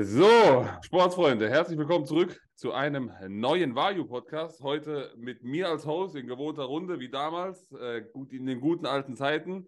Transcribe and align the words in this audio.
So, 0.00 0.64
Sportsfreunde, 0.82 1.50
herzlich 1.50 1.76
willkommen 1.76 2.06
zurück 2.06 2.40
zu 2.54 2.72
einem 2.72 3.10
neuen 3.26 3.74
Vayu-Podcast. 3.74 4.60
Heute 4.62 5.12
mit 5.16 5.42
mir 5.42 5.70
als 5.70 5.86
Host 5.86 6.14
in 6.14 6.28
gewohnter 6.28 6.62
Runde 6.62 7.00
wie 7.00 7.10
damals, 7.10 7.72
äh, 7.72 8.02
gut 8.12 8.32
in 8.32 8.46
den 8.46 8.60
guten 8.60 8.86
alten 8.86 9.16
Zeiten, 9.16 9.66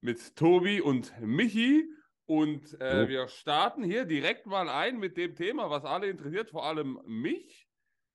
mit 0.00 0.36
Tobi 0.36 0.80
und 0.80 1.12
Michi. 1.20 1.88
Und 2.26 2.80
äh, 2.80 3.02
oh. 3.04 3.08
wir 3.08 3.26
starten 3.26 3.82
hier 3.82 4.04
direkt 4.04 4.46
mal 4.46 4.68
ein 4.68 5.00
mit 5.00 5.16
dem 5.16 5.34
Thema, 5.34 5.68
was 5.70 5.84
alle 5.84 6.06
interessiert, 6.06 6.50
vor 6.50 6.64
allem 6.66 7.00
mich. 7.04 7.66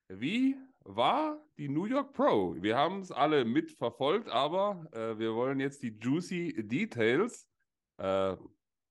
Wie 0.08 0.56
war 0.86 1.46
die 1.58 1.68
New 1.68 1.86
York 1.86 2.14
Pro? 2.14 2.56
Wir 2.58 2.78
haben 2.78 3.02
es 3.02 3.12
alle 3.12 3.44
mitverfolgt, 3.44 4.30
aber 4.30 4.88
äh, 4.94 5.20
wir 5.20 5.36
wollen 5.36 5.60
jetzt 5.60 5.84
die 5.84 5.98
juicy 6.00 6.54
Details. 6.66 7.50
Äh, 7.98 8.38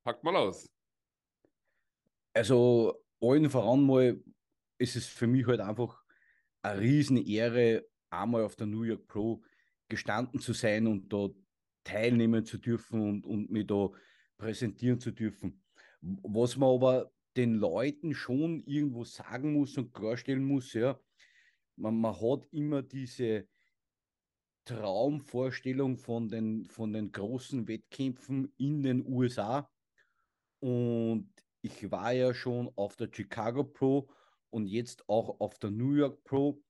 packt 0.04 0.22
mal 0.22 0.36
aus. 0.36 0.68
Also 2.38 2.94
allen 3.20 3.50
voran 3.50 3.84
mal 3.84 4.22
ist 4.78 4.94
es 4.94 5.06
für 5.06 5.26
mich 5.26 5.44
halt 5.48 5.58
einfach 5.58 6.04
eine 6.62 6.80
riesen 6.80 7.16
Ehre, 7.16 7.84
einmal 8.10 8.44
auf 8.44 8.54
der 8.54 8.68
New 8.68 8.84
York 8.84 9.08
Pro 9.08 9.42
gestanden 9.88 10.38
zu 10.38 10.52
sein 10.52 10.86
und 10.86 11.12
da 11.12 11.30
teilnehmen 11.82 12.44
zu 12.44 12.58
dürfen 12.58 13.00
und, 13.00 13.26
und 13.26 13.50
mich 13.50 13.66
da 13.66 13.90
präsentieren 14.36 15.00
zu 15.00 15.10
dürfen. 15.10 15.64
Was 16.00 16.56
man 16.56 16.76
aber 16.76 17.10
den 17.36 17.54
Leuten 17.54 18.14
schon 18.14 18.62
irgendwo 18.66 19.02
sagen 19.02 19.54
muss 19.54 19.76
und 19.76 19.92
klarstellen 19.92 20.44
muss, 20.44 20.72
ja, 20.74 20.96
man, 21.74 22.00
man 22.00 22.14
hat 22.20 22.46
immer 22.52 22.82
diese 22.82 23.48
Traumvorstellung 24.64 25.96
von 25.96 26.28
den, 26.28 26.66
von 26.66 26.92
den 26.92 27.10
großen 27.10 27.66
Wettkämpfen 27.66 28.52
in 28.58 28.84
den 28.84 29.04
USA. 29.04 29.68
Und 30.60 31.32
ich 31.62 31.90
war 31.90 32.12
ja 32.12 32.34
schon 32.34 32.70
auf 32.76 32.96
der 32.96 33.08
Chicago 33.12 33.64
Pro 33.64 34.10
und 34.50 34.66
jetzt 34.66 35.08
auch 35.08 35.40
auf 35.40 35.58
der 35.58 35.70
New 35.70 35.94
York 35.94 36.22
Pro. 36.24 36.62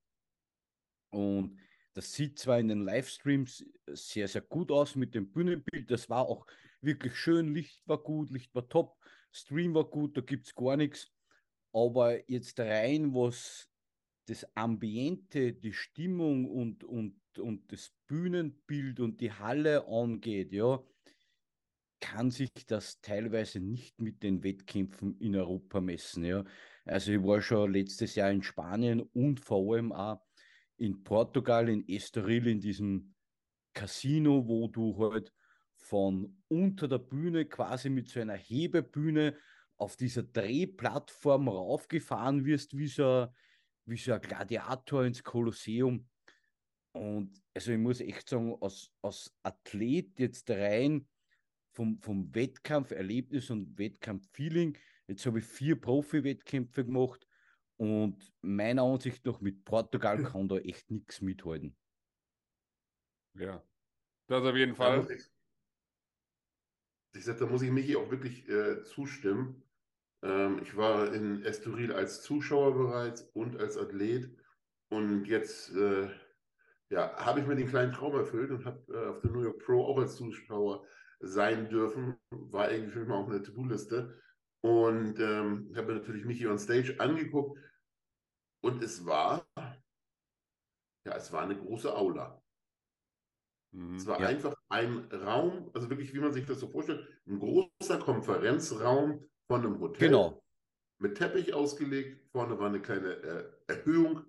Und 1.11 1.59
das 1.93 2.13
sieht 2.13 2.39
zwar 2.39 2.59
in 2.59 2.67
den 2.67 2.81
Livestreams 2.81 3.65
sehr, 3.87 4.27
sehr 4.27 4.41
gut 4.41 4.71
aus 4.71 4.95
mit 4.95 5.15
dem 5.15 5.31
Bühnenbild. 5.31 5.89
Das 5.89 6.09
war 6.09 6.27
auch 6.27 6.45
wirklich 6.81 7.15
schön. 7.15 7.53
Licht 7.53 7.81
war 7.87 8.01
gut, 8.01 8.29
Licht 8.29 8.53
war 8.55 8.67
top, 8.67 8.97
Stream 9.31 9.73
war 9.73 9.85
gut, 9.85 10.17
da 10.17 10.21
gibt 10.21 10.47
es 10.47 10.55
gar 10.55 10.77
nichts. 10.77 11.11
Aber 11.71 12.29
jetzt 12.29 12.59
rein, 12.59 13.13
was 13.13 13.69
das 14.27 14.45
Ambiente, 14.55 15.53
die 15.53 15.73
Stimmung 15.73 16.45
und, 16.45 16.83
und, 16.83 17.19
und 17.39 17.71
das 17.71 17.91
Bühnenbild 18.07 18.99
und 18.99 19.21
die 19.21 19.31
Halle 19.31 19.87
angeht, 19.87 20.51
ja, 20.51 20.83
kann 21.99 22.31
sich 22.31 22.51
das 22.65 23.01
teilweise 23.01 23.59
nicht 23.59 23.99
mit 23.99 24.23
den 24.23 24.43
Wettkämpfen 24.43 25.17
in 25.19 25.35
Europa 25.35 25.81
messen. 25.81 26.23
Ja. 26.23 26.43
Also 26.85 27.11
ich 27.11 27.23
war 27.23 27.41
schon 27.41 27.73
letztes 27.73 28.15
Jahr 28.15 28.31
in 28.31 28.43
Spanien 28.43 29.01
und 29.01 29.39
vor 29.39 29.73
allem 29.73 29.91
auch 29.91 30.21
in 30.77 31.03
Portugal, 31.03 31.69
in 31.69 31.87
Estoril, 31.87 32.47
in 32.47 32.59
diesem 32.59 33.13
Casino, 33.73 34.47
wo 34.47 34.67
du 34.67 34.97
halt 34.97 35.31
von 35.75 36.41
unter 36.47 36.87
der 36.87 36.99
Bühne 36.99 37.45
quasi 37.45 37.89
mit 37.89 38.09
so 38.09 38.19
einer 38.19 38.35
Hebebühne 38.35 39.37
auf 39.77 39.95
dieser 39.95 40.23
Drehplattform 40.23 41.47
raufgefahren 41.47 42.45
wirst, 42.45 42.77
wie 42.77 42.87
so, 42.87 43.27
wie 43.85 43.97
so 43.97 44.13
ein 44.13 44.21
Gladiator 44.21 45.05
ins 45.05 45.23
Kolosseum. 45.23 46.07
Und 46.91 47.41
also 47.53 47.71
ich 47.71 47.77
muss 47.77 48.01
echt 48.01 48.29
sagen, 48.29 48.57
als, 48.61 48.91
als 49.01 49.33
Athlet 49.43 50.19
jetzt 50.19 50.49
rein 50.49 51.07
vom, 51.71 51.99
vom 52.01 52.33
Wettkampferlebnis 52.33 53.49
und 53.49 53.77
Wettkampffeeling. 53.77 54.77
Jetzt 55.07 55.25
habe 55.25 55.39
ich 55.39 55.45
vier 55.45 55.79
Profi-Wettkämpfe 55.79 56.85
gemacht 56.85 57.27
und 57.77 58.31
meiner 58.41 58.83
Ansicht 58.83 59.25
nach 59.25 59.39
mit 59.41 59.63
Portugal 59.65 60.23
kann 60.23 60.47
da 60.47 60.57
echt 60.57 60.91
nichts 60.91 61.21
mithalten. 61.21 61.75
Ja, 63.35 63.63
das 64.27 64.43
auf 64.43 64.55
jeden 64.55 64.75
Fall. 64.75 65.05
Da 65.05 65.13
ich, 65.13 65.31
ich 67.15 67.25
sag, 67.25 67.37
da 67.37 67.45
muss 67.45 67.61
ich 67.61 67.71
Michi 67.71 67.95
auch 67.95 68.11
wirklich 68.11 68.47
äh, 68.49 68.83
zustimmen. 68.83 69.63
Ähm, 70.21 70.59
ich 70.61 70.75
war 70.75 71.13
in 71.13 71.43
Estoril 71.43 71.93
als 71.93 72.21
Zuschauer 72.21 72.73
bereits 72.75 73.21
und 73.33 73.57
als 73.57 73.77
Athlet 73.77 74.29
und 74.89 75.25
jetzt 75.25 75.73
äh, 75.75 76.09
ja, 76.89 77.15
habe 77.17 77.39
ich 77.39 77.47
mir 77.47 77.55
den 77.55 77.69
kleinen 77.69 77.93
Traum 77.93 78.15
erfüllt 78.15 78.51
und 78.51 78.65
habe 78.65 78.93
äh, 78.93 79.07
auf 79.09 79.21
der 79.21 79.31
New 79.31 79.43
York 79.43 79.59
Pro 79.59 79.85
auch 79.85 79.97
als 79.99 80.15
Zuschauer 80.15 80.85
sein 81.19 81.69
dürfen. 81.69 82.17
War 82.31 82.71
irgendwie 82.71 82.91
für 82.91 82.99
mich 83.05 83.11
auch 83.11 83.27
eine 83.27 83.41
To-Do-Liste. 83.41 84.19
Und 84.61 85.19
ähm, 85.19 85.73
habe 85.75 85.93
mir 85.93 85.99
natürlich 85.99 86.25
Michi 86.25 86.47
on 86.47 86.59
Stage 86.59 86.99
angeguckt. 86.99 87.59
Und 88.61 88.83
es 88.83 89.05
war, 89.05 89.47
ja, 89.55 91.15
es 91.15 91.31
war 91.31 91.43
eine 91.43 91.57
große 91.57 91.95
Aula. 91.95 92.41
Mhm, 93.71 93.95
es 93.95 94.05
war 94.05 94.19
ja. 94.19 94.27
einfach 94.27 94.55
ein 94.69 95.05
Raum, 95.11 95.69
also 95.73 95.89
wirklich, 95.89 96.13
wie 96.13 96.19
man 96.19 96.33
sich 96.33 96.45
das 96.45 96.59
so 96.59 96.67
vorstellt, 96.67 97.07
ein 97.27 97.39
großer 97.39 97.99
Konferenzraum 97.99 99.29
von 99.47 99.65
einem 99.65 99.79
Hotel. 99.79 100.09
Genau. 100.09 100.43
Mit 101.01 101.17
Teppich 101.17 101.53
ausgelegt. 101.53 102.29
Vorne 102.31 102.59
war 102.59 102.67
eine 102.67 102.81
kleine 102.81 103.13
äh, 103.13 103.51
Erhöhung, 103.67 104.25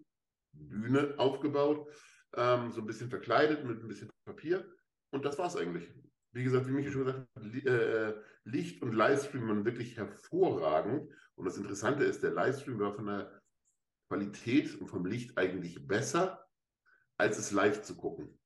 Bühne 0.52 1.14
aufgebaut, 1.18 1.88
ähm, 2.36 2.70
so 2.70 2.80
ein 2.80 2.86
bisschen 2.86 3.10
verkleidet 3.10 3.64
mit 3.64 3.82
ein 3.82 3.88
bisschen 3.88 4.10
Papier. 4.24 4.64
Und 5.12 5.24
das 5.24 5.38
war 5.38 5.46
es 5.46 5.56
eigentlich 5.56 5.92
wie 6.32 6.44
gesagt, 6.44 6.66
wie 6.68 6.72
Michael 6.72 6.92
schon 6.92 7.04
gesagt 7.04 7.28
hat, 7.34 7.54
äh, 7.66 8.14
Licht 8.44 8.82
und 8.82 8.92
Livestream 8.92 9.48
waren 9.48 9.64
wirklich 9.64 9.96
hervorragend. 9.96 11.10
Und 11.34 11.44
das 11.44 11.56
Interessante 11.56 12.04
ist, 12.04 12.22
der 12.22 12.32
Livestream 12.32 12.78
war 12.78 12.94
von 12.94 13.06
der 13.06 13.40
Qualität 14.08 14.80
und 14.80 14.88
vom 14.88 15.06
Licht 15.06 15.36
eigentlich 15.38 15.86
besser, 15.86 16.46
als 17.16 17.38
es 17.38 17.50
live 17.50 17.82
zu 17.82 17.96
gucken. 17.96 18.38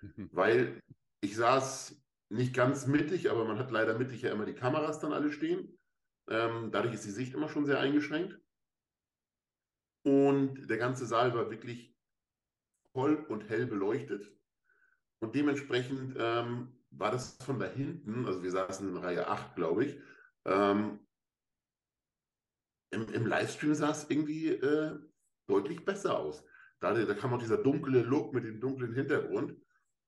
Mhm. 0.00 0.28
Weil 0.32 0.80
ich 1.20 1.36
saß 1.36 2.00
nicht 2.30 2.54
ganz 2.54 2.86
mittig, 2.86 3.30
aber 3.30 3.44
man 3.44 3.58
hat 3.58 3.70
leider 3.70 3.98
mittig 3.98 4.22
ja 4.22 4.32
immer 4.32 4.44
die 4.44 4.54
Kameras 4.54 5.00
dann 5.00 5.12
alle 5.12 5.32
stehen. 5.32 5.78
Ähm, 6.28 6.70
dadurch 6.70 6.94
ist 6.94 7.04
die 7.04 7.10
Sicht 7.10 7.34
immer 7.34 7.48
schon 7.48 7.64
sehr 7.64 7.80
eingeschränkt. 7.80 8.38
Und 10.04 10.68
der 10.68 10.76
ganze 10.76 11.06
Saal 11.06 11.34
war 11.34 11.50
wirklich 11.50 11.94
voll 12.92 13.16
und 13.28 13.48
hell 13.48 13.66
beleuchtet. 13.66 14.30
Und 15.20 15.34
dementsprechend 15.34 16.14
ähm, 16.18 16.77
war 16.90 17.10
das 17.10 17.36
von 17.44 17.58
da 17.58 17.66
hinten, 17.66 18.26
also 18.26 18.42
wir 18.42 18.50
saßen 18.50 18.88
in 18.88 18.96
Reihe 18.96 19.28
8, 19.28 19.54
glaube 19.54 19.84
ich, 19.84 20.00
ähm, 20.44 21.00
im, 22.90 23.06
im, 23.12 23.26
Livestream 23.26 23.74
sah 23.74 23.90
es 23.90 24.08
irgendwie 24.08 24.48
äh, 24.48 24.98
deutlich 25.46 25.84
besser 25.84 26.18
aus. 26.18 26.44
Da, 26.80 26.94
da 26.94 27.14
kam 27.14 27.34
auch 27.34 27.38
dieser 27.38 27.58
dunkle 27.58 28.02
Look 28.02 28.32
mit 28.32 28.44
dem 28.44 28.60
dunklen 28.60 28.94
Hintergrund 28.94 29.56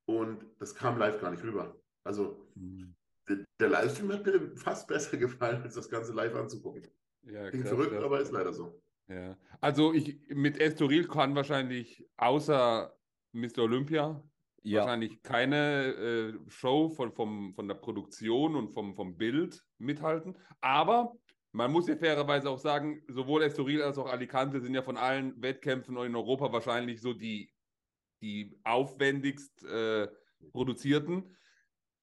und 0.06 0.46
das 0.58 0.74
kam 0.74 0.98
live 0.98 1.20
gar 1.20 1.30
nicht 1.30 1.42
rüber. 1.42 1.78
Also 2.04 2.48
mhm. 2.54 2.94
der, 3.28 3.44
der, 3.58 3.68
Livestream 3.68 4.12
hat 4.12 4.24
mir 4.24 4.56
fast 4.56 4.88
besser 4.88 5.16
gefallen, 5.18 5.62
als 5.62 5.74
das 5.74 5.90
Ganze 5.90 6.12
live 6.12 6.34
anzugucken. 6.34 6.86
Ja, 7.22 7.50
Klingt 7.50 7.68
verrückt, 7.68 7.92
ja. 7.92 8.02
aber 8.02 8.20
ist 8.20 8.32
leider 8.32 8.52
so. 8.52 8.80
Ja. 9.08 9.36
Also 9.60 9.92
ich 9.92 10.20
mit 10.28 10.58
Estoril 10.58 11.06
kann 11.06 11.34
wahrscheinlich 11.34 12.08
außer 12.16 12.96
Mr. 13.32 13.58
Olympia 13.58 14.22
ja. 14.62 14.80
wahrscheinlich 14.80 15.22
keine 15.22 15.94
äh, 15.94 16.50
Show 16.50 16.88
von, 16.90 17.12
vom, 17.12 17.54
von 17.54 17.68
der 17.68 17.74
Produktion 17.74 18.56
und 18.56 18.72
vom, 18.72 18.94
vom 18.94 19.16
Bild 19.16 19.62
mithalten. 19.78 20.36
Aber 20.60 21.14
man 21.52 21.72
muss 21.72 21.88
ja 21.88 21.96
fairerweise 21.96 22.48
auch 22.48 22.58
sagen, 22.58 23.02
sowohl 23.08 23.42
Estoril 23.42 23.82
als 23.82 23.98
auch 23.98 24.06
Alicante 24.06 24.60
sind 24.60 24.74
ja 24.74 24.82
von 24.82 24.96
allen 24.96 25.40
Wettkämpfen 25.42 25.96
in 25.96 26.14
Europa 26.14 26.52
wahrscheinlich 26.52 27.00
so 27.00 27.12
die, 27.12 27.52
die 28.22 28.58
aufwendigst 28.64 29.64
äh, 29.64 30.08
produzierten. 30.52 31.36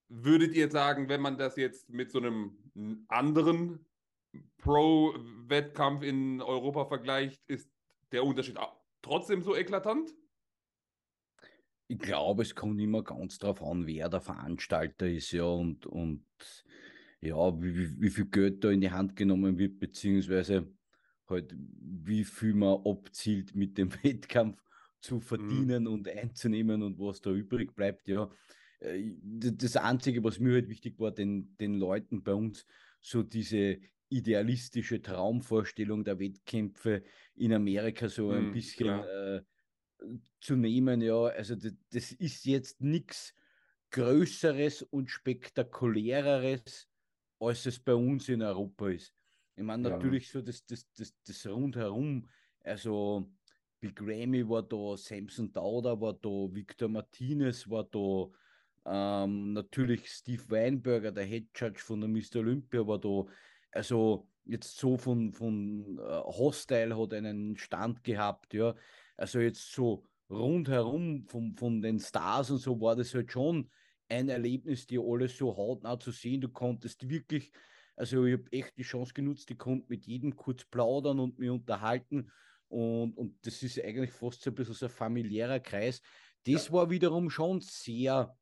Würdet 0.09 0.53
ihr 0.53 0.69
sagen, 0.69 1.09
wenn 1.09 1.22
man 1.22 1.38
das 1.38 1.57
jetzt 1.57 1.89
mit 1.89 2.12
so 2.12 2.19
einem 2.19 3.06
anderen 3.07 3.85
Pro-Wettkampf 4.57 6.03
in 6.03 6.42
Europa 6.42 6.86
vergleicht, 6.86 7.42
ist 7.48 7.69
der 8.12 8.24
Unterschied 8.24 8.57
trotzdem 9.01 9.42
so 9.42 9.56
eklatant? 9.56 10.13
Ich 11.88 12.00
glaube, 12.00 12.44
es 12.44 12.54
kommt 12.54 12.80
immer 12.81 13.04
ganz 13.04 13.38
darauf 13.38 13.63
an, 13.63 13.88
wer 13.88 14.10
der 14.10 14.22
Veranstalter 14.22 15.07
ist, 15.07 15.31
ja, 15.31 15.45
und, 15.45 15.86
und 15.86 16.25
ja, 17.22 17.62
wie, 17.62 18.00
wie 18.00 18.10
viel 18.10 18.25
Geld 18.25 18.63
da 18.63 18.69
in 18.69 18.81
die 18.81 18.92
Hand 18.92 19.16
genommen 19.16 19.57
wird, 19.57 19.80
beziehungsweise 19.80 20.68
halt, 21.28 21.56
wie 21.57 22.24
viel 22.24 22.54
man 22.54 22.86
abzielt 22.86 23.56
mit 23.56 23.78
dem 23.78 23.92
Wettkampf 24.04 24.62
zu 25.00 25.16
mhm. 25.16 25.22
verdienen 25.22 25.84
mhm. 25.84 25.92
und 25.92 26.10
einzunehmen 26.10 26.84
und 26.84 27.00
was 27.00 27.22
da 27.22 27.31
übrig 27.31 27.75
bleibt, 27.75 28.07
ja. 28.07 28.30
Äh, 28.80 29.12
das 29.22 29.78
Einzige, 29.78 30.24
was 30.24 30.39
mir 30.39 30.54
halt 30.54 30.69
wichtig 30.69 31.00
war, 31.00 31.12
den, 31.12 31.56
den 31.57 31.75
Leuten 31.75 32.24
bei 32.24 32.34
uns 32.34 32.66
so 33.01 33.24
diese 33.24 33.80
idealistische 34.10 35.01
Traumvorstellung 35.01 36.04
der 36.04 36.19
Wettkämpfe 36.19 37.04
in 37.36 37.54
Amerika 37.54 38.07
so 38.07 38.31
ein 38.31 38.48
mhm, 38.48 38.51
bisschen 38.54 39.01
zu 40.40 40.56
nehmen. 40.56 41.02
Ja, 41.02 41.26
also 41.26 41.56
das, 41.56 41.74
das 41.90 42.12
ist 42.14 42.46
jetzt 42.46 42.82
nichts 42.82 43.34
Größeres 43.92 44.84
und 44.84 45.10
Spektakuläreres, 45.10 46.90
als 47.40 47.66
es 47.66 47.80
bei 47.80 47.94
uns 47.96 48.30
in 48.30 48.42
Europa 48.42 48.90
ist. 48.90 49.16
Ich 49.56 49.64
meine, 49.64 49.90
Ja. 49.90 49.96
natürlich 49.98 50.30
so 50.30 50.42
das, 50.42 50.66
das, 50.66 50.92
das, 50.94 51.16
das 51.26 51.48
Rundherum, 51.48 52.28
also 52.64 53.32
Big 53.80 54.00
Ramy 54.02 54.48
war 54.48 54.64
da, 54.64 54.98
Samson 54.98 55.52
Dauder 55.52 56.00
war 56.00 56.14
da, 56.14 56.30
Victor 56.54 56.90
Martinez 56.90 57.70
war 57.70 57.86
da, 57.86 58.30
ähm, 58.86 59.54
natürlich 59.54 60.10
Steve 60.10 60.44
Weinberger, 60.50 61.12
der 61.12 61.26
Head 61.26 61.50
Judge 61.56 61.80
von 61.80 62.02
der 62.02 62.10
Mr. 62.10 62.38
Olympia 62.40 62.86
war 62.88 63.00
da. 63.00 63.26
Also 63.72 64.30
jetzt 64.46 64.78
so 64.78 64.98
von, 64.98 65.34
von 65.34 65.98
äh, 66.00 66.02
Hostile 66.24 66.98
hat 66.98 67.14
einen 67.14 67.58
Stand 67.58 68.04
gehabt, 68.04 68.54
ja. 68.54 68.76
Also 69.18 69.40
jetzt 69.40 69.72
so 69.74 70.06
rundherum 70.30 71.25
von, 71.28 71.56
von 71.58 71.81
den 71.81 72.00
Stars 72.00 72.52
und 72.52 72.58
so 72.60 72.80
war 72.81 72.96
das 72.96 73.14
halt 73.14 73.31
schon 73.31 73.69
ein 74.10 74.30
Erlebnis, 74.30 74.88
die 74.88 75.00
alles 75.00 75.38
so 75.38 75.56
hautnah 75.58 76.00
zu 76.00 76.12
sehen. 76.12 76.42
Du 76.42 76.50
konntest 76.50 77.10
wirklich, 77.10 77.52
also 77.96 78.25
ich 78.25 78.34
habe 78.34 78.52
echt 78.52 78.78
die 78.78 78.84
Chance 78.84 79.14
genutzt, 79.14 79.50
ich 79.52 79.58
konnte 79.58 79.88
mit 79.90 80.06
jedem 80.06 80.36
kurz 80.36 80.66
plaudern 80.66 81.19
und 81.19 81.40
mich 81.40 81.50
unterhalten. 81.50 82.31
Und, 82.68 83.14
und 83.18 83.46
das 83.46 83.64
ist 83.64 83.80
eigentlich 83.81 84.12
fast 84.12 84.42
so 84.42 84.52
ein 84.52 84.56
bisschen 84.56 84.74
so 84.75 84.86
ein 84.86 84.92
familiärer 84.92 85.60
Kreis. 85.60 86.02
Das 86.46 86.68
Ja. 86.68 86.74
war 86.74 86.90
wiederum 86.90 87.30
schon 87.30 87.62
sehr, 87.62 88.38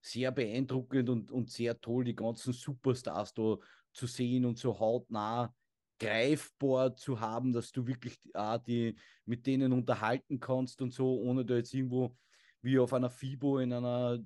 sehr 0.00 0.32
beeindruckend 0.32 1.08
und, 1.10 1.30
und 1.30 1.50
sehr 1.50 1.80
toll, 1.80 2.04
die 2.04 2.14
ganzen 2.16 2.52
Superstars 2.52 3.34
da 3.34 3.58
zu 3.92 4.06
sehen 4.06 4.44
und 4.44 4.58
so 4.58 4.78
hautnah 4.78 5.54
greifbar 6.00 6.96
zu 6.96 7.20
haben, 7.20 7.52
dass 7.52 7.72
du 7.72 7.86
wirklich 7.86 8.18
auch 8.34 8.58
die 8.58 8.96
mit 9.26 9.46
denen 9.46 9.72
unterhalten 9.72 10.40
kannst 10.40 10.82
und 10.82 10.92
so, 10.92 11.20
ohne 11.20 11.44
da 11.44 11.54
jetzt 11.56 11.74
irgendwo 11.74 12.16
wie 12.62 12.78
auf 12.78 12.92
einer 12.92 13.10
FIBO 13.10 13.58
in 13.60 13.72
einer 13.72 14.18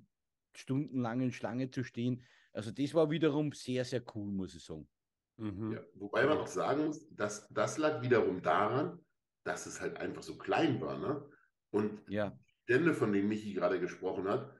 stundenlangen 0.56 1.32
Schlange 1.32 1.70
zu 1.70 1.84
stehen. 1.84 2.22
Also 2.52 2.70
das 2.70 2.94
war 2.94 3.10
wiederum 3.10 3.52
sehr, 3.52 3.84
sehr 3.84 4.02
cool, 4.14 4.30
muss 4.32 4.54
ich 4.54 4.64
sagen. 4.64 4.88
Mhm. 5.36 5.72
Ja, 5.72 5.80
wobei 5.96 6.26
man 6.26 6.38
auch 6.38 6.46
sagen 6.46 6.86
muss, 6.86 7.08
dass 7.10 7.48
das 7.48 7.76
lag 7.78 8.02
wiederum 8.02 8.40
daran, 8.42 9.04
dass 9.44 9.66
es 9.66 9.80
halt 9.80 9.98
einfach 9.98 10.22
so 10.22 10.38
klein 10.38 10.80
war. 10.80 10.98
Ne? 10.98 11.28
Und 11.70 12.08
Ja, 12.08 12.30
die 12.30 12.72
Stände, 12.72 12.94
von 12.94 13.12
denen 13.12 13.28
Michi 13.28 13.52
gerade 13.52 13.80
gesprochen 13.80 14.28
hat, 14.28 14.54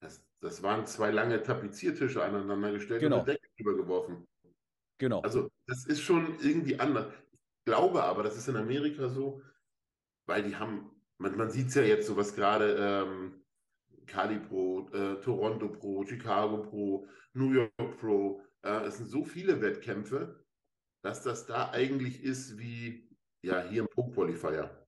das, 0.00 0.26
das 0.40 0.62
waren 0.62 0.86
zwei 0.86 1.10
lange 1.10 1.42
Tapeziertische 1.42 2.22
aneinander 2.22 2.72
gestellt 2.72 3.02
Genau. 3.02 3.16
und 3.20 3.28
eine 3.28 3.32
Decke 3.34 3.48
übergeworfen. 3.56 4.26
Genau. 4.98 5.20
Also 5.20 5.48
das 5.66 5.86
ist 5.86 6.00
schon 6.02 6.38
irgendwie 6.40 6.78
anders. 6.78 7.12
Ich 7.12 7.64
glaube 7.66 8.02
aber, 8.02 8.22
das 8.22 8.36
ist 8.36 8.48
in 8.48 8.56
Amerika 8.56 9.08
so, 9.08 9.42
weil 10.26 10.42
die 10.42 10.56
haben, 10.56 10.90
man, 11.18 11.36
man 11.36 11.50
sieht 11.50 11.68
es 11.68 11.74
ja 11.74 11.82
jetzt 11.82 12.06
so, 12.06 12.16
was 12.16 12.34
gerade 12.34 12.76
ähm, 12.78 13.44
Cali 14.06 14.38
Pro, 14.38 14.88
äh, 14.90 15.20
Toronto 15.20 15.68
Pro, 15.68 16.04
Chicago 16.06 16.62
Pro, 16.62 17.06
New 17.34 17.52
York 17.52 17.98
Pro, 18.00 18.42
äh, 18.62 18.84
es 18.86 18.96
sind 18.98 19.06
so 19.06 19.24
viele 19.24 19.60
Wettkämpfe, 19.60 20.44
dass 21.02 21.22
das 21.22 21.46
da 21.46 21.70
eigentlich 21.70 22.22
ist 22.22 22.58
wie 22.58 23.08
ja 23.42 23.62
hier 23.68 23.82
im 23.82 23.88
Pro 23.88 24.08
Qualifier. 24.10 24.86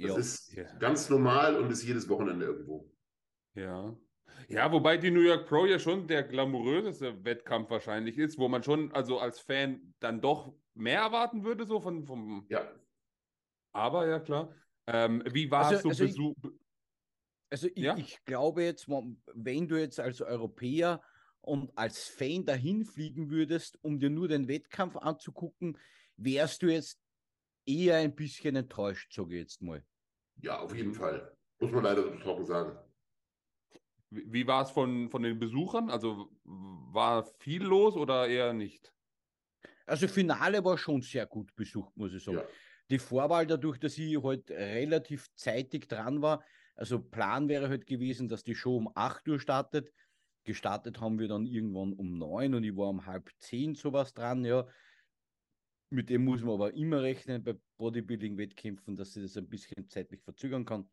Das 0.00 0.10
ja. 0.10 0.16
ist 0.16 0.52
Ja. 0.54 0.78
ganz 0.78 1.10
normal 1.10 1.56
und 1.56 1.70
ist 1.70 1.82
jedes 1.82 2.08
Wochenende 2.08 2.46
irgendwo. 2.46 2.94
Ja. 3.54 3.96
Ja, 4.48 4.70
wobei 4.72 4.96
die 4.96 5.10
New 5.10 5.20
York 5.20 5.46
Pro 5.48 5.66
ja 5.66 5.78
schon 5.78 6.06
der 6.06 6.22
glamouröseste 6.22 7.24
Wettkampf 7.24 7.70
wahrscheinlich 7.70 8.16
ist, 8.18 8.38
wo 8.38 8.48
man 8.48 8.62
schon 8.62 8.92
also 8.92 9.18
als 9.18 9.40
Fan 9.40 9.94
dann 10.00 10.20
doch 10.20 10.54
mehr 10.74 11.00
erwarten 11.00 11.44
würde, 11.44 11.66
so 11.66 11.80
von, 11.80 12.06
vom. 12.06 12.46
Ja, 12.48 12.70
Aber 13.72 14.06
ja, 14.08 14.20
klar. 14.20 14.54
Ähm, 14.86 15.22
wie 15.30 15.50
war 15.50 15.66
Also- 15.66 15.74
es 15.76 15.82
so 15.82 15.88
also 15.90 16.04
ich- 16.04 16.10
Besuch? 16.12 16.34
Also 17.50 17.66
ich, 17.68 17.76
Ja? 17.78 17.96
ich 17.96 18.24
glaube 18.24 18.62
jetzt, 18.62 18.88
wenn 18.88 19.20
wenn 19.34 19.68
du 19.68 19.76
jetzt 19.80 19.98
als 20.00 20.20
Europäer 20.20 21.02
und 21.40 21.70
als 21.76 22.06
Fan 22.08 22.44
dahin 22.44 22.84
fliegen 22.84 23.30
würdest, 23.30 23.78
um 23.82 23.98
dir 23.98 24.10
nur 24.10 24.28
den 24.28 24.48
Wettkampf 24.48 24.96
anzugucken, 24.96 25.78
wärst 26.16 26.62
du 26.62 26.66
jetzt 26.66 27.00
eher 27.66 27.96
ein 27.96 28.14
bisschen 28.14 28.56
enttäuscht, 28.56 29.12
sage 29.14 29.34
ich 29.34 29.40
jetzt 29.40 29.62
mal. 29.62 29.84
ja, 30.42 30.58
auf 30.60 30.74
jeden 30.74 30.94
Fall. 30.94 31.34
Muss 31.60 31.72
man 31.72 31.84
leider 31.84 32.02
so 32.02 32.10
trocken 32.16 32.44
sagen. 32.46 32.78
Wie, 34.10 34.32
wie 34.32 34.46
war 34.46 34.62
es 34.62 34.70
von, 34.70 35.08
von 35.10 35.22
den 35.22 35.38
Besuchern? 35.38 35.90
Also 35.90 36.30
war 36.44 37.24
viel 37.38 37.62
los 37.62 37.96
oder 37.96 38.28
eher 38.28 38.52
nicht? 38.52 38.92
Also 39.86 40.06
Finale 40.08 40.64
war 40.64 40.76
schon 40.76 41.02
sehr 41.02 41.26
gut 41.26 41.54
besucht, 41.54 41.96
muss 41.96 42.12
ich 42.12 42.22
sagen. 42.22 42.38
Ja. 42.38 42.44
Die 42.90 42.98
Vorwahl 42.98 43.46
dadurch, 43.46 43.78
dass 43.78 43.98
ich 43.98 44.22
halt 44.22 44.50
relativ 44.50 45.28
zeitig 45.34 45.88
dran 45.88 46.22
war, 46.22 46.44
also 46.74 47.00
Plan 47.00 47.48
wäre 47.48 47.68
halt 47.68 47.86
gewesen, 47.86 48.28
dass 48.28 48.44
die 48.44 48.54
Show 48.54 48.76
um 48.76 48.90
8 48.94 49.28
Uhr 49.28 49.40
startet. 49.40 49.92
Gestartet 50.44 51.00
haben 51.00 51.18
wir 51.18 51.28
dann 51.28 51.44
irgendwann 51.44 51.92
um 51.92 52.16
9 52.16 52.54
und 52.54 52.64
ich 52.64 52.76
war 52.76 52.88
um 52.88 53.04
halb 53.04 53.30
10 53.38 53.74
sowas 53.74 54.14
dran, 54.14 54.44
ja. 54.44 54.66
Mit 55.90 56.08
dem 56.08 56.24
muss 56.24 56.42
man 56.42 56.54
aber 56.54 56.74
immer 56.74 57.02
rechnen 57.02 57.42
bei 57.42 57.56
Bodybuilding-Wettkämpfen, 57.78 58.96
dass 58.96 59.14
sie 59.14 59.22
das 59.22 59.36
ein 59.36 59.48
bisschen 59.48 59.88
zeitlich 59.88 60.22
verzögern 60.22 60.64
kann. 60.64 60.88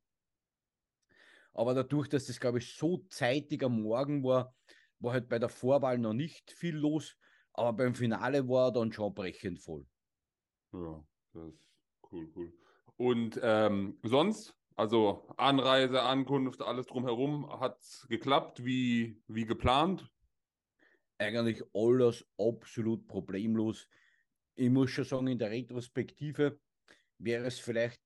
Aber 1.56 1.74
dadurch, 1.74 2.10
dass 2.10 2.26
das, 2.26 2.40
glaube 2.40 2.60
ich, 2.60 2.76
so 2.76 2.98
zeitig 3.10 3.64
am 3.64 3.82
Morgen 3.82 4.24
war, 4.24 4.54
war 5.00 5.14
halt 5.14 5.30
bei 5.30 5.40
der 5.40 5.50
Vorwahl 5.50 5.98
noch 5.98 6.14
nicht 6.14 6.52
viel 6.52 6.76
los. 6.76 7.18
Aber 7.54 7.72
beim 7.72 7.96
Finale 7.96 8.48
war 8.50 8.68
er 8.68 8.72
dann 8.74 8.92
schon 8.92 9.14
brechend 9.14 9.62
voll. 9.62 9.88
Ja, 10.74 11.02
das 11.34 11.48
ist 11.48 11.60
cool, 12.12 12.30
cool. 12.36 12.54
Und 12.98 13.40
ähm, 13.42 13.98
sonst, 14.04 14.54
also 14.76 15.30
Anreise, 15.38 16.02
Ankunft, 16.02 16.62
alles 16.62 16.88
drumherum, 16.88 17.50
hat 17.60 17.80
geklappt, 18.10 18.66
wie, 18.66 19.22
wie 19.28 19.46
geplant? 19.46 20.12
Eigentlich 21.18 21.64
alles 21.74 22.26
absolut 22.38 23.08
problemlos. 23.08 23.88
Ich 24.56 24.70
muss 24.70 24.92
schon 24.92 25.06
sagen, 25.06 25.28
in 25.28 25.40
der 25.40 25.52
Retrospektive 25.52 26.60
wäre 27.18 27.46
es 27.46 27.60
vielleicht 27.60 28.05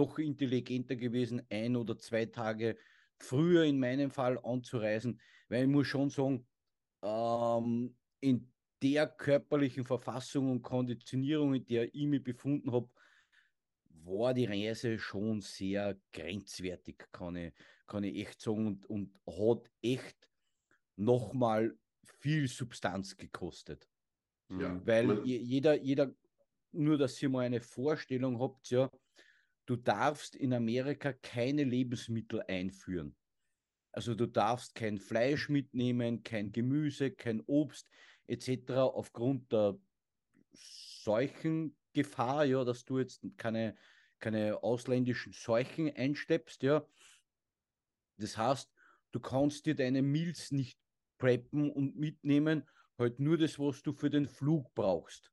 doch 0.00 0.18
intelligenter 0.18 0.96
gewesen, 0.96 1.42
ein 1.50 1.76
oder 1.76 1.98
zwei 1.98 2.24
Tage 2.24 2.76
früher 3.18 3.64
in 3.64 3.78
meinem 3.78 4.10
Fall 4.10 4.38
anzureisen, 4.42 5.20
weil 5.48 5.64
ich 5.64 5.68
muss 5.68 5.86
schon 5.86 6.08
sagen, 6.08 6.46
ähm, 7.02 7.94
in 8.20 8.50
der 8.82 9.06
körperlichen 9.06 9.84
Verfassung 9.84 10.50
und 10.50 10.62
Konditionierung, 10.62 11.54
in 11.54 11.66
der 11.66 11.94
ich 11.94 12.06
mich 12.06 12.22
befunden 12.22 12.72
habe, 12.72 12.88
war 14.04 14.32
die 14.32 14.46
Reise 14.46 14.98
schon 14.98 15.42
sehr 15.42 16.00
grenzwertig, 16.12 17.04
kann 17.12 17.36
ich, 17.36 17.52
kann 17.86 18.04
ich 18.04 18.16
echt 18.16 18.40
sagen, 18.40 18.66
und, 18.66 18.86
und 18.86 19.20
hat 19.26 19.70
echt 19.82 20.16
nochmal 20.96 21.76
viel 22.20 22.48
Substanz 22.48 23.18
gekostet. 23.18 23.86
Ja. 24.48 24.80
Weil 24.86 25.26
jeder, 25.26 25.74
jeder, 25.74 26.14
nur 26.72 26.96
dass 26.96 27.22
ihr 27.22 27.28
mal 27.28 27.44
eine 27.44 27.60
Vorstellung 27.60 28.40
habt, 28.40 28.70
ja, 28.70 28.90
du 29.70 29.76
darfst 29.76 30.34
in 30.34 30.52
Amerika 30.52 31.12
keine 31.12 31.62
Lebensmittel 31.62 32.42
einführen. 32.48 33.14
Also 33.92 34.16
du 34.16 34.26
darfst 34.26 34.74
kein 34.74 34.98
Fleisch 34.98 35.48
mitnehmen, 35.48 36.24
kein 36.24 36.50
Gemüse, 36.50 37.12
kein 37.12 37.40
Obst 37.42 37.88
etc. 38.26 38.72
aufgrund 38.72 39.52
der 39.52 39.78
Seuchengefahr, 40.52 42.46
ja, 42.46 42.64
dass 42.64 42.84
du 42.84 42.98
jetzt 42.98 43.24
keine, 43.36 43.76
keine 44.18 44.60
ausländischen 44.60 45.32
Seuchen 45.32 45.94
einschleppst, 45.94 46.64
ja. 46.64 46.84
Das 48.16 48.36
heißt, 48.36 48.72
du 49.12 49.20
kannst 49.20 49.66
dir 49.66 49.76
deine 49.76 50.02
Meals 50.02 50.50
nicht 50.50 50.80
preppen 51.16 51.70
und 51.70 51.96
mitnehmen, 51.96 52.68
halt 52.98 53.20
nur 53.20 53.38
das, 53.38 53.56
was 53.60 53.82
du 53.82 53.92
für 53.92 54.10
den 54.10 54.26
Flug 54.26 54.74
brauchst. 54.74 55.32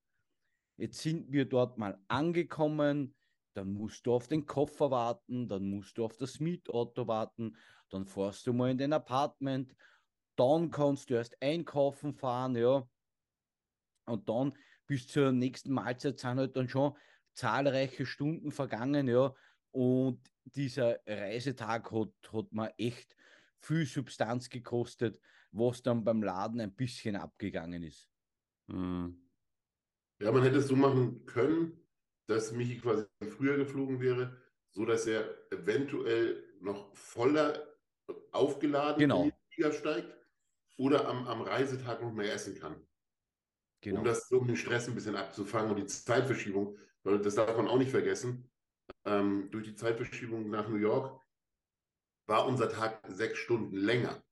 Jetzt 0.77 1.00
sind 1.00 1.32
wir 1.32 1.46
dort 1.46 1.79
mal 1.79 2.00
angekommen, 2.08 3.15
dann 3.57 3.73
musst 3.73 4.05
du 4.05 4.13
auf 4.13 4.27
den 4.27 4.45
Koffer 4.45 4.91
warten, 4.91 5.47
dann 5.47 5.67
musst 5.69 5.97
du 5.97 6.05
auf 6.05 6.15
das 6.15 6.39
Mietauto 6.39 7.07
warten, 7.07 7.57
dann 7.89 8.05
fährst 8.05 8.45
du 8.45 8.53
mal 8.53 8.69
in 8.69 8.77
dein 8.77 8.93
Apartment, 8.93 9.75
dann 10.35 10.69
kannst 10.69 11.09
du 11.09 11.15
erst 11.15 11.41
einkaufen 11.41 12.13
fahren, 12.13 12.55
ja. 12.55 12.87
Und 14.05 14.29
dann 14.29 14.53
bis 14.85 15.07
zur 15.07 15.31
nächsten 15.31 15.73
Mahlzeit 15.73 16.19
sind 16.19 16.37
halt 16.37 16.55
dann 16.55 16.69
schon 16.69 16.95
zahlreiche 17.33 18.05
Stunden 18.05 18.51
vergangen, 18.51 19.07
ja. 19.07 19.33
Und 19.71 20.21
dieser 20.43 20.99
Reisetag 21.07 21.91
hat, 21.91 22.13
hat 22.31 22.53
mir 22.53 22.73
echt 22.77 23.15
viel 23.59 23.87
Substanz 23.87 24.49
gekostet, 24.49 25.19
was 25.51 25.81
dann 25.81 26.03
beim 26.03 26.21
Laden 26.21 26.61
ein 26.61 26.75
bisschen 26.75 27.15
abgegangen 27.15 27.81
ist. 27.81 28.07
Mhm. 28.67 29.19
Ja, 30.19 30.31
man 30.31 30.43
hätte 30.43 30.57
es 30.57 30.67
so 30.67 30.75
machen 30.75 31.25
können, 31.25 31.87
dass 32.27 32.51
Michi 32.51 32.79
quasi 32.79 33.05
früher 33.29 33.57
geflogen 33.57 34.00
wäre, 34.00 34.38
so 34.72 34.86
dass 34.86 35.07
er 35.07 35.34
eventuell 35.51 36.43
noch 36.60 36.96
voller 36.96 37.67
aufgeladen 38.31 39.00
Genau. 39.00 39.24
in 39.24 39.29
den 39.29 39.38
Flieger 39.53 39.72
steigt 39.74 40.13
oder 40.77 41.07
am, 41.07 41.27
am 41.27 41.41
Reisetag 41.41 42.01
noch 42.01 42.13
mehr 42.13 42.34
essen 42.34 42.60
kann. 42.60 42.75
Genau. 43.81 44.00
Um 44.00 44.05
das, 44.05 44.31
um 44.31 44.48
den 44.48 44.55
Stress 44.57 44.88
ein 44.88 44.96
bisschen 44.96 45.15
abzufangen 45.15 45.72
und 45.72 45.77
die 45.77 45.86
Zeitverschiebung, 45.86 46.77
weil 47.03 47.19
das 47.19 47.36
darf 47.36 47.55
man 47.55 47.67
auch 47.67 47.77
nicht 47.77 47.91
vergessen. 47.91 48.50
Ähm, 49.05 49.50
durch 49.51 49.65
die 49.65 49.75
Zeitverschiebung 49.75 50.50
nach 50.50 50.67
New 50.67 50.77
York 50.77 51.22
war 52.27 52.46
unser 52.46 52.69
Tag 52.69 53.01
sechs 53.07 53.38
Stunden 53.39 53.75
länger. 53.75 54.24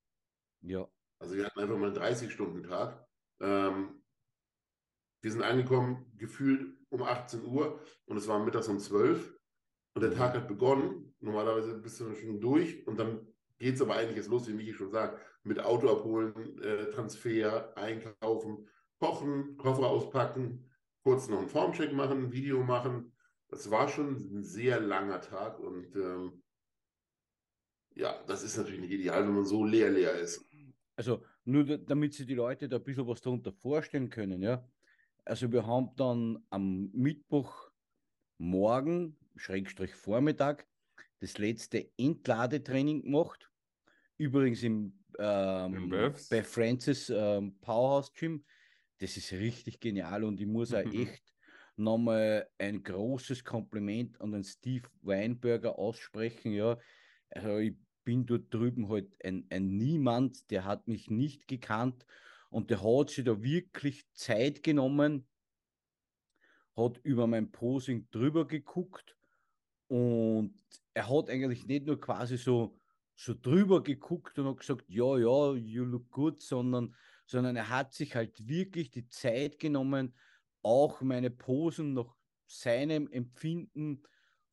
ja. 0.62 0.88
Also 1.18 1.36
wir 1.36 1.46
hatten 1.46 1.60
einfach 1.62 1.78
mal 1.78 1.88
einen 1.88 1.98
30-Stunden-Tag. 1.98 3.08
Ähm, 3.40 4.04
Wir 5.26 5.32
sind 5.32 5.42
angekommen, 5.42 6.06
gefühlt 6.20 6.78
um 6.90 7.02
18 7.02 7.44
Uhr 7.46 7.82
und 8.06 8.16
es 8.16 8.28
war 8.28 8.46
mittags 8.46 8.68
um 8.68 8.78
12 8.78 9.36
und 9.96 10.04
der 10.04 10.14
Tag 10.14 10.36
hat 10.36 10.48
begonnen. 10.48 11.16
Normalerweise 11.20 11.80
bist 11.80 12.00
du 12.00 12.14
schon 12.14 12.40
durch 12.40 12.86
und 12.86 13.00
dann 13.00 13.26
geht 13.58 13.74
es 13.74 13.82
aber 13.82 13.96
eigentlich 13.96 14.18
jetzt 14.18 14.30
los, 14.30 14.48
wie 14.48 14.54
Michi 14.54 14.76
schon 14.76 14.92
sagt, 14.92 15.20
mit 15.42 15.60
Auto 15.60 15.90
abholen, 15.90 16.62
äh, 16.62 16.92
Transfer, 16.92 17.76
einkaufen, 17.76 18.70
kochen, 19.00 19.58
Koffer 19.58 19.88
auspacken, 19.88 20.70
kurz 21.02 21.28
noch 21.28 21.40
einen 21.40 21.50
Formcheck 21.50 21.92
machen, 21.92 22.26
ein 22.26 22.32
Video 22.32 22.64
machen. 22.64 23.12
Das 23.50 23.72
war 23.72 23.88
schon 23.88 24.32
ein 24.32 24.44
sehr 24.44 24.80
langer 24.80 25.22
Tag 25.22 25.60
und 25.60 25.96
ähm, 25.96 26.44
ja, 27.96 28.14
das 28.28 28.44
ist 28.44 28.58
natürlich 28.58 28.82
nicht 28.82 28.94
ideal, 28.94 29.26
wenn 29.26 29.34
man 29.34 29.46
so 29.46 29.66
leer 29.66 29.90
leer 29.90 30.14
ist. 30.14 30.46
Also 30.96 31.24
nur 31.46 31.64
damit 31.80 32.14
sich 32.14 32.28
die 32.28 32.36
Leute 32.36 32.70
da 32.70 32.76
ein 32.76 32.84
bisschen 32.84 33.08
was 33.08 33.22
darunter 33.22 33.52
vorstellen 33.52 34.12
können, 34.12 34.44
ja. 34.44 34.64
Also 35.26 35.52
wir 35.52 35.66
haben 35.66 35.90
dann 35.96 36.38
am 36.52 36.92
Mittwoch 36.92 37.72
morgen, 38.38 39.18
Schrägstrich 39.36 39.96
Vormittag, 39.96 40.68
das 41.20 41.40
letzte 41.40 41.90
Entladetraining 41.98 43.02
gemacht. 43.02 43.52
Übrigens 44.18 44.62
im, 44.62 44.94
ähm, 45.18 45.90
bei 46.30 46.44
Francis 46.44 47.10
ähm, 47.10 47.58
Powerhouse 47.60 48.14
Gym. 48.14 48.46
Das 49.00 49.18
ist 49.18 49.32
richtig 49.34 49.80
genial 49.80 50.24
und 50.24 50.40
ich 50.40 50.46
muss 50.46 50.74
auch 50.74 50.86
echt 50.94 51.34
nochmal 51.76 52.48
ein 52.60 52.84
großes 52.84 53.44
Kompliment 53.44 54.22
an 54.22 54.32
den 54.32 54.44
Steve 54.44 54.88
Weinberger 55.02 55.78
aussprechen. 55.78 56.54
Ja, 56.54 56.78
also 57.32 57.58
ich 57.58 57.76
bin 58.04 58.28
dort 58.28 58.54
drüben 58.54 58.88
halt 58.90 59.12
ein, 59.24 59.48
ein 59.50 59.76
Niemand, 59.76 60.52
der 60.52 60.66
hat 60.66 60.88
mich 60.88 61.10
nicht 61.10 61.48
gekannt 61.48 62.06
und 62.56 62.70
der 62.70 62.82
hat 62.82 63.10
sich 63.10 63.26
da 63.26 63.44
wirklich 63.44 64.10
Zeit 64.14 64.64
genommen, 64.64 65.28
hat 66.78 67.00
über 67.04 67.28
mein 67.28 67.52
Posing 67.52 68.08
drüber 68.12 68.48
geguckt 68.48 69.18
und 69.88 70.54
er 70.94 71.10
hat 71.10 71.30
eigentlich 71.30 71.66
nicht 71.66 71.86
nur 71.86 72.00
quasi 72.00 72.38
so, 72.38 72.80
so 73.14 73.34
drüber 73.34 73.84
geguckt 73.84 74.40
und 74.40 74.48
hat 74.48 74.60
gesagt, 74.60 74.86
ja, 74.88 75.18
ja, 75.18 75.54
you 75.56 75.84
look 75.84 76.10
good, 76.12 76.42
sondern, 76.42 76.96
sondern 77.26 77.58
er 77.58 77.68
hat 77.68 77.94
sich 77.94 78.16
halt 78.16 78.48
wirklich 78.48 78.90
die 78.90 79.10
Zeit 79.10 79.60
genommen, 79.60 80.16
auch 80.62 81.02
meine 81.02 81.32
Posen 81.32 81.94
nach 81.94 82.16
seinem 82.48 83.12
Empfinden 83.12 84.02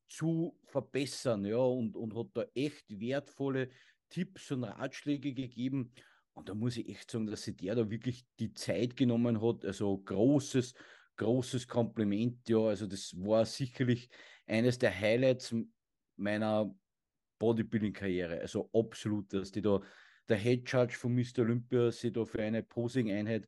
zu 0.09 0.59
verbessern, 0.65 1.45
ja, 1.45 1.55
und, 1.55 1.95
und 1.95 2.13
hat 2.17 2.31
da 2.33 2.43
echt 2.53 2.99
wertvolle 2.99 3.69
Tipps 4.09 4.51
und 4.51 4.65
Ratschläge 4.65 5.33
gegeben. 5.33 5.93
Und 6.33 6.49
da 6.49 6.55
muss 6.55 6.77
ich 6.77 6.89
echt 6.89 7.11
sagen, 7.11 7.27
dass 7.27 7.43
sich 7.43 7.55
der 7.57 7.75
da 7.75 7.89
wirklich 7.89 8.25
die 8.39 8.53
Zeit 8.53 8.95
genommen 8.95 9.41
hat. 9.41 9.65
Also 9.65 9.97
großes, 9.97 10.73
großes 11.17 11.67
Kompliment, 11.67 12.47
ja. 12.49 12.59
Also 12.59 12.87
das 12.87 13.13
war 13.17 13.45
sicherlich 13.45 14.09
eines 14.47 14.77
der 14.79 14.97
Highlights 14.97 15.55
meiner 16.15 16.73
Bodybuilding-Karriere. 17.39 18.39
Also 18.39 18.69
absolut, 18.73 19.31
dass 19.33 19.51
die 19.51 19.61
da 19.61 19.81
der 20.29 20.37
Head 20.37 20.69
Judge 20.69 20.95
von 20.95 21.13
Mr. 21.13 21.39
Olympia 21.39 21.91
sich 21.91 22.13
da 22.13 22.25
für 22.25 22.41
eine 22.41 22.63
Posing-Einheit 22.63 23.47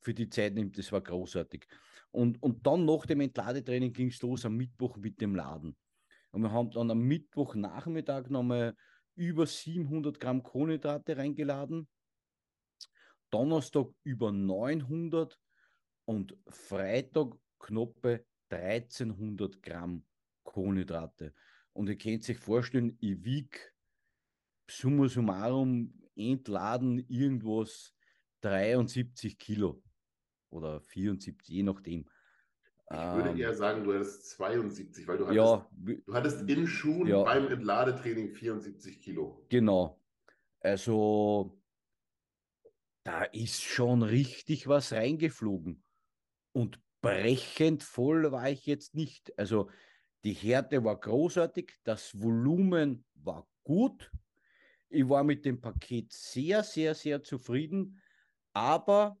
für 0.00 0.14
die 0.14 0.28
Zeit 0.28 0.54
nimmt, 0.54 0.78
das 0.78 0.92
war 0.92 1.00
großartig. 1.00 1.66
Und, 2.10 2.42
und 2.42 2.66
dann 2.66 2.84
nach 2.84 3.06
dem 3.06 3.20
Entladetraining 3.20 3.92
ging 3.92 4.08
es 4.08 4.20
los 4.22 4.44
am 4.44 4.56
Mittwoch 4.56 4.96
mit 4.96 5.20
dem 5.20 5.34
Laden. 5.34 5.76
Und 6.30 6.42
wir 6.42 6.52
haben 6.52 6.70
dann 6.70 6.90
am 6.90 7.00
Mittwochnachmittag 7.00 8.28
nochmal 8.28 8.74
über 9.14 9.46
700 9.46 10.18
Gramm 10.18 10.42
Kohlenhydrate 10.42 11.16
reingeladen. 11.16 11.88
Donnerstag 13.32 13.88
über 14.04 14.30
900 14.30 15.38
und 16.04 16.36
Freitag 16.48 17.34
knappe 17.58 18.24
1300 18.50 19.62
Gramm 19.62 20.04
Kohlenhydrate. 20.44 21.34
Und 21.72 21.88
ihr 21.88 21.96
könnt 21.96 22.22
sich 22.22 22.38
vorstellen, 22.38 22.96
ich 23.00 23.24
wiege 23.24 23.58
summa 24.68 25.08
summarum 25.08 25.94
entladen 26.14 26.98
irgendwas 27.08 27.94
73 28.42 29.38
Kilo 29.38 29.82
oder 30.50 30.80
74, 30.80 31.48
je 31.48 31.62
nachdem. 31.62 32.06
Ich 32.90 32.98
würde 32.98 33.30
ähm, 33.30 33.38
eher 33.38 33.54
sagen, 33.54 33.84
du 33.84 33.94
hattest 33.94 34.28
72, 34.30 35.08
weil 35.08 35.16
du 35.16 35.24
hattest, 35.24 35.36
ja, 35.36 35.70
du 36.04 36.14
hattest 36.14 36.50
in 36.50 36.66
Schuhen 36.66 37.06
ja, 37.06 37.22
beim 37.22 37.48
Entladetraining 37.48 38.34
74 38.34 39.00
Kilo. 39.00 39.46
Genau. 39.48 39.98
Also 40.60 41.61
da 43.04 43.24
ist 43.24 43.62
schon 43.62 44.02
richtig 44.02 44.68
was 44.68 44.92
reingeflogen. 44.92 45.82
Und 46.52 46.80
brechend 47.00 47.82
voll 47.82 48.30
war 48.32 48.50
ich 48.50 48.66
jetzt 48.66 48.94
nicht. 48.94 49.36
Also 49.38 49.70
die 50.24 50.34
Härte 50.34 50.84
war 50.84 50.98
großartig, 50.98 51.72
das 51.84 52.20
Volumen 52.20 53.04
war 53.14 53.48
gut. 53.64 54.10
Ich 54.88 55.08
war 55.08 55.24
mit 55.24 55.44
dem 55.44 55.60
Paket 55.60 56.12
sehr, 56.12 56.62
sehr, 56.62 56.94
sehr 56.94 57.22
zufrieden. 57.22 58.00
Aber 58.52 59.18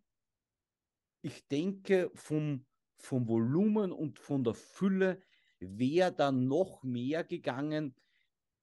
ich 1.22 1.46
denke, 1.48 2.10
vom 2.14 2.66
vom 3.02 3.28
Volumen 3.28 3.92
und 3.92 4.18
von 4.18 4.44
der 4.44 4.54
Fülle 4.54 5.20
wäre 5.58 6.12
da 6.12 6.32
noch 6.32 6.82
mehr 6.82 7.24
gegangen, 7.24 7.94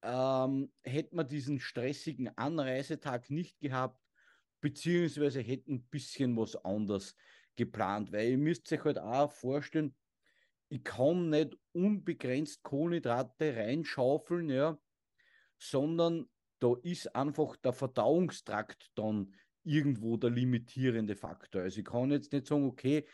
ähm, 0.01 0.71
hätte 0.83 1.15
man 1.15 1.27
diesen 1.27 1.59
stressigen 1.59 2.35
Anreisetag 2.37 3.29
nicht 3.29 3.59
gehabt, 3.59 4.01
beziehungsweise 4.61 5.41
hätten 5.41 5.75
ein 5.75 5.83
bisschen 5.83 6.35
was 6.37 6.55
anders 6.63 7.15
geplant, 7.55 8.11
weil 8.11 8.31
ihr 8.31 8.37
müsst 8.37 8.71
euch 8.71 8.83
halt 8.83 8.99
auch 8.99 9.31
vorstellen, 9.31 9.95
ich 10.69 10.83
kann 10.83 11.29
nicht 11.29 11.57
unbegrenzt 11.71 12.61
Kohlenhydrate 12.63 13.55
reinschaufeln, 13.55 14.49
ja, 14.49 14.77
sondern 15.57 16.29
da 16.59 16.73
ist 16.83 17.15
einfach 17.15 17.55
der 17.57 17.73
Verdauungstrakt 17.73 18.91
dann 18.95 19.33
irgendwo 19.63 20.17
der 20.17 20.29
limitierende 20.29 21.15
Faktor. 21.15 21.63
Also 21.63 21.79
ich 21.79 21.85
kann 21.85 22.11
jetzt 22.11 22.31
nicht 22.31 22.47
sagen, 22.47 22.65
okay, 22.65 23.05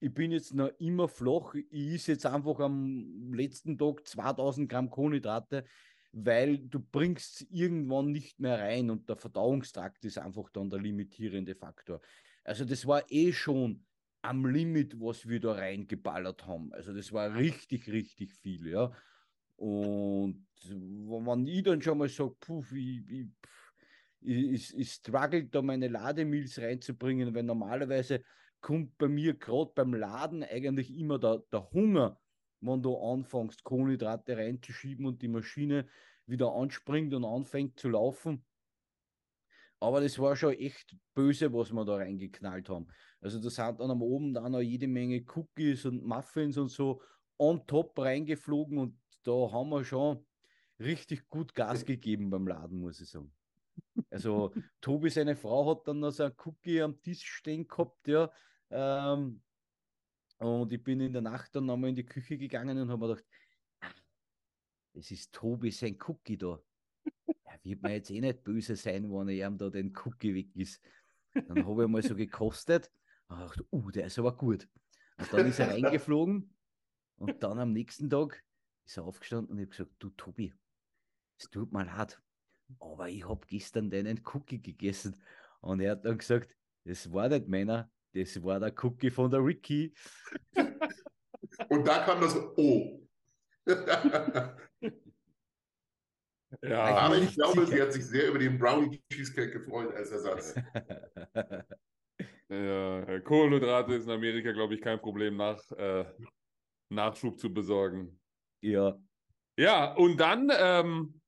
ich 0.00 0.14
bin 0.14 0.30
jetzt 0.30 0.54
noch 0.54 0.70
immer 0.78 1.08
flach. 1.08 1.54
Ich 1.54 1.94
esse 1.94 2.12
jetzt 2.12 2.26
einfach 2.26 2.60
am 2.60 3.32
letzten 3.32 3.76
Tag 3.78 4.06
2000 4.06 4.68
Gramm 4.68 4.90
Kohlenhydrate, 4.90 5.64
weil 6.12 6.58
du 6.58 6.80
bringst 6.80 7.46
irgendwann 7.50 8.12
nicht 8.12 8.40
mehr 8.40 8.58
rein 8.58 8.90
und 8.90 9.08
der 9.08 9.16
Verdauungstrakt 9.16 10.04
ist 10.04 10.18
einfach 10.18 10.48
dann 10.50 10.70
der 10.70 10.80
limitierende 10.80 11.54
Faktor. 11.54 12.00
Also 12.44 12.64
das 12.64 12.86
war 12.86 13.02
eh 13.10 13.32
schon 13.32 13.84
am 14.22 14.46
Limit, 14.46 15.00
was 15.00 15.28
wir 15.28 15.40
da 15.40 15.52
reingeballert 15.52 16.46
haben. 16.46 16.72
Also 16.72 16.92
das 16.92 17.12
war 17.12 17.34
richtig, 17.34 17.88
richtig 17.88 18.32
viel, 18.34 18.68
ja. 18.68 18.90
Und 19.56 20.46
wenn 20.68 21.46
ich 21.46 21.62
dann 21.62 21.82
schon 21.82 21.98
mal 21.98 22.08
sage, 22.08 22.34
puh, 22.40 22.64
ich, 22.72 23.02
ich, 23.08 23.26
ich, 24.20 24.76
ich 24.76 24.92
struggle 24.92 25.44
da 25.44 25.62
meine 25.62 25.88
Lademills 25.88 26.58
reinzubringen, 26.58 27.34
weil 27.34 27.42
normalerweise 27.42 28.22
kommt 28.60 28.96
bei 28.98 29.08
mir 29.08 29.34
gerade 29.34 29.72
beim 29.74 29.94
Laden 29.94 30.42
eigentlich 30.42 30.96
immer 30.96 31.18
der, 31.18 31.42
der 31.52 31.70
Hunger, 31.70 32.20
wenn 32.60 32.82
du 32.82 32.96
anfängst, 32.96 33.64
Kohlenhydrate 33.64 34.36
reinzuschieben 34.36 35.06
und 35.06 35.22
die 35.22 35.28
Maschine 35.28 35.86
wieder 36.26 36.52
anspringt 36.52 37.14
und 37.14 37.24
anfängt 37.24 37.78
zu 37.78 37.88
laufen. 37.88 38.44
Aber 39.80 40.00
das 40.00 40.18
war 40.18 40.34
schon 40.34 40.54
echt 40.54 40.96
böse, 41.14 41.52
was 41.52 41.72
wir 41.72 41.84
da 41.84 41.96
reingeknallt 41.96 42.68
haben. 42.68 42.88
Also 43.20 43.38
da 43.38 43.48
sind 43.48 43.80
dann 43.80 43.90
am 43.90 44.02
Oben 44.02 44.34
dann 44.34 44.52
noch 44.52 44.60
jede 44.60 44.88
Menge 44.88 45.24
Cookies 45.34 45.84
und 45.84 46.04
Muffins 46.04 46.58
und 46.58 46.68
so 46.68 47.00
on 47.38 47.64
top 47.66 47.98
reingeflogen 47.98 48.78
und 48.78 48.98
da 49.22 49.32
haben 49.52 49.70
wir 49.70 49.84
schon 49.84 50.26
richtig 50.80 51.28
gut 51.28 51.54
Gas 51.54 51.84
gegeben 51.84 52.30
beim 52.30 52.46
Laden, 52.46 52.80
muss 52.80 53.00
ich 53.00 53.08
sagen. 53.08 53.32
Also 54.10 54.52
Tobi, 54.80 55.10
seine 55.10 55.36
Frau, 55.36 55.70
hat 55.70 55.86
dann 55.86 56.00
noch 56.00 56.10
so 56.10 56.24
ein 56.24 56.32
Cookie 56.44 56.82
am 56.82 57.00
Tisch 57.00 57.24
stehen 57.24 57.66
gehabt, 57.66 58.08
ja. 58.08 58.30
Ähm, 58.70 59.42
und 60.38 60.72
ich 60.72 60.82
bin 60.82 61.00
in 61.00 61.12
der 61.12 61.22
Nacht 61.22 61.54
dann 61.54 61.66
nochmal 61.66 61.90
in 61.90 61.96
die 61.96 62.06
Küche 62.06 62.38
gegangen 62.38 62.78
und 62.78 62.90
habe 62.90 63.06
mir 63.06 63.14
gedacht, 63.14 63.26
ah, 63.80 63.92
das 64.94 65.10
ist 65.10 65.32
Tobi 65.32 65.70
sein 65.70 65.98
Cookie 66.06 66.38
da. 66.38 66.60
Er 67.44 67.58
wird 67.64 67.82
mir 67.82 67.94
jetzt 67.94 68.10
eh 68.10 68.20
nicht 68.20 68.44
böse 68.44 68.76
sein, 68.76 69.10
wenn 69.10 69.28
er 69.28 69.48
ihm 69.48 69.58
da 69.58 69.68
den 69.68 69.94
Cookie 70.04 70.34
weg 70.34 70.54
ist. 70.54 70.80
Dann 71.34 71.66
habe 71.66 71.84
ich 71.84 71.88
mal 71.88 72.02
so 72.02 72.14
gekostet 72.14 72.90
und 73.28 73.40
dachte, 73.40 73.66
uh, 73.72 73.90
der 73.90 74.06
ist 74.06 74.18
aber 74.18 74.36
gut. 74.36 74.68
Und 75.18 75.32
dann 75.32 75.46
ist 75.46 75.58
er 75.58 75.70
reingeflogen 75.70 76.54
und 77.16 77.42
dann 77.42 77.58
am 77.58 77.72
nächsten 77.72 78.08
Tag 78.08 78.42
ist 78.84 78.96
er 78.96 79.04
aufgestanden 79.04 79.50
und 79.50 79.58
ich 79.58 79.66
habe 79.66 79.70
gesagt, 79.70 79.94
du 79.98 80.10
Tobi, 80.10 80.54
es 81.36 81.50
tut 81.50 81.72
mir 81.72 81.84
leid, 81.84 82.20
aber 82.78 83.08
ich 83.08 83.28
habe 83.28 83.46
gestern 83.46 83.90
deinen 83.90 84.20
Cookie 84.32 84.62
gegessen. 84.62 85.20
Und 85.60 85.80
er 85.80 85.92
hat 85.92 86.04
dann 86.04 86.18
gesagt, 86.18 86.54
das 86.84 87.12
war 87.12 87.28
nicht 87.28 87.48
meiner, 87.48 87.90
das 88.18 88.42
war 88.42 88.60
der 88.60 88.72
Cookie 88.82 89.10
von 89.10 89.30
der 89.30 89.44
Ricky. 89.44 89.94
Und 91.68 91.86
da 91.86 92.04
kam 92.04 92.20
das 92.20 92.36
O. 92.56 93.00
ja, 96.62 96.84
aber 96.84 97.18
ich 97.18 97.34
glaube, 97.34 97.66
sicher. 97.66 97.76
sie 97.76 97.82
hat 97.82 97.92
sich 97.92 98.06
sehr 98.06 98.28
über 98.28 98.38
den 98.38 98.58
Brownie 98.58 99.02
Cheesecake 99.12 99.50
gefreut 99.52 99.94
als 99.94 100.10
Ersatz. 100.10 100.54
Ja, 102.50 103.20
Kohlenhydrate 103.20 103.94
ist 103.94 104.06
in 104.06 104.10
Amerika, 104.10 104.52
glaube 104.52 104.74
ich, 104.74 104.80
kein 104.80 104.98
Problem, 104.98 105.36
nach, 105.36 105.60
äh, 105.72 106.06
Nachschub 106.88 107.38
zu 107.38 107.52
besorgen. 107.52 108.18
Ja. 108.62 108.98
Ja, 109.58 109.94
und 109.94 110.16
dann 110.18 110.50
ähm, 110.56 111.20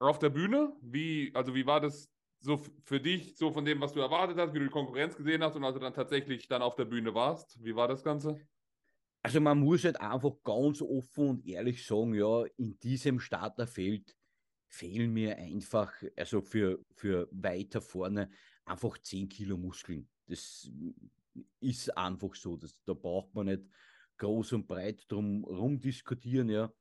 auf 0.00 0.18
der 0.18 0.30
Bühne, 0.30 0.76
wie, 0.80 1.30
also 1.34 1.54
wie 1.54 1.66
war 1.66 1.80
das 1.80 2.10
so 2.46 2.62
für 2.84 3.00
dich, 3.00 3.36
so 3.36 3.50
von 3.50 3.64
dem, 3.64 3.80
was 3.80 3.92
du 3.92 4.00
erwartet 4.00 4.38
hast, 4.38 4.54
wie 4.54 4.60
du 4.60 4.66
die 4.66 4.70
Konkurrenz 4.70 5.16
gesehen 5.16 5.42
hast 5.42 5.56
und 5.56 5.64
als 5.64 5.74
du 5.74 5.80
dann 5.80 5.92
tatsächlich 5.92 6.48
dann 6.48 6.62
auf 6.62 6.76
der 6.76 6.84
Bühne 6.84 7.12
warst? 7.12 7.62
Wie 7.62 7.74
war 7.74 7.88
das 7.88 8.02
Ganze? 8.02 8.40
Also 9.22 9.40
man 9.40 9.58
muss 9.58 9.84
halt 9.84 10.00
einfach 10.00 10.32
ganz 10.44 10.80
offen 10.80 11.28
und 11.28 11.46
ehrlich 11.46 11.84
sagen, 11.84 12.14
ja, 12.14 12.44
in 12.56 12.78
diesem 12.78 13.18
Starterfeld 13.18 14.16
fehlen 14.68 15.12
mir 15.12 15.36
einfach, 15.36 15.92
also 16.16 16.40
für, 16.40 16.78
für 16.94 17.28
weiter 17.32 17.80
vorne, 17.80 18.30
einfach 18.64 18.96
10 18.98 19.28
Kilo 19.28 19.56
Muskeln. 19.56 20.08
Das 20.26 20.70
ist 21.60 21.96
einfach 21.96 22.34
so. 22.34 22.56
Das, 22.56 22.76
da 22.84 22.94
braucht 22.94 23.34
man 23.34 23.46
nicht 23.46 23.62
groß 24.18 24.52
und 24.52 24.66
breit 24.68 25.04
drum 25.08 25.44
rumdiskutieren, 25.44 26.48
ja. 26.48 26.72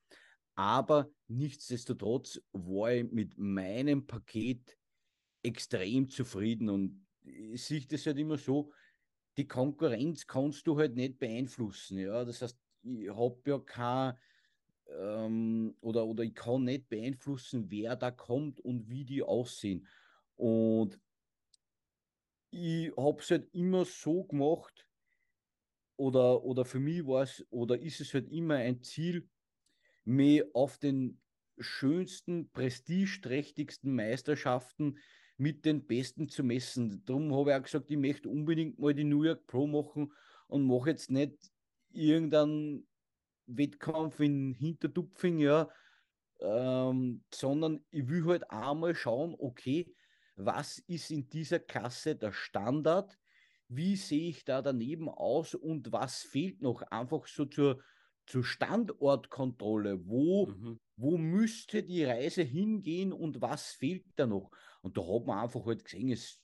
Aber 0.53 1.09
nichtsdestotrotz 1.27 2.39
war 2.53 2.93
ich 2.93 3.11
mit 3.11 3.37
meinem 3.37 4.05
Paket 4.05 4.77
extrem 5.45 6.09
zufrieden 6.09 6.69
und 6.69 7.05
ich 7.23 7.63
sehe 7.63 7.81
das 7.81 8.05
halt 8.05 8.17
immer 8.17 8.37
so, 8.37 8.71
die 9.37 9.47
Konkurrenz 9.47 10.27
kannst 10.27 10.65
du 10.67 10.77
halt 10.77 10.95
nicht 10.95 11.19
beeinflussen. 11.19 11.97
Ja? 11.97 12.23
Das 12.23 12.41
heißt, 12.41 12.57
ich 12.83 13.09
habe 13.09 13.41
ja 13.45 13.59
kein 13.59 14.15
ähm, 14.87 15.75
oder, 15.81 16.05
oder 16.05 16.23
ich 16.23 16.35
kann 16.35 16.63
nicht 16.65 16.89
beeinflussen, 16.89 17.69
wer 17.69 17.95
da 17.95 18.11
kommt 18.11 18.59
und 18.59 18.89
wie 18.89 19.05
die 19.05 19.23
aussehen. 19.23 19.87
Und 20.35 20.99
ich 22.51 22.91
habe 22.95 23.21
es 23.21 23.31
halt 23.31 23.53
immer 23.53 23.85
so 23.85 24.23
gemacht, 24.23 24.87
oder, 25.97 26.43
oder 26.43 26.65
für 26.65 26.79
mich 26.79 27.05
war 27.05 27.23
es, 27.23 27.45
oder 27.49 27.79
ist 27.79 28.01
es 28.01 28.13
halt 28.13 28.29
immer 28.29 28.55
ein 28.55 28.81
Ziel, 28.81 29.29
mich 30.03 30.43
auf 30.53 30.77
den 30.77 31.21
schönsten, 31.57 32.51
prestigeträchtigsten 32.51 33.95
Meisterschaften 33.95 34.97
mit 35.37 35.65
den 35.65 35.85
Besten 35.85 36.29
zu 36.29 36.43
messen. 36.43 37.03
Darum 37.05 37.33
habe 37.35 37.51
ich 37.51 37.57
auch 37.57 37.63
gesagt, 37.63 37.91
ich 37.91 37.97
möchte 37.97 38.29
unbedingt 38.29 38.79
mal 38.79 38.93
die 38.93 39.03
New 39.03 39.23
York 39.23 39.45
Pro 39.47 39.67
machen 39.67 40.11
und 40.47 40.65
mache 40.65 40.91
jetzt 40.91 41.11
nicht 41.11 41.35
irgendeinen 41.91 42.87
Wettkampf 43.47 44.19
in 44.19 44.53
Hintertupfing, 44.53 45.39
ja, 45.39 45.69
ähm, 46.39 47.23
sondern 47.33 47.85
ich 47.91 48.07
will 48.07 48.25
halt 48.25 48.49
einmal 48.49 48.95
schauen, 48.95 49.35
okay, 49.37 49.93
was 50.35 50.79
ist 50.79 51.11
in 51.11 51.29
dieser 51.29 51.59
Klasse 51.59 52.15
der 52.15 52.31
Standard, 52.31 53.17
wie 53.67 53.95
sehe 53.95 54.29
ich 54.29 54.43
da 54.43 54.61
daneben 54.61 55.09
aus 55.09 55.55
und 55.55 55.91
was 55.91 56.23
fehlt 56.23 56.61
noch? 56.61 56.81
Einfach 56.83 57.25
so 57.27 57.45
zur, 57.45 57.81
zur 58.25 58.43
Standortkontrolle, 58.43 60.07
wo, 60.07 60.47
mhm. 60.47 60.79
wo 60.97 61.17
müsste 61.17 61.83
die 61.83 62.03
Reise 62.03 62.41
hingehen 62.41 63.13
und 63.13 63.41
was 63.41 63.71
fehlt 63.71 64.05
da 64.15 64.25
noch? 64.25 64.51
Und 64.81 64.97
da 64.97 65.01
hat 65.01 65.25
man 65.25 65.39
einfach 65.39 65.65
halt 65.65 65.83
gesehen, 65.85 66.11
es, 66.11 66.41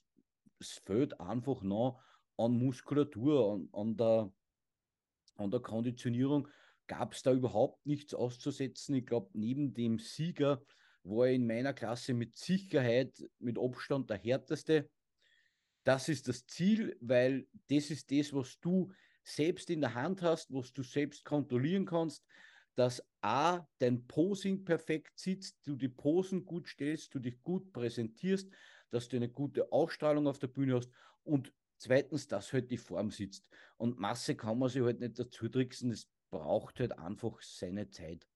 es 0.60 0.74
fehlt 0.74 1.20
einfach 1.20 1.62
noch 1.62 2.02
an 2.38 2.58
Muskulatur, 2.58 3.54
an, 3.54 3.70
an, 3.72 3.98
der, 3.98 4.34
an 5.36 5.52
der 5.52 5.60
Konditionierung 5.60 6.48
gab 6.88 7.14
es 7.14 7.24
da 7.24 7.32
überhaupt 7.32 7.86
nichts 7.86 8.14
auszusetzen. 8.14 8.96
Ich 8.96 9.06
glaube, 9.06 9.30
neben 9.34 9.74
dem 9.74 9.98
Sieger 9.98 10.62
war 11.04 11.28
er 11.28 11.34
in 11.34 11.48
meiner 11.48 11.74
Klasse 11.74 12.14
mit 12.14 12.36
Sicherheit, 12.36 13.24
mit 13.40 13.58
Abstand 13.58 14.10
der 14.10 14.18
härteste. 14.18 14.90
Das 15.84 16.10
ist 16.10 16.28
das 16.28 16.46
Ziel, 16.46 16.98
weil 17.00 17.48
das 17.70 17.90
ist 17.90 18.12
das, 18.12 18.34
was 18.34 18.60
du 18.60 18.92
selbst 19.24 19.70
in 19.70 19.82
der 19.82 19.94
Hand 19.94 20.22
hast, 20.22 20.54
was 20.54 20.74
du 20.74 20.84
selbst 20.84 21.25
kontrollieren 21.25 21.86
kannst, 21.86 22.24
dass 22.75 23.04
A, 23.22 23.68
dein 23.80 24.08
Posing 24.08 24.63
perfekt 24.63 25.19
sitzt, 25.19 25.58
du 25.65 25.76
die 25.76 25.89
Posen 25.89 26.45
gut 26.45 26.67
stellst, 26.67 27.13
du 27.13 27.19
dich 27.19 27.41
gut 27.43 27.72
präsentierst, 27.74 28.50
dass 28.89 29.08
du 29.08 29.17
eine 29.17 29.30
gute 29.30 29.72
Ausstrahlung 29.72 30.28
auf 30.28 30.39
der 30.39 30.48
Bühne 30.48 30.76
hast 30.76 30.89
und 31.24 31.54
zweitens, 31.78 32.28
dass 32.28 32.54
halt 32.54 32.72
die 32.72 32.78
Form 32.78 33.12
sitzt. 33.12 33.48
Und 33.78 34.00
Masse 34.00 34.36
kann 34.36 34.58
man 34.58 34.69
sich 34.69 34.82
halt 34.82 35.00
nicht 35.00 35.19
dazu 35.19 35.50
tricksen, 35.50 35.91
es 35.91 36.08
braucht 36.30 36.80
halt 36.80 36.98
einfach 36.98 37.41
seine 37.41 37.89
Zeit. 37.89 38.28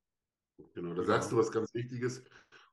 Genau, 0.73 0.93
da 0.93 1.03
sagst 1.03 1.31
du 1.31 1.37
was 1.37 1.51
ganz 1.51 1.73
Wichtiges 1.73 2.23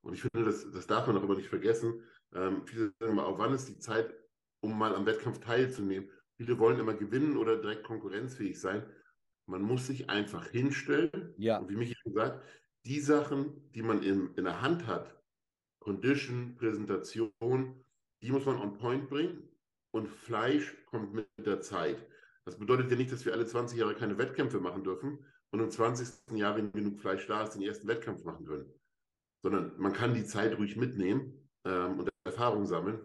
und 0.03 0.15
ich 0.15 0.23
finde, 0.23 0.45
das, 0.45 0.69
das 0.71 0.87
darf 0.87 1.07
man 1.07 1.17
auch 1.17 1.23
immer 1.23 1.37
nicht 1.37 1.49
vergessen. 1.49 2.03
Ähm, 2.35 2.67
viele 2.67 2.93
sagen 2.99 3.13
immer, 3.13 3.27
auch 3.27 3.39
wann 3.39 3.55
ist 3.55 3.69
die 3.69 3.79
Zeit, 3.79 4.15
um 4.61 4.77
mal 4.77 4.95
am 4.95 5.07
Wettkampf 5.07 5.39
teilzunehmen? 5.39 6.11
Viele 6.43 6.59
wollen 6.59 6.81
immer 6.81 6.95
gewinnen 6.95 7.37
oder 7.37 7.57
direkt 7.57 7.85
konkurrenzfähig 7.85 8.61
sein. 8.61 8.85
Man 9.47 9.63
muss 9.63 9.87
sich 9.87 10.11
einfach 10.11 10.49
hinstellen. 10.49 11.33
Ja. 11.37 11.59
Und 11.59 11.71
wie 11.71 11.77
Michi 11.77 11.95
gesagt, 12.05 12.43
die 12.85 12.99
Sachen, 12.99 13.71
die 13.71 13.83
man 13.83 14.03
in, 14.03 14.35
in 14.35 14.43
der 14.43 14.61
Hand 14.61 14.89
hat, 14.89 15.17
Condition, 15.79 16.57
Präsentation, 16.57 17.85
die 18.23 18.33
muss 18.33 18.45
man 18.45 18.57
on 18.57 18.77
point 18.77 19.09
bringen. 19.09 19.49
Und 19.93 20.09
Fleisch 20.09 20.75
kommt 20.87 21.15
mit 21.15 21.29
der 21.39 21.61
Zeit. 21.61 22.05
Das 22.45 22.59
bedeutet 22.59 22.91
ja 22.91 22.97
nicht, 22.97 23.13
dass 23.13 23.25
wir 23.25 23.35
alle 23.35 23.47
20 23.47 23.79
Jahre 23.79 23.95
keine 23.95 24.19
Wettkämpfe 24.19 24.59
machen 24.59 24.83
dürfen 24.83 25.25
und 25.53 25.61
im 25.61 25.71
20. 25.71 26.37
Jahr, 26.37 26.57
wenn 26.57 26.73
genug 26.73 26.99
Fleisch 26.99 27.25
da 27.29 27.45
ist, 27.45 27.55
den 27.55 27.63
ersten 27.63 27.87
Wettkampf 27.87 28.25
machen 28.25 28.47
können. 28.47 28.69
Sondern 29.45 29.79
man 29.79 29.93
kann 29.93 30.13
die 30.15 30.25
Zeit 30.25 30.59
ruhig 30.59 30.77
mitnehmen 30.77 31.49
ähm, 31.65 32.01
und 32.01 32.11
Erfahrung 32.25 32.67
sammeln. 32.67 32.99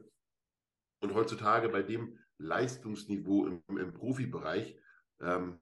Und 1.04 1.14
heutzutage 1.14 1.70
bei 1.70 1.84
dem 1.84 2.18
Leistungsniveau 2.40 3.48
im, 3.48 3.78
im 3.78 3.94
Profibereich 3.94 4.78
ähm, 5.22 5.60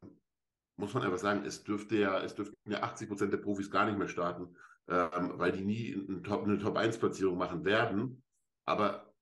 muss 0.77 0.93
man 0.93 1.03
einfach 1.03 1.19
sagen, 1.19 1.45
es 1.45 1.63
dürfte 1.63 1.97
ja, 1.97 2.21
es 2.21 2.35
dürften 2.35 2.55
ja 2.69 2.83
80 2.83 3.07
Prozent 3.07 3.33
der 3.33 3.37
Profis 3.37 3.71
gar 3.71 3.85
nicht 3.85 3.97
mehr 3.97 4.09
starten, 4.09 4.55
ähm, 4.87 5.33
weil 5.35 5.51
die 5.51 5.63
nie 5.63 6.05
eine 6.07 6.21
Top, 6.21 6.43
eine 6.43 6.59
Top 6.59 6.75
1 6.75 6.97
Platzierung 6.97 7.37
machen 7.37 7.63
werden. 7.63 8.21
Aber 8.65 9.13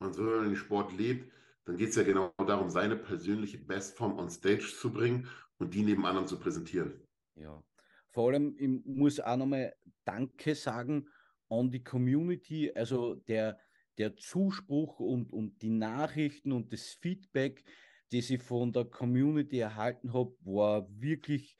soll, 0.00 0.26
wenn 0.26 0.36
man 0.36 0.48
den 0.48 0.56
Sport 0.56 0.92
lebt, 0.92 1.32
dann 1.64 1.76
geht 1.76 1.90
es 1.90 1.96
ja 1.96 2.02
genau 2.02 2.32
darum, 2.46 2.70
seine 2.70 2.96
persönliche 2.96 3.58
Bestform 3.58 4.18
on 4.18 4.30
Stage 4.30 4.72
zu 4.78 4.92
bringen 4.92 5.28
und 5.58 5.74
die 5.74 5.82
neben 5.82 6.04
anderen 6.04 6.28
zu 6.28 6.38
präsentieren. 6.38 7.00
Ja, 7.34 7.62
vor 8.10 8.30
allem, 8.30 8.54
ich 8.58 8.68
muss 8.84 9.18
auch 9.18 9.36
nochmal 9.36 9.74
Danke 10.04 10.54
sagen 10.54 11.08
an 11.48 11.70
die 11.70 11.82
Community, 11.82 12.72
also 12.74 13.14
der, 13.14 13.58
der 13.98 14.16
Zuspruch 14.16 15.00
und, 15.00 15.32
und 15.32 15.62
die 15.62 15.70
Nachrichten 15.70 16.52
und 16.52 16.72
das 16.72 16.90
Feedback, 17.00 17.64
das 18.12 18.30
ich 18.30 18.42
von 18.42 18.72
der 18.72 18.84
Community 18.84 19.58
erhalten 19.58 20.12
habe, 20.12 20.34
war 20.40 20.86
wirklich 20.90 21.56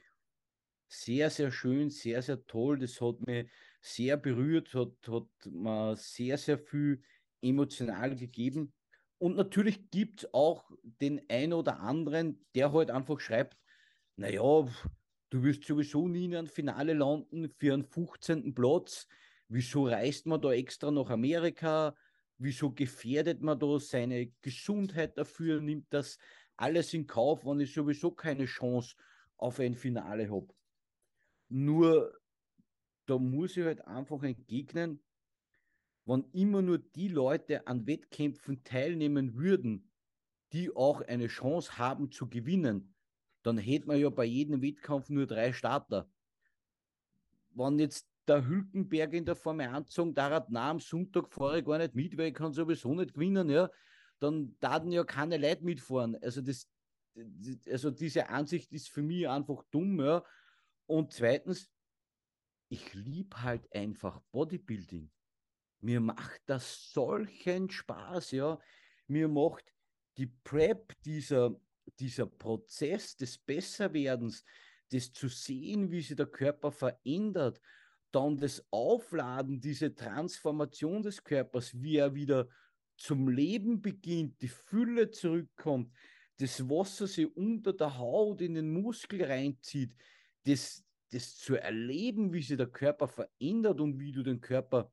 sehr, 0.89 1.31
sehr 1.31 1.51
schön, 1.51 1.91
sehr, 1.91 2.23
sehr 2.23 2.45
toll. 2.47 2.79
Das 2.79 3.01
hat 3.01 3.27
mich 3.27 3.51
sehr 3.81 4.17
berührt, 4.17 4.75
hat, 4.75 4.93
hat 5.09 5.29
mir 5.51 5.97
sehr, 5.97 6.39
sehr 6.39 6.59
viel 6.59 7.03
emotional 7.41 8.15
gegeben. 8.17 8.73
Und 9.19 9.37
natürlich 9.37 9.91
gibt 9.91 10.25
es 10.25 10.35
auch 10.35 10.71
den 10.83 11.23
einen 11.29 11.55
oder 11.55 11.81
anderen, 11.81 12.45
der 12.55 12.73
halt 12.73 12.91
einfach 12.91 13.19
schreibt, 13.21 13.57
naja, 14.17 14.69
du 15.31 15.43
wirst 15.43 15.65
sowieso 15.65 16.09
nie 16.09 16.27
in 16.27 16.37
einem 16.37 16.47
Finale 16.47 16.93
landen 16.93 17.51
für 17.59 17.75
einen 17.75 17.85
15. 17.85 18.55
Platz. 18.55 19.07
Wieso 19.49 19.87
reist 19.87 20.27
man 20.27 20.41
da 20.41 20.53
extra 20.53 20.91
nach 20.91 21.11
Amerika? 21.11 21.95
Wieso 22.39 22.71
gefährdet 22.71 23.41
man 23.41 23.59
da 23.59 23.79
seine 23.79 24.27
Gesundheit 24.43 25.17
dafür? 25.17 25.61
Nimmt 25.61 25.87
das 25.91 26.19
alles 26.57 26.93
in 26.93 27.07
Kauf, 27.07 27.45
wenn 27.47 27.61
ich 27.61 27.73
sowieso 27.73 28.11
keine 28.11 28.45
Chance 28.45 28.97
auf 29.37 29.59
ein 29.59 29.75
Finale 29.75 30.31
habe? 30.31 30.49
Nur, 31.49 32.19
da 33.07 33.19
muss 33.19 33.57
ich 33.57 33.65
halt 33.65 33.87
einfach 33.87 34.23
entgegnen, 34.23 35.03
wenn 36.05 36.25
immer 36.33 36.63
nur 36.63 36.79
die 36.79 37.09
Leute 37.09 37.67
an 37.67 37.87
Wettkämpfen 37.87 38.63
teilnehmen 38.65 39.35
würden, 39.35 39.91
die 40.53 40.75
auch 40.75 41.01
eine 41.01 41.27
Chance 41.27 41.79
haben 41.79 42.11
zu 42.11 42.29
gewinnen, 42.29 42.95
dann 43.43 43.59
hätte 43.59 43.87
man 43.87 43.99
ja 43.99 44.11
bei 44.11 44.25
jedem 44.25 44.63
Wettkampf 44.63 45.09
nur 45.09 45.27
drei 45.27 45.53
Starter. 45.53 46.11
Wenn 47.51 47.79
jetzt 47.79 48.09
der 48.29 48.47
Hülkenberg 48.47 49.13
in 49.13 49.25
der 49.25 49.37
Formel 49.37 49.69
1 49.69 49.93
sagen, 49.93 50.15
da 50.15 50.31
hat 50.31 50.51
na 50.51 50.71
am 50.71 50.81
Sonntag 50.81 51.33
fahre 51.33 51.61
ich 51.61 51.65
gar 51.65 51.79
nicht 51.79 51.95
mit, 51.95 52.17
weil 52.17 52.29
ich 52.29 52.35
kann 52.35 52.53
sowieso 52.53 52.95
nicht 52.95 53.15
gewinnen, 53.15 53.49
ja, 53.51 53.71
dann 54.19 54.57
daten 54.61 54.93
ja 54.93 55.05
keine 55.05 55.37
Leute 55.37 55.65
mitfahren. 55.65 56.17
Also 56.23 56.41
das, 56.41 56.69
also 57.71 57.91
diese 57.91 58.29
Ansicht 58.29 58.73
ist 58.73 58.89
für 58.89 59.03
mich 59.03 59.29
einfach 59.29 59.63
dumm, 59.71 60.01
ja. 60.01 60.25
Und 60.87 61.13
zweitens, 61.13 61.71
ich 62.69 62.95
liebe 62.95 63.43
halt 63.43 63.73
einfach 63.73 64.21
Bodybuilding. 64.33 65.11
Mir 65.81 66.01
macht 66.01 66.41
das 66.47 66.91
solchen 66.93 67.71
Spaß, 67.71 68.33
ja. 68.33 68.59
Mir 69.07 69.29
macht 69.29 69.73
die 70.17 70.27
Prep, 70.27 70.95
dieser, 71.03 71.55
dieser 71.99 72.27
Prozess 72.27 73.17
des 73.17 73.39
Besserwerdens, 73.39 74.45
das 74.91 75.13
zu 75.13 75.29
sehen, 75.29 75.91
wie 75.91 76.01
sich 76.01 76.17
der 76.17 76.27
Körper 76.27 76.71
verändert, 76.71 77.61
dann 78.17 78.39
das 78.39 78.65
Aufladen, 78.71 79.61
diese 79.61 79.95
Transformation 79.95 81.03
des 81.03 81.23
Körpers, 81.23 81.75
wie 81.75 81.97
er 81.97 82.15
wieder 82.15 82.49
zum 82.97 83.29
Leben 83.29 83.83
beginnt, 83.83 84.41
die 84.41 84.49
Fülle 84.49 85.11
zurückkommt, 85.11 85.93
das 86.39 86.67
Wasser 86.69 87.07
sich 87.07 87.37
unter 87.37 87.75
der 87.75 87.99
Haut 87.99 88.41
in 88.41 88.55
den 88.55 88.73
Muskel 88.73 89.23
reinzieht, 89.23 89.95
das, 90.45 90.83
das 91.11 91.37
zu 91.37 91.57
erleben, 91.57 92.33
wie 92.33 92.43
sich 92.43 92.57
der 92.57 92.69
Körper 92.69 93.07
verändert 93.07 93.81
und 93.81 93.99
wie 93.99 94.13
du 94.13 94.23
den 94.23 94.41
Körper 94.41 94.91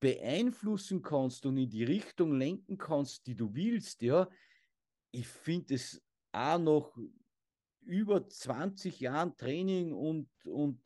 beeinflussen 0.00 1.02
kannst 1.02 1.44
und 1.44 1.58
in 1.58 1.68
die 1.68 1.84
Richtung 1.84 2.32
lenken 2.32 2.78
kannst, 2.78 3.26
die 3.26 3.34
du 3.34 3.54
willst, 3.54 4.00
ja, 4.00 4.26
ich 5.10 5.28
finde 5.28 5.74
es 5.74 6.02
auch 6.32 6.58
noch 6.58 6.96
über 7.82 8.26
20 8.26 9.00
Jahren 9.00 9.36
Training 9.36 9.92
und, 9.92 10.30
und 10.46 10.80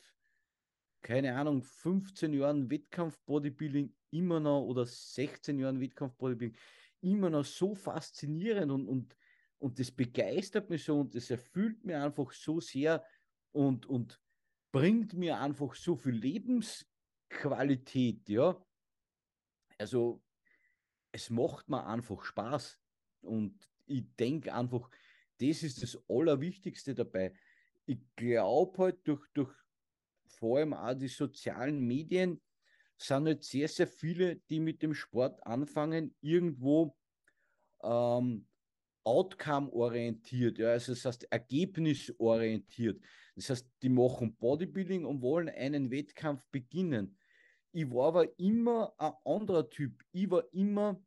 keine 1.02 1.34
Ahnung, 1.34 1.62
15 1.62 2.32
Jahren 2.32 2.70
Wettkampf-Bodybuilding 2.70 3.94
immer 4.10 4.40
noch 4.40 4.62
oder 4.62 4.86
16 4.86 5.58
Jahren 5.58 5.80
Wettkampf-Bodybuilding 5.80 6.56
immer 7.00 7.30
noch 7.30 7.44
so 7.44 7.74
faszinierend 7.74 8.70
und, 8.70 8.86
und, 8.86 9.16
und 9.58 9.78
das 9.78 9.90
begeistert 9.90 10.70
mich 10.70 10.84
so 10.84 11.00
und 11.00 11.14
das 11.14 11.30
erfüllt 11.30 11.84
mir 11.84 12.02
einfach 12.02 12.32
so 12.32 12.60
sehr 12.60 13.04
und, 13.50 13.86
und 13.86 14.20
bringt 14.70 15.14
mir 15.14 15.40
einfach 15.40 15.74
so 15.74 15.96
viel 15.96 16.14
Lebensqualität, 16.14 18.28
ja. 18.28 18.64
Also 19.78 20.22
es 21.10 21.28
macht 21.28 21.68
mir 21.68 21.84
einfach 21.84 22.24
Spaß 22.24 22.78
und 23.22 23.68
ich 23.86 24.04
denke 24.16 24.54
einfach, 24.54 24.88
das 25.38 25.64
ist 25.64 25.82
das 25.82 25.98
Allerwichtigste 26.08 26.94
dabei. 26.94 27.34
Ich 27.84 27.98
glaube 28.14 28.78
halt 28.78 29.06
durch, 29.06 29.26
durch 29.34 29.52
vor 30.34 30.58
allem 30.58 30.74
auch 30.74 30.94
die 30.94 31.08
sozialen 31.08 31.80
Medien 31.80 32.40
sind 32.96 33.26
halt 33.26 33.44
sehr, 33.44 33.68
sehr 33.68 33.86
viele, 33.86 34.36
die 34.48 34.60
mit 34.60 34.82
dem 34.82 34.94
Sport 34.94 35.44
anfangen, 35.46 36.14
irgendwo 36.20 36.96
ähm, 37.82 38.46
outcome-orientiert, 39.04 40.58
ja, 40.58 40.70
also 40.70 40.92
das 40.92 41.04
heißt 41.04 41.24
ergebnisorientiert. 41.30 43.02
Das 43.34 43.50
heißt, 43.50 43.68
die 43.82 43.88
machen 43.88 44.36
Bodybuilding 44.36 45.04
und 45.04 45.22
wollen 45.22 45.48
einen 45.48 45.90
Wettkampf 45.90 46.46
beginnen. 46.50 47.18
Ich 47.72 47.90
war 47.90 48.08
aber 48.08 48.38
immer 48.38 48.92
ein 48.98 49.12
anderer 49.24 49.68
Typ. 49.68 50.04
Ich 50.12 50.30
war 50.30 50.44
immer 50.52 51.02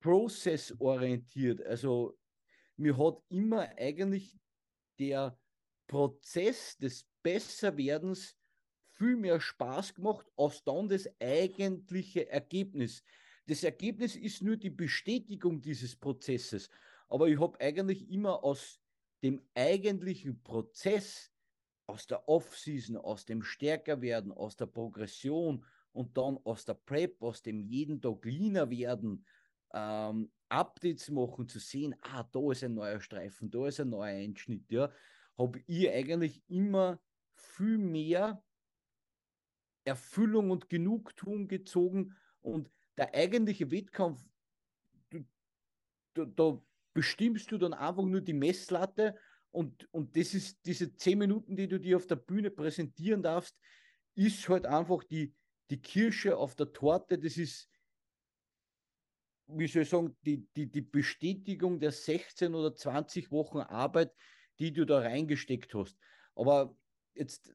prozessorientiert. 0.00 1.60
Also 1.66 2.16
mir 2.76 2.96
hat 2.96 3.20
immer 3.28 3.68
eigentlich 3.76 4.38
der 4.98 5.36
Prozess 5.88 6.76
des 6.78 7.04
Besserwerdens 7.22 8.36
viel 8.92 9.16
mehr 9.16 9.40
Spaß 9.40 9.94
gemacht 9.94 10.26
als 10.36 10.62
dann 10.62 10.88
das 10.88 11.08
eigentliche 11.20 12.28
Ergebnis. 12.30 13.02
Das 13.46 13.64
Ergebnis 13.64 14.14
ist 14.14 14.42
nur 14.42 14.56
die 14.56 14.70
Bestätigung 14.70 15.60
dieses 15.60 15.96
Prozesses. 15.96 16.68
Aber 17.08 17.28
ich 17.28 17.40
habe 17.40 17.60
eigentlich 17.60 18.10
immer 18.10 18.44
aus 18.44 18.80
dem 19.22 19.40
eigentlichen 19.54 20.42
Prozess, 20.42 21.32
aus 21.86 22.06
der 22.06 22.28
Off-Season, 22.28 22.96
aus 22.96 23.24
dem 23.24 23.42
Stärkerwerden, 23.42 24.30
aus 24.30 24.56
der 24.56 24.66
Progression 24.66 25.64
und 25.92 26.16
dann 26.16 26.38
aus 26.44 26.64
der 26.64 26.74
Prep, 26.74 27.22
aus 27.22 27.42
dem 27.42 27.60
jeden 27.60 28.00
Tag 28.00 28.24
leaner 28.24 28.68
werden, 28.68 29.24
ähm, 29.72 30.30
Updates 30.48 31.10
machen, 31.10 31.48
zu 31.48 31.58
sehen, 31.58 31.94
ah, 32.02 32.24
da 32.30 32.52
ist 32.52 32.64
ein 32.64 32.74
neuer 32.74 33.00
Streifen, 33.00 33.50
da 33.50 33.68
ist 33.68 33.80
ein 33.80 33.90
neuer 33.90 34.16
Einschnitt, 34.16 34.70
ja, 34.70 34.90
habe 35.38 35.62
ich 35.66 35.88
eigentlich 35.88 36.42
immer 36.48 37.00
viel 37.34 37.78
mehr 37.78 38.42
Erfüllung 39.84 40.50
und 40.50 40.68
Genugtuung 40.68 41.48
gezogen. 41.48 42.16
Und 42.40 42.70
der 42.96 43.14
eigentliche 43.14 43.70
Wettkampf, 43.70 44.20
du, 46.14 46.24
da 46.26 46.60
bestimmst 46.92 47.50
du 47.52 47.58
dann 47.58 47.72
einfach 47.72 48.04
nur 48.04 48.20
die 48.20 48.32
Messlatte. 48.32 49.16
Und, 49.50 49.88
und 49.92 50.16
das 50.16 50.34
ist 50.34 50.58
diese 50.66 50.94
zehn 50.94 51.18
Minuten, 51.18 51.56
die 51.56 51.68
du 51.68 51.78
dir 51.78 51.96
auf 51.96 52.06
der 52.06 52.16
Bühne 52.16 52.50
präsentieren 52.50 53.22
darfst, 53.22 53.56
ist 54.14 54.48
halt 54.48 54.66
einfach 54.66 55.04
die, 55.04 55.34
die 55.70 55.80
Kirsche 55.80 56.36
auf 56.36 56.54
der 56.56 56.72
Torte, 56.72 57.18
das 57.18 57.36
ist 57.36 57.70
wie 59.48 59.66
soll 59.66 59.82
ich 59.82 59.88
sagen, 59.88 60.16
die, 60.22 60.46
die, 60.54 60.70
die 60.70 60.82
Bestätigung 60.82 61.80
der 61.80 61.92
16 61.92 62.54
oder 62.54 62.74
20 62.74 63.30
Wochen 63.30 63.60
Arbeit, 63.60 64.14
die 64.58 64.72
du 64.72 64.84
da 64.84 64.98
reingesteckt 65.00 65.74
hast. 65.74 65.96
Aber 66.34 66.76
jetzt, 67.14 67.54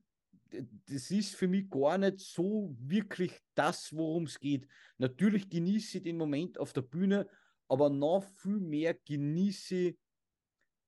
das 0.50 1.12
ist 1.12 1.36
für 1.36 1.48
mich 1.48 1.70
gar 1.70 1.98
nicht 1.98 2.20
so 2.20 2.76
wirklich 2.80 3.40
das, 3.56 3.96
worum 3.96 4.24
es 4.24 4.40
geht. 4.40 4.68
Natürlich 4.98 5.50
genieße 5.50 5.98
ich 5.98 6.04
den 6.04 6.18
Moment 6.18 6.58
auf 6.58 6.74
der 6.74 6.82
Bühne, 6.82 7.28
aber 7.68 7.90
noch 7.90 8.24
viel 8.24 8.60
mehr 8.60 8.94
genieße 8.94 9.76
ich, 9.76 9.98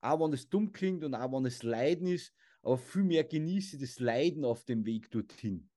auch 0.01 0.19
wenn 0.19 0.33
es 0.33 0.49
dumm 0.49 0.71
klingt 0.71 1.03
und 1.03 1.15
auch 1.15 1.31
wenn 1.31 1.45
es 1.45 1.63
Leiden 1.63 2.07
ist, 2.07 2.33
aber 2.61 2.77
viel 2.77 3.03
mehr 3.03 3.23
genieße 3.23 3.75
ich 3.75 3.81
das 3.81 3.99
Leiden 3.99 4.45
auf 4.45 4.63
dem 4.65 4.85
Weg 4.85 5.09
dorthin. 5.09 5.69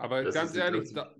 Aber 0.00 0.22
das 0.22 0.34
ganz 0.34 0.54
ehrlich, 0.54 0.92
da, 0.94 1.12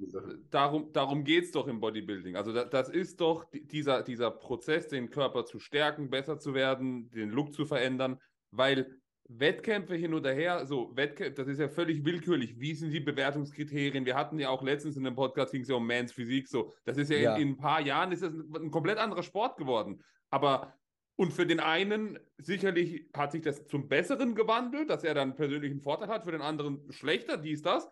darum, 0.50 0.92
darum 0.92 1.24
geht 1.24 1.44
es 1.44 1.50
doch 1.50 1.66
im 1.66 1.80
Bodybuilding. 1.80 2.36
Also 2.36 2.52
da, 2.52 2.64
das 2.64 2.88
ist 2.88 3.20
doch 3.20 3.44
dieser, 3.52 4.04
dieser 4.04 4.30
Prozess, 4.30 4.86
den 4.86 5.10
Körper 5.10 5.44
zu 5.44 5.58
stärken, 5.58 6.10
besser 6.10 6.38
zu 6.38 6.54
werden, 6.54 7.10
den 7.10 7.30
Look 7.30 7.52
zu 7.52 7.66
verändern, 7.66 8.20
weil 8.52 8.98
Wettkämpfe 9.28 9.96
hin 9.96 10.14
oder 10.14 10.32
her, 10.32 10.64
so 10.64 10.96
Wettkämpfe, 10.96 11.34
das 11.34 11.48
ist 11.48 11.58
ja 11.58 11.68
völlig 11.68 12.04
willkürlich. 12.04 12.60
Wie 12.60 12.72
sind 12.74 12.92
die 12.92 13.00
Bewertungskriterien? 13.00 14.06
Wir 14.06 14.14
hatten 14.14 14.38
ja 14.38 14.48
auch 14.48 14.62
letztens 14.62 14.96
in 14.96 15.02
dem 15.04 15.16
Podcast 15.16 15.52
ging 15.52 15.62
es 15.62 15.68
ja 15.68 15.74
um 15.74 15.86
Mans 15.86 16.12
Physik, 16.12 16.48
so. 16.48 16.72
Das 16.84 16.96
ist 16.96 17.10
ja, 17.10 17.18
ja. 17.18 17.34
In, 17.34 17.42
in, 17.42 17.48
ein 17.54 17.56
paar 17.56 17.80
Jahren 17.80 18.12
ist 18.12 18.22
das 18.22 18.32
ein, 18.32 18.54
ein 18.54 18.70
komplett 18.70 18.98
anderer 18.98 19.24
Sport 19.24 19.56
geworden. 19.58 20.02
Aber 20.30 20.72
und 21.16 21.32
für 21.32 21.46
den 21.46 21.58
einen 21.58 22.16
sicherlich 22.38 23.10
hat 23.12 23.32
sich 23.32 23.42
das 23.42 23.66
zum 23.66 23.88
Besseren 23.88 24.36
gewandelt, 24.36 24.88
dass 24.88 25.02
er 25.02 25.14
dann 25.14 25.34
persönlichen 25.34 25.80
Vorteil 25.80 26.08
hat, 26.08 26.24
für 26.24 26.30
den 26.30 26.42
anderen 26.42 26.92
schlechter, 26.92 27.36
dies, 27.36 27.60
das. 27.60 27.88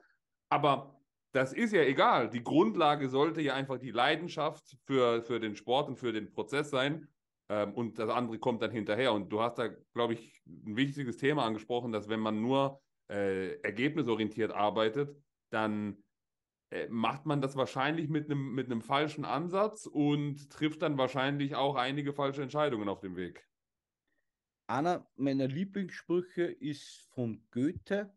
Aber 0.49 1.01
das 1.33 1.53
ist 1.53 1.73
ja 1.73 1.83
egal. 1.83 2.31
Die 2.31 2.43
Grundlage 2.43 3.09
sollte 3.09 3.41
ja 3.41 3.55
einfach 3.55 3.79
die 3.79 3.91
Leidenschaft 3.91 4.77
für, 4.85 5.23
für 5.23 5.41
den 5.41 5.57
Sport 5.57 5.89
und 5.89 5.97
für 5.97 6.13
den 6.13 6.33
Prozess 6.33 6.71
sein. 6.71 7.09
Ähm, 7.49 7.75
und 7.75 7.99
das 7.99 8.09
andere 8.11 8.39
kommt 8.39 8.63
dann 8.63 8.71
hinterher. 8.71 9.13
Und 9.13 9.31
du 9.31 9.41
hast 9.41 9.59
da, 9.59 9.69
glaube 9.95 10.15
ich, 10.15 10.43
ein 10.47 10.77
wichtiges 10.77 11.17
Thema 11.17 11.45
angesprochen, 11.45 11.93
dass 11.93 12.09
wenn 12.09 12.21
man 12.21 12.41
nur 12.41 12.81
äh, 13.09 13.61
ergebnisorientiert 13.61 14.53
arbeitet, 14.53 15.17
dann 15.51 16.03
äh, 16.71 16.89
macht 16.89 17.27
man 17.27 17.41
das 17.41 17.57
wahrscheinlich 17.57 18.09
mit 18.09 18.31
einem 18.31 18.55
mit 18.55 18.67
einem 18.67 18.83
falschen 18.83 19.25
Ansatz 19.25 19.87
und 19.87 20.51
trifft 20.51 20.83
dann 20.83 20.99
wahrscheinlich 20.99 21.55
auch 21.55 21.77
einige 21.77 22.13
falsche 22.13 22.43
Entscheidungen 22.43 22.89
auf 22.89 23.01
dem 23.01 23.15
Weg. 23.17 23.47
Einer 24.69 25.07
meiner 25.15 25.47
Lieblingssprüche 25.47 26.45
ist 26.45 27.09
von 27.13 27.47
Goethe 27.53 28.13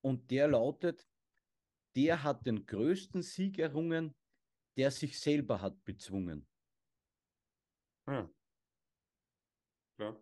und 0.00 0.32
der 0.32 0.48
lautet, 0.48 1.06
der 1.98 2.22
hat 2.22 2.46
den 2.46 2.64
größten 2.64 3.22
Sieg 3.22 3.58
errungen, 3.58 4.14
der 4.76 4.92
sich 4.92 5.18
selber 5.18 5.60
hat 5.60 5.84
bezwungen. 5.84 6.46
Ja. 8.06 8.30
Ja. 9.98 10.16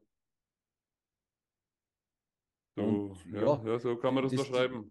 So, 2.75 2.83
und, 2.83 3.27
ja, 3.27 3.63
ja, 3.63 3.79
so 3.79 3.97
kann 3.97 4.15
man 4.15 4.25
das, 4.25 4.33
das 4.33 4.47
schreiben. 4.47 4.91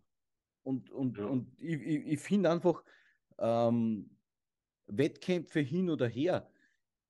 Und, 0.62 0.92
und, 0.92 1.18
ja. 1.18 1.26
und 1.26 1.60
ich, 1.60 1.82
ich, 1.82 2.06
ich 2.06 2.20
finde 2.20 2.52
einfach, 2.52 2.84
ähm, 3.40 4.16
Wettkämpfe 4.86 5.62
hin 5.62 5.90
oder 5.90 6.08
her, 6.08 6.48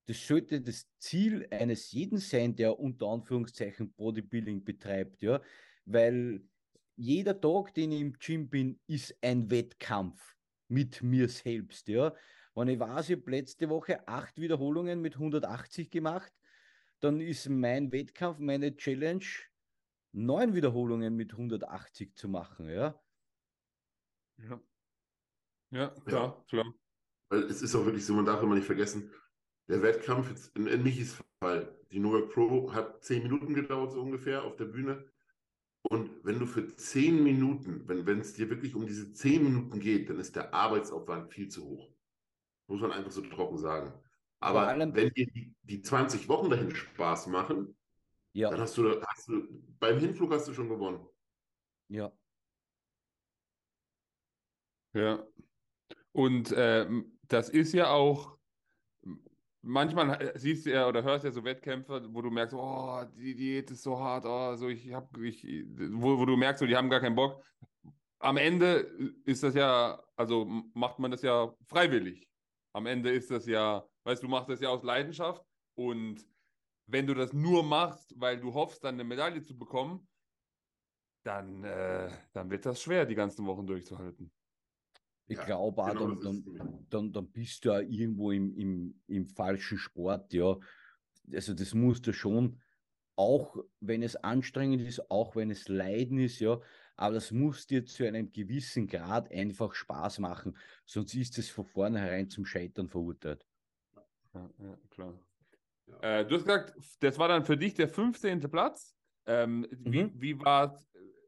das 0.06 0.26
sollte 0.26 0.62
das 0.62 0.90
Ziel 1.00 1.48
eines 1.52 1.92
jeden 1.92 2.20
sein, 2.20 2.56
der 2.56 2.80
unter 2.80 3.08
Anführungszeichen 3.08 3.92
Bodybuilding 3.92 4.64
betreibt, 4.64 5.22
ja, 5.22 5.42
weil 5.84 6.48
jeder 6.96 7.40
Tag, 7.40 7.74
den 7.74 7.92
ich 7.92 8.02
im 8.02 8.14
Gym 8.14 8.50
bin, 8.50 8.80
ist 8.88 9.16
ein 9.22 9.50
Wettkampf 9.50 10.36
mit 10.68 11.02
mir 11.04 11.30
selbst. 11.30 11.88
Ja. 11.88 12.14
Wenn 12.56 12.70
ich 12.70 12.80
weiß, 12.80 13.10
ich 13.10 13.20
habe 13.20 13.32
letzte 13.32 13.70
Woche 13.70 14.08
acht 14.08 14.40
Wiederholungen 14.40 15.02
mit 15.02 15.16
180 15.16 15.90
gemacht, 15.90 16.32
dann 17.02 17.20
ist 17.20 17.50
mein 17.50 17.92
Wettkampf, 17.92 18.40
meine 18.40 18.76
Challenge, 18.76 19.26
neun 20.14 20.56
Wiederholungen 20.56 21.16
mit 21.16 21.34
180 21.34 22.16
zu 22.16 22.30
machen. 22.30 22.70
Ja, 22.70 23.00
ja, 24.38 24.62
ja 25.72 25.90
klar, 26.06 26.38
ja. 26.38 26.46
klar. 26.48 26.74
Weil 27.30 27.44
es 27.44 27.62
ist 27.62 27.76
auch 27.76 27.86
wirklich 27.86 28.06
so, 28.06 28.14
man 28.14 28.26
darf 28.26 28.42
immer 28.42 28.56
nicht 28.56 28.68
vergessen, 28.68 29.12
der 29.68 29.82
Wettkampf, 29.82 30.30
jetzt 30.30 30.56
in, 30.56 30.68
in 30.68 30.84
Michis 30.84 31.22
Fall, 31.40 31.76
die 31.92 32.00
New 32.00 32.18
York 32.18 32.32
Pro 32.32 32.72
hat 32.74 33.04
zehn 33.04 33.24
Minuten 33.24 33.54
gedauert, 33.54 33.92
so 33.92 34.02
ungefähr, 34.02 34.44
auf 34.44 34.56
der 34.56 34.66
Bühne. 34.66 35.06
Und 35.90 36.10
wenn 36.24 36.40
du 36.40 36.48
für 36.48 36.76
zehn 36.76 37.24
Minuten, 37.24 37.84
wenn 37.88 38.20
es 38.20 38.34
dir 38.34 38.50
wirklich 38.50 38.74
um 38.74 38.88
diese 38.88 39.14
zehn 39.14 39.44
Minuten 39.44 39.80
geht, 39.80 40.10
dann 40.10 40.20
ist 40.20 40.36
der 40.36 40.54
Arbeitsaufwand 40.54 41.32
viel 41.32 41.48
zu 41.48 41.64
hoch. 41.64 41.92
Muss 42.68 42.82
man 42.82 42.92
einfach 42.92 43.12
so 43.12 43.22
trocken 43.22 43.58
sagen. 43.60 43.94
Aber 44.40 44.78
wenn 44.78 45.14
dir 45.14 45.28
die, 45.28 45.54
die 45.62 45.82
20 45.82 46.28
Wochen 46.28 46.50
dahin 46.50 46.74
Spaß 46.74 47.28
machen, 47.28 47.78
ja. 48.34 48.50
dann 48.50 48.60
hast 48.60 48.78
du, 48.78 49.00
hast 49.02 49.28
du, 49.28 49.48
beim 49.80 50.00
Hinflug 50.00 50.32
hast 50.32 50.48
du 50.48 50.54
schon 50.54 50.70
gewonnen. 50.70 51.06
Ja. 51.88 52.12
Ja. 54.94 55.24
Und 56.14 56.52
äh, 56.52 56.88
das 57.28 57.50
ist 57.50 57.74
ja 57.74 57.90
auch, 57.92 58.35
manchmal 59.66 60.32
siehst 60.36 60.66
du 60.66 60.72
ja 60.72 60.88
oder 60.88 61.04
hörst 61.04 61.26
ja 61.26 61.32
so 61.32 61.44
Wettkämpfe, 61.44 62.08
wo 62.14 62.22
du 62.22 62.30
merkst, 62.30 62.56
oh, 62.56 63.04
die 63.18 63.36
Diät 63.36 63.72
ist 63.72 63.84
so 63.84 64.00
hart, 64.00 64.26
oh, 64.26 64.56
so 64.56 64.70
ich 64.70 64.94
hab, 64.94 65.18
ich, 65.18 65.44
wo, 65.92 66.18
wo 66.18 66.26
du 66.26 66.38
merkst, 66.38 66.60
so, 66.60 66.66
die 66.66 66.76
haben 66.76 66.90
gar 66.90 67.02
keinen 67.02 67.16
Bock. 67.16 67.44
Am 68.20 68.38
Ende 68.38 68.76
ist 69.26 69.44
das 69.44 69.56
ja, 69.56 70.02
also 70.16 70.46
macht 70.74 71.00
man 71.00 71.12
das 71.12 71.22
ja 71.22 71.54
freiwillig. 71.66 72.30
Am 72.74 72.86
Ende 72.86 73.12
ist 73.12 73.32
das 73.32 73.46
ja, 73.46 73.86
weißt 74.04 74.24
du, 74.24 74.28
machst 74.28 74.50
das 74.50 74.62
ja 74.62 74.70
aus 74.70 74.84
Leidenschaft 74.84 75.44
und 75.76 76.26
wenn 76.88 77.08
du 77.08 77.14
das 77.14 77.34
nur 77.34 77.64
machst, 77.64 78.14
weil 78.18 78.40
du 78.40 78.54
hoffst, 78.54 78.84
dann 78.84 78.96
eine 78.96 79.04
Medaille 79.04 79.42
zu 79.42 79.58
bekommen, 79.58 80.08
dann, 81.24 81.64
äh, 81.64 82.10
dann 82.34 82.52
wird 82.52 82.66
das 82.66 82.82
schwer, 82.82 83.06
die 83.06 83.16
ganzen 83.16 83.46
Wochen 83.48 83.66
durchzuhalten. 83.66 84.32
Ich 85.28 85.38
ja, 85.38 85.46
glaube 85.46 85.82
auch, 85.82 85.90
genau, 85.90 86.16
dann, 86.16 86.86
dann, 86.90 87.12
dann, 87.12 87.28
bist 87.32 87.66
du 87.66 87.70
ja 87.70 87.80
irgendwo 87.80 88.32
im, 88.32 88.56
im, 88.56 89.02
im 89.08 89.28
falschen 89.28 89.78
Sport, 89.78 90.34
ja. 90.34 90.58
Also 91.34 91.54
das 91.56 91.74
musst 91.74 92.06
du 92.06 92.14
schon, 92.14 92.62
auch 93.16 93.58
wenn 93.80 94.04
es 94.04 94.16
anstrengend 94.16 94.82
ist, 94.82 95.10
auch 95.10 95.36
wenn 95.36 95.50
es 95.50 95.68
Leiden 95.68 96.20
ist, 96.20 96.40
ja, 96.40 96.60
aber 96.96 97.16
das 97.16 97.32
muss 97.32 97.66
dir 97.66 97.86
zu 97.86 98.06
einem 98.06 98.32
gewissen 98.32 98.88
Grad 98.88 99.32
einfach 99.32 99.74
Spaß 99.74 100.20
machen, 100.20 100.56
sonst 100.86 101.16
ist 101.16 101.38
es 101.40 101.50
von 101.50 101.66
vornherein 101.66 102.30
zum 102.30 102.46
Scheitern 102.46 102.88
verurteilt. 102.88 103.46
Ja, 104.34 104.50
ja 104.60 104.78
klar. 104.90 105.20
Ja. 105.88 106.20
Äh, 106.20 106.28
du 106.28 106.36
hast 106.36 106.46
gesagt, 106.46 106.74
das 107.00 107.18
war 107.18 107.28
dann 107.28 107.44
für 107.44 107.58
dich 107.58 107.74
der 107.74 107.90
15. 107.90 108.42
Platz. 108.42 108.96
Ähm, 109.28 109.62
mhm. 109.62 109.68
wie, 109.86 110.22
wie 110.22 110.40
war 110.40 110.80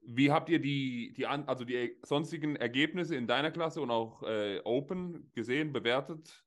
wie 0.10 0.32
habt 0.32 0.48
ihr 0.50 0.60
die, 0.60 1.13
die, 1.17 1.28
also 1.28 1.65
die 1.65 1.98
sonstigen 2.02 2.56
Ergebnisse 2.56 3.15
in 3.15 3.28
deiner 3.28 3.52
Klasse 3.52 3.82
und 3.82 3.91
auch 3.91 4.24
äh, 4.24 4.62
Open 4.63 5.30
gesehen, 5.34 5.74
bewertet? 5.74 6.46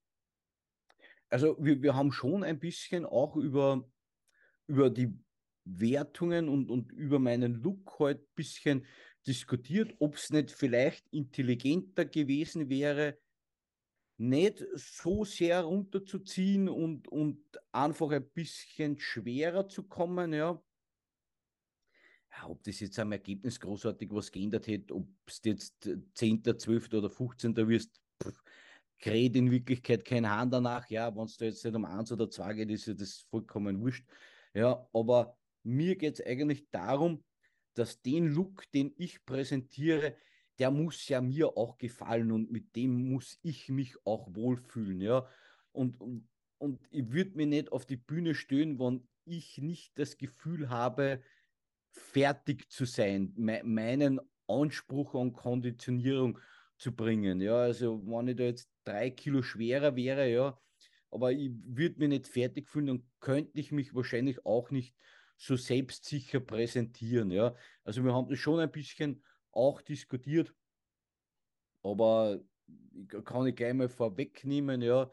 Also 1.29 1.57
wir, 1.61 1.83
wir 1.83 1.95
haben 1.95 2.11
schon 2.11 2.43
ein 2.43 2.59
bisschen 2.59 3.05
auch 3.05 3.37
über, 3.37 3.87
über 4.67 4.89
die 4.89 5.15
Wertungen 5.65 6.49
und, 6.49 6.71
und 6.71 6.91
über 6.93 7.19
meinen 7.19 7.55
Look 7.55 7.99
heute 7.99 8.23
ein 8.23 8.35
bisschen 8.35 8.87
diskutiert, 9.27 9.95
ob 9.99 10.15
es 10.15 10.31
nicht 10.31 10.51
vielleicht 10.51 11.07
intelligenter 11.11 12.07
gewesen 12.07 12.71
wäre, 12.71 13.19
nicht 14.17 14.65
so 14.75 15.25
sehr 15.25 15.63
runterzuziehen 15.63 16.69
und, 16.71 17.09
und 17.09 17.43
einfach 17.73 18.11
ein 18.11 18.29
bisschen 18.31 18.99
schwerer 18.99 19.69
zu 19.69 19.83
kommen, 19.83 20.33
ja 20.33 20.39
ja, 20.39 20.63
ob 22.47 22.63
das 22.63 22.81
jetzt 22.81 22.99
am 22.99 23.13
Ergebnis 23.13 23.59
großartig 23.61 24.11
was 24.13 24.31
geändert 24.31 24.67
hätte, 24.67 24.95
ob 24.95 25.09
es 25.27 25.41
jetzt 25.45 25.89
10., 26.15 26.43
12. 26.59 26.93
oder 26.95 27.11
15. 27.11 27.57
wirst, 27.69 28.01
kräht 28.99 29.37
in 29.37 29.51
Wirklichkeit 29.51 30.05
kein 30.05 30.29
Hahn 30.29 30.51
danach. 30.51 30.89
Ja, 30.91 31.15
wenn 31.15 31.25
es 31.25 31.37
da 31.37 31.47
jetzt 31.47 31.65
nicht 31.65 31.75
um 31.75 31.85
eins 31.85 32.13
oder 32.13 32.29
zwei 32.31 32.55
geht, 32.55 32.71
ist 32.71 32.87
ja 32.87 32.95
das 32.95 33.27
vollkommen 33.31 33.81
wurscht. 33.81 34.07
Ja, 34.55 34.87
aber 34.93 35.37
mir 35.63 35.97
geht 35.97 36.15
es 36.15 36.27
eigentlich 36.27 36.69
darum, 36.71 37.25
dass 37.75 38.03
den 38.03 38.27
Look, 38.27 38.71
den 38.73 38.93
ich 38.97 39.25
präsentiere, 39.25 40.17
der 40.59 40.71
muss 40.71 41.09
ja 41.09 41.21
mir 41.21 41.57
auch 41.57 41.79
gefallen 41.79 42.33
und 42.33 42.51
mit 42.51 42.77
dem 42.77 43.11
muss 43.11 43.39
ich 43.43 43.69
mich 43.71 43.97
auch 44.05 44.35
wohlfühlen. 44.35 45.01
Ja, 45.01 45.27
und, 45.73 46.01
und, 46.01 46.29
und 46.59 46.81
ich 46.91 47.11
würde 47.11 47.37
mir 47.37 47.47
nicht 47.47 47.73
auf 47.73 47.87
die 47.87 47.97
Bühne 47.97 48.35
stehen, 48.35 48.79
wenn 48.79 49.09
ich 49.25 49.59
nicht 49.59 49.99
das 49.99 50.19
Gefühl 50.19 50.69
habe, 50.69 51.23
fertig 51.93 52.71
zu 52.71 52.85
sein, 52.85 53.33
me 53.37 53.63
meinen 53.65 54.21
Anspruch 54.47 55.15
an 55.15 55.33
Konditionierung 55.33 56.39
zu 56.77 56.95
bringen. 56.95 57.41
Ja, 57.41 57.57
also 57.57 58.01
wenn 58.07 58.29
ich 58.29 58.37
da 58.37 58.45
jetzt 58.45 58.71
drei 58.85 59.11
Kilo 59.11 59.43
schwerer 59.43 59.95
wäre, 59.97 60.31
ja, 60.31 60.59
aber 61.11 61.33
ich 61.33 61.51
würde 61.65 61.99
mich 61.99 62.09
nicht 62.09 62.29
fertig 62.29 62.69
fühlen, 62.69 62.87
dann 62.87 63.11
könnte 63.21 63.59
ich 63.59 63.73
mich 63.73 63.95
wahrscheinlich 63.95 64.45
auch 64.47 64.71
nicht 64.71 64.95
so 65.37 65.57
selbstsicher 65.57 66.41
präsentieren. 66.41 67.31
Ja, 67.31 67.55
also 67.85 68.05
wir 68.05 68.15
haben 68.15 68.29
das 68.29 68.39
schon 68.39 68.61
ein 68.61 68.71
bisschen 68.71 69.23
auch 69.53 69.81
diskutiert, 69.83 70.55
aber 71.83 72.41
kann 73.25 73.47
ich 73.47 73.57
gleich 73.57 73.75
mal 73.75 73.89
vorwegnehmen, 73.89 74.83
ja, 74.83 75.11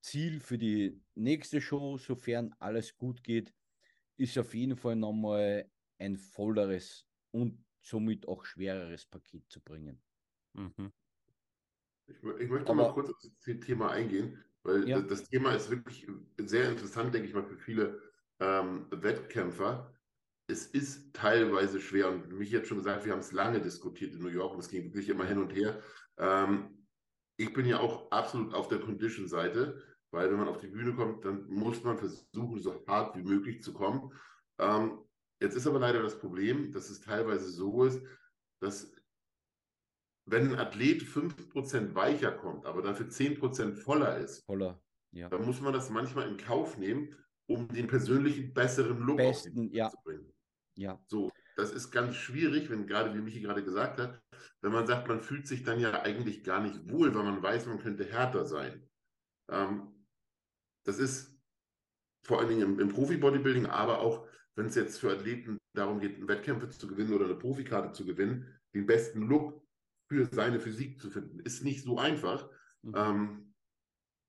Ziel 0.00 0.40
für 0.40 0.58
die 0.58 1.00
nächste 1.14 1.60
Show, 1.60 1.96
sofern 1.96 2.54
alles 2.58 2.96
gut 2.96 3.22
geht, 3.22 3.54
ist 4.16 4.36
auf 4.36 4.54
jeden 4.54 4.76
Fall 4.76 4.96
nochmal 4.96 5.70
ein 6.02 6.16
volleres 6.16 7.06
und 7.30 7.64
somit 7.80 8.26
auch 8.28 8.44
schwereres 8.44 9.06
Paket 9.06 9.48
zu 9.48 9.60
bringen. 9.60 10.00
Mhm. 10.54 10.92
Ich, 12.06 12.16
ich, 12.16 12.50
möchte 12.50 12.70
Aber, 12.70 12.88
mal 12.88 12.92
kurz 12.92 13.10
auf 13.10 13.16
das 13.20 13.60
Thema 13.60 13.90
eingehen, 13.90 14.42
weil 14.64 14.88
ja. 14.88 15.00
das 15.00 15.24
Thema 15.24 15.54
ist 15.54 15.70
wirklich 15.70 16.06
sehr 16.38 16.70
interessant, 16.70 17.14
denke 17.14 17.28
ich 17.28 17.34
mal, 17.34 17.44
für 17.44 17.56
viele 17.56 18.00
ähm, 18.40 18.86
Wettkämpfer. 18.90 19.94
Es 20.48 20.66
ist 20.66 21.14
teilweise 21.14 21.80
schwer 21.80 22.10
und 22.10 22.32
mich 22.32 22.50
jetzt 22.50 22.68
schon 22.68 22.78
gesagt, 22.78 23.04
wir 23.04 23.12
haben 23.12 23.20
es 23.20 23.32
lange 23.32 23.60
diskutiert 23.60 24.12
in 24.12 24.22
New 24.22 24.28
York 24.28 24.52
und 24.52 24.60
es 24.60 24.68
ging 24.68 24.84
wirklich 24.84 25.08
immer 25.08 25.24
hin 25.24 25.38
und 25.38 25.54
her. 25.54 25.80
Ähm, 26.18 26.86
ich 27.36 27.52
bin 27.52 27.64
ja 27.64 27.78
auch 27.78 28.10
absolut 28.10 28.52
auf 28.52 28.68
der 28.68 28.80
Condition-Seite, 28.80 29.82
weil 30.10 30.30
wenn 30.30 30.38
man 30.38 30.48
auf 30.48 30.58
die 30.58 30.66
Bühne 30.66 30.94
kommt, 30.94 31.24
dann 31.24 31.46
muss 31.46 31.82
man 31.82 31.96
versuchen, 31.96 32.60
so 32.60 32.84
hart 32.86 33.16
wie 33.16 33.22
möglich 33.22 33.62
zu 33.62 33.72
kommen. 33.72 34.12
Ähm, 34.58 34.98
Jetzt 35.42 35.56
ist 35.56 35.66
aber 35.66 35.80
leider 35.80 36.02
das 36.02 36.18
Problem, 36.20 36.70
dass 36.70 36.88
es 36.88 37.00
teilweise 37.00 37.50
so 37.50 37.84
ist, 37.84 38.00
dass 38.60 38.94
wenn 40.24 40.52
ein 40.52 40.58
Athlet 40.60 41.02
5% 41.02 41.96
weicher 41.96 42.30
kommt, 42.30 42.64
aber 42.64 42.80
dafür 42.80 43.06
10% 43.06 43.74
voller 43.74 44.18
ist, 44.18 44.44
voller, 44.44 44.80
ja. 45.10 45.28
dann 45.28 45.44
muss 45.44 45.60
man 45.60 45.72
das 45.72 45.90
manchmal 45.90 46.28
in 46.28 46.36
Kauf 46.36 46.78
nehmen, 46.78 47.16
um 47.46 47.66
den 47.66 47.88
persönlichen 47.88 48.54
besseren 48.54 49.00
Look 49.00 49.16
Besten, 49.16 49.72
ja. 49.72 49.90
zu 49.90 49.96
bringen. 50.04 50.32
Ja. 50.76 51.02
So, 51.08 51.32
das 51.56 51.72
ist 51.72 51.90
ganz 51.90 52.14
schwierig, 52.14 52.70
wenn 52.70 52.86
gerade, 52.86 53.12
wie 53.12 53.20
Michi 53.20 53.40
gerade 53.40 53.64
gesagt 53.64 53.98
hat, 53.98 54.22
wenn 54.60 54.70
man 54.70 54.86
sagt, 54.86 55.08
man 55.08 55.20
fühlt 55.20 55.48
sich 55.48 55.64
dann 55.64 55.80
ja 55.80 56.02
eigentlich 56.02 56.44
gar 56.44 56.62
nicht 56.62 56.88
wohl, 56.88 57.12
weil 57.16 57.24
man 57.24 57.42
weiß, 57.42 57.66
man 57.66 57.80
könnte 57.80 58.04
härter 58.04 58.46
sein. 58.46 58.88
Ähm, 59.50 60.06
das 60.84 61.00
ist 61.00 61.36
vor 62.22 62.38
allen 62.38 62.48
Dingen 62.48 62.62
im, 62.62 62.78
im 62.78 62.88
Profi-Bodybuilding, 62.90 63.66
aber 63.66 63.98
auch 63.98 64.28
wenn 64.54 64.66
es 64.66 64.74
jetzt 64.74 65.00
für 65.00 65.12
Athleten 65.12 65.58
darum 65.74 66.00
geht, 66.00 66.26
Wettkämpfe 66.26 66.68
zu 66.68 66.86
gewinnen 66.86 67.12
oder 67.12 67.24
eine 67.24 67.34
Profikarte 67.34 67.92
zu 67.92 68.04
gewinnen, 68.04 68.46
den 68.74 68.86
besten 68.86 69.22
Look 69.22 69.62
für 70.08 70.26
seine 70.32 70.60
Physik 70.60 71.00
zu 71.00 71.10
finden, 71.10 71.40
ist 71.40 71.64
nicht 71.64 71.82
so 71.82 71.98
einfach. 71.98 72.48
Mhm. 72.82 72.94
Ähm, 72.96 73.54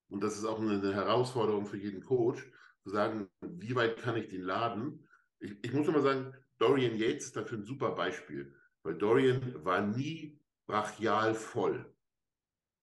und 0.09 0.23
das 0.23 0.37
ist 0.37 0.45
auch 0.45 0.59
eine, 0.59 0.79
eine, 0.79 0.93
Herausforderung 0.93 1.65
für 1.65 1.77
jeden 1.77 2.01
Coach, 2.01 2.49
zu 2.83 2.89
sagen, 2.89 3.29
wie 3.41 3.75
weit 3.75 3.97
kann 3.97 4.15
ich 4.15 4.29
den 4.29 4.43
laden? 4.43 5.07
Ich, 5.39 5.57
ich 5.63 5.73
muss 5.73 5.87
mal 5.87 6.01
sagen, 6.01 6.33
Dorian 6.57 6.95
Yates 6.95 7.25
ist 7.25 7.35
dafür 7.35 7.57
ein 7.57 7.63
super 7.63 7.91
Beispiel, 7.91 8.53
weil 8.83 8.95
Dorian 8.95 9.63
war 9.63 9.81
nie 9.81 10.39
brachial 10.67 11.33
voll. 11.33 11.93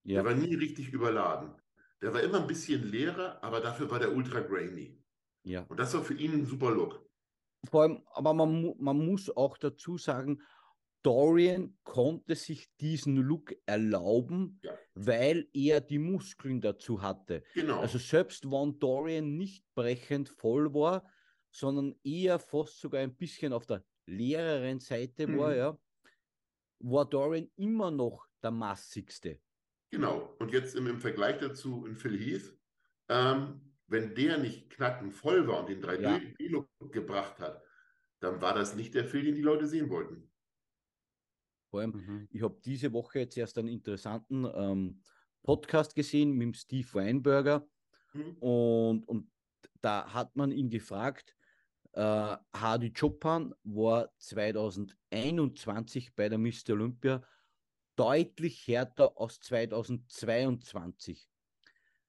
Ja. 0.05 0.23
Der 0.23 0.25
war 0.25 0.35
nie 0.35 0.55
richtig 0.55 0.93
überladen. 0.93 1.55
Der 2.03 2.13
war 2.15 2.23
immer 2.23 2.41
ein 2.41 2.47
bisschen 2.47 2.83
leerer, 2.83 3.43
aber 3.43 3.61
dafür 3.61 3.91
war 3.91 3.99
der 3.99 4.15
ultra 4.15 4.41
grainy. 4.41 4.99
Ja. 5.45 5.65
Und 5.69 5.79
das 5.79 5.95
war 5.95 6.03
für 6.03 6.15
ihn 6.15 6.33
ein 6.33 6.47
super 6.47 6.71
Look 6.71 7.10
vor 7.69 7.83
allem, 7.83 8.03
aber 8.13 8.33
man, 8.35 8.75
man 8.79 9.05
muss 9.05 9.35
auch 9.37 9.59
dazu 9.59 9.99
sagen, 9.99 10.43
Dorian 11.03 11.79
konnte 11.83 12.35
sich 12.35 12.69
diesen 12.79 13.17
Look 13.17 13.55
erlauben, 13.65 14.61
ja. 14.63 14.77
weil 14.95 15.49
er 15.55 15.81
die 15.81 15.99
Muskeln 15.99 16.61
dazu 16.61 17.01
hatte. 17.01 17.43
Genau. 17.55 17.81
Also 17.81 17.99
selbst 17.99 18.51
wenn 18.51 18.79
Dorian 18.79 19.37
nicht 19.37 19.65
brechend 19.75 20.29
voll 20.29 20.75
war, 20.75 21.11
sondern 21.51 21.95
eher 22.05 22.39
fast 22.39 22.81
sogar 22.81 23.01
ein 23.01 23.17
bisschen 23.17 23.53
auf 23.53 23.67
der 23.67 23.85
leereren 24.07 24.81
Seite 24.81 25.27
mhm. 25.27 25.39
war, 25.39 25.57
ja, 25.57 25.79
war 26.81 27.09
Dorian 27.09 27.51
immer 27.57 27.91
noch 27.91 28.27
der 28.43 28.51
massigste. 28.51 29.41
Genau. 29.91 30.37
Und 30.39 30.53
jetzt 30.53 30.75
im, 30.77 30.87
im 30.87 31.01
Vergleich 31.01 31.39
dazu 31.39 31.87
in 31.87 31.97
Phil 31.97 32.19
Heath, 32.19 32.57
ähm, 33.09 33.70
wenn 33.91 34.15
der 34.15 34.39
nicht 34.39 34.71
knackenvoll 34.71 35.47
war 35.49 35.61
und 35.61 35.69
den 35.69 35.83
3D-Look 35.83 36.69
ja. 36.81 36.87
gebracht 36.89 37.39
hat, 37.41 37.63
dann 38.21 38.41
war 38.41 38.55
das 38.55 38.75
nicht 38.77 38.95
der 38.95 39.05
Film, 39.05 39.27
den 39.27 39.35
die 39.35 39.43
Leute 39.43 39.67
sehen 39.67 39.91
wollten. 39.91 40.31
Vor 41.71 41.81
allem, 41.81 41.91
mhm. 41.91 42.29
ich 42.31 42.43
habe 42.43 42.59
diese 42.65 42.93
Woche 42.93 43.19
jetzt 43.21 43.37
erst 43.37 43.59
einen 43.59 43.69
interessanten 43.69 44.47
ähm, 44.55 45.03
Podcast 45.43 45.95
gesehen 45.95 46.33
mit 46.33 46.43
dem 46.43 46.55
Steve 46.55 46.89
Weinberger 46.95 47.67
mhm. 48.13 48.37
und, 48.39 49.09
und 49.09 49.31
da 49.81 50.13
hat 50.13 50.37
man 50.37 50.53
ihn 50.53 50.71
gefragt, 50.71 51.35
äh, 51.93 52.37
Hardy 52.55 52.93
Chopin 52.93 53.55
war 53.65 54.13
2021 54.19 56.15
bei 56.15 56.29
der 56.29 56.39
Mr. 56.39 56.71
Olympia 56.71 57.23
deutlich 57.97 58.69
härter 58.69 59.13
als 59.17 59.41
2022 59.41 61.29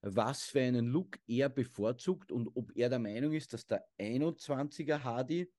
was 0.02 0.44
für 0.44 0.60
einen 0.60 0.88
Look 0.88 1.18
er 1.26 1.48
bevorzugt 1.48 2.32
und 2.32 2.48
ob 2.54 2.76
er 2.76 2.88
der 2.88 2.98
Meinung 2.98 3.32
ist, 3.32 3.52
dass 3.52 3.66
der 3.66 3.86
21er 3.98 5.02
Hardy 5.02 5.50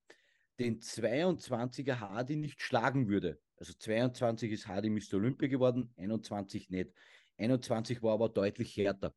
den 0.59 0.79
22er 0.79 1.99
Hardy 1.99 2.35
nicht 2.35 2.61
schlagen 2.61 3.07
würde. 3.07 3.39
Also 3.57 3.73
22 3.73 4.51
ist 4.51 4.67
Hardy 4.67 4.89
Mr. 4.89 5.15
Olympia 5.15 5.47
geworden, 5.47 5.91
21 5.97 6.69
nicht. 6.69 6.91
21 7.37 8.03
war 8.03 8.13
aber 8.13 8.29
deutlich 8.29 8.75
härter. 8.75 9.15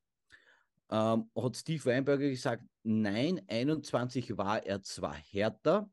Ähm, 0.88 1.30
hat 1.36 1.56
Steve 1.56 1.84
Weinberger 1.84 2.28
gesagt, 2.28 2.62
nein, 2.84 3.42
21 3.48 4.36
war 4.36 4.64
er 4.64 4.82
zwar 4.82 5.14
härter, 5.14 5.90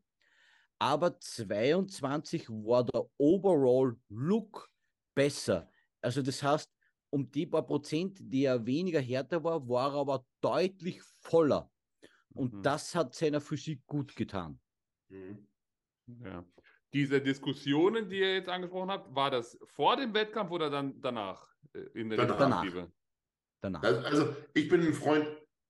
aber 0.77 1.19
22 1.19 2.47
war 2.49 2.85
der 2.85 3.09
Overall 3.17 3.97
Look 4.09 4.69
besser. 5.15 5.69
Also 6.01 6.21
das 6.21 6.43
heißt, 6.43 6.69
um 7.13 7.29
die 7.29 7.45
paar 7.45 7.63
Prozent, 7.63 8.17
die 8.19 8.45
er 8.45 8.65
weniger 8.65 8.99
härter 8.99 9.43
war, 9.43 9.69
war 9.69 9.93
er 9.93 9.99
aber 9.99 10.25
deutlich 10.41 10.99
voller. 11.21 11.71
Und 12.33 12.55
mhm. 12.55 12.63
das 12.63 12.95
hat 12.95 13.13
seiner 13.13 13.39
Physik 13.39 13.85
gut 13.85 14.15
getan. 14.15 14.59
Mhm. 15.09 15.47
Ja. 16.23 16.43
Diese 16.91 17.21
Diskussionen, 17.21 18.09
die 18.09 18.17
ihr 18.17 18.33
jetzt 18.33 18.49
angesprochen 18.49 18.89
habt, 18.89 19.13
war 19.15 19.29
das 19.29 19.59
vor 19.63 19.95
dem 19.95 20.11
Wettkampf 20.15 20.49
oder 20.49 20.71
dann 20.71 20.99
danach 21.01 21.47
äh, 21.73 21.81
in 21.93 22.09
der 22.09 22.25
danach. 22.25 22.65
danach. 23.61 23.83
Also, 23.83 23.99
also, 24.01 24.35
ich 24.55 24.67
bin 24.67 24.81
ein 24.81 24.93
Freund, 24.93 25.27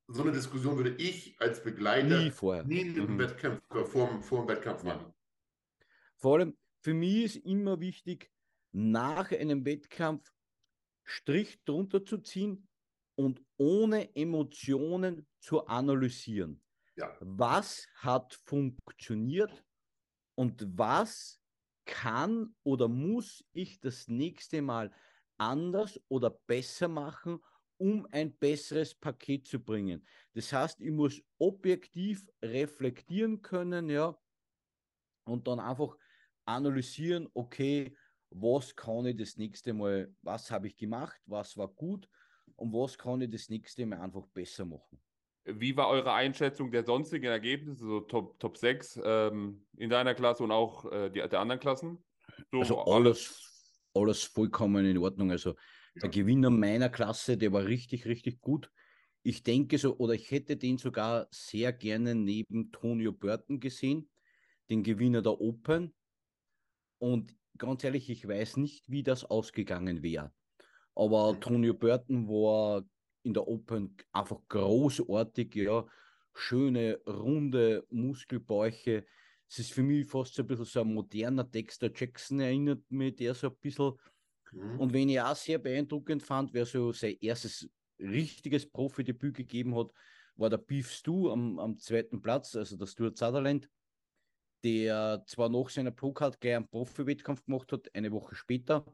so 0.08 0.24
eine 0.24 0.32
Diskussion 0.32 0.78
würde 0.78 0.96
ich 0.96 1.36
als 1.42 1.62
Begleiter 1.62 2.20
nie, 2.20 2.32
vorher. 2.32 2.64
nie 2.64 2.82
im 2.82 3.16
mhm. 3.16 3.20
Wettkampf, 3.20 3.62
äh, 3.76 3.84
vor, 3.84 4.22
vor 4.22 4.46
dem 4.46 4.48
Wettkampf 4.48 4.84
machen. 4.84 5.14
Vor 6.16 6.38
allem, 6.38 6.58
für 6.82 6.94
mich 6.94 7.26
ist 7.26 7.36
immer 7.46 7.82
wichtig, 7.82 8.32
nach 8.72 9.30
einem 9.32 9.66
Wettkampf 9.66 10.32
Strich 11.04 11.64
drunter 11.64 12.04
zu 12.06 12.18
ziehen 12.20 12.68
und 13.16 13.42
ohne 13.58 14.16
Emotionen 14.16 15.28
zu 15.40 15.66
analysieren. 15.68 16.64
Ja. 16.96 17.16
Was 17.20 17.88
hat 17.96 18.34
funktioniert 18.34 19.64
und 20.36 20.66
was 20.78 21.40
kann 21.86 22.56
oder 22.64 22.88
muss 22.88 23.44
ich 23.52 23.80
das 23.80 24.08
nächste 24.08 24.62
Mal 24.62 24.92
anders 25.38 26.00
oder 26.08 26.30
besser 26.30 26.88
machen, 26.88 27.40
um 27.78 28.08
ein 28.12 28.38
besseres 28.38 28.96
Paket 28.96 29.48
zu 29.48 29.60
bringen. 29.60 30.08
Das 30.34 30.54
heißt, 30.54 30.80
ich 30.80 30.92
muss 30.92 31.22
objektiv 31.38 32.30
reflektieren 32.42 33.42
können, 33.42 33.90
ja, 33.90 34.18
und 35.26 35.48
dann 35.48 35.60
einfach 35.60 35.98
analysieren, 36.46 37.30
okay, 37.34 37.96
was 38.34 38.76
kann 38.76 39.06
ich 39.06 39.18
das 39.18 39.38
nächste 39.38 39.74
Mal, 39.74 40.14
was 40.22 40.50
habe 40.52 40.68
ich 40.68 40.76
gemacht, 40.76 41.22
was 41.26 41.58
war 41.58 41.68
gut 41.68 42.10
und 42.56 42.74
was 42.74 42.98
kann 42.98 43.22
ich 43.22 43.30
das 43.30 43.50
nächste 43.50 43.86
Mal 43.86 44.00
einfach 44.00 44.28
besser 44.28 44.66
machen. 44.66 45.00
Wie 45.46 45.76
war 45.76 45.90
eure 45.90 46.14
Einschätzung 46.14 46.72
der 46.72 46.86
sonstigen 46.86 47.26
Ergebnisse, 47.26 47.86
so 47.86 48.00
Top, 48.02 48.40
Top 48.40 48.58
6 48.58 49.00
ähm, 49.04 49.66
in 49.78 49.90
deiner 49.90 50.16
Klasse 50.16 50.44
und 50.44 50.52
auch 50.52 50.90
äh, 50.92 51.10
die, 51.10 51.20
der 51.20 51.40
anderen 51.40 51.60
Klassen? 51.60 52.04
So 52.52 52.60
also 52.60 52.80
alles, 52.86 53.76
alles 53.94 54.24
vollkommen 54.24 54.86
in 54.86 54.98
Ordnung. 54.98 55.32
Also 55.32 55.52
ja. 55.52 56.02
der 56.04 56.10
Gewinner 56.10 56.50
meiner 56.50 56.90
Klasse, 56.90 57.38
der 57.38 57.52
war 57.52 57.66
richtig, 57.66 58.06
richtig 58.06 58.40
gut. 58.40 58.72
Ich 59.22 59.44
denke 59.44 59.78
so, 59.78 59.98
oder 59.98 60.14
ich 60.14 60.32
hätte 60.32 60.56
den 60.56 60.78
sogar 60.78 61.28
sehr 61.32 61.74
gerne 61.74 62.16
neben 62.16 62.72
Tonio 62.72 63.12
Burton 63.12 63.60
gesehen, 63.60 64.10
den 64.70 64.82
Gewinner 64.82 65.22
der 65.22 65.40
Open. 65.40 65.94
Und 67.00 67.36
ganz 67.58 67.84
ehrlich, 67.84 68.10
ich 68.10 68.28
weiß 68.28 68.58
nicht, 68.58 68.90
wie 68.90 69.04
das 69.04 69.26
ausgegangen 69.26 70.04
wäre. 70.04 70.32
Aber. 70.96 71.38
Tonio 71.40 71.74
Burton 71.74 72.28
war 72.28 72.84
in 73.24 73.34
der 73.34 73.48
Open 73.48 73.96
einfach 74.12 74.40
großartig, 74.50 75.56
ja. 75.56 75.86
Schöne, 76.36 77.00
runde 77.06 77.86
Muskelbäuche. 77.90 79.06
Es 79.48 79.60
ist 79.60 79.74
für 79.74 79.84
mich 79.84 80.08
fast 80.08 80.34
so 80.34 80.42
ein 80.42 80.48
bisschen 80.48 80.66
so 80.66 80.82
ein 80.82 80.94
moderner 80.94 81.44
Dexter 81.44 81.92
Jackson, 81.94 82.40
erinnert 82.40 82.82
mich 82.90 83.16
der 83.16 83.36
so 83.36 83.50
ein 83.50 83.56
bisschen. 83.62 83.94
Mhm. 84.52 84.80
Und 84.80 84.94
wenn 84.94 85.10
ich 85.10 85.22
auch 85.22 85.36
sehr 85.36 85.60
beeindruckend 85.60 86.24
fand, 86.24 86.54
wer 86.54 86.66
so 86.66 86.92
sein 86.92 87.18
erstes 87.22 87.70
richtiges 88.00 88.68
Profidebüt 88.68 89.36
gegeben 89.36 89.76
hat, 89.76 89.92
war 90.36 90.50
der 90.50 90.58
Beef 90.58 90.92
Stew 90.92 91.30
am, 91.30 91.60
am 91.60 91.78
zweiten 91.78 92.20
Platz, 92.22 92.56
also 92.56 92.76
der 92.78 92.88
Stuart 92.88 93.18
Sutherland 93.18 93.70
der 94.64 95.24
zwar 95.28 95.50
nach 95.50 95.70
seiner 95.70 95.92
Pro-Card 95.92 96.40
gleich 96.40 96.56
einen 96.56 96.68
Profi-Wettkampf 96.68 97.46
gemacht 97.46 97.72
hat, 97.72 97.94
eine 97.94 98.12
Woche 98.12 98.36
später. 98.36 98.86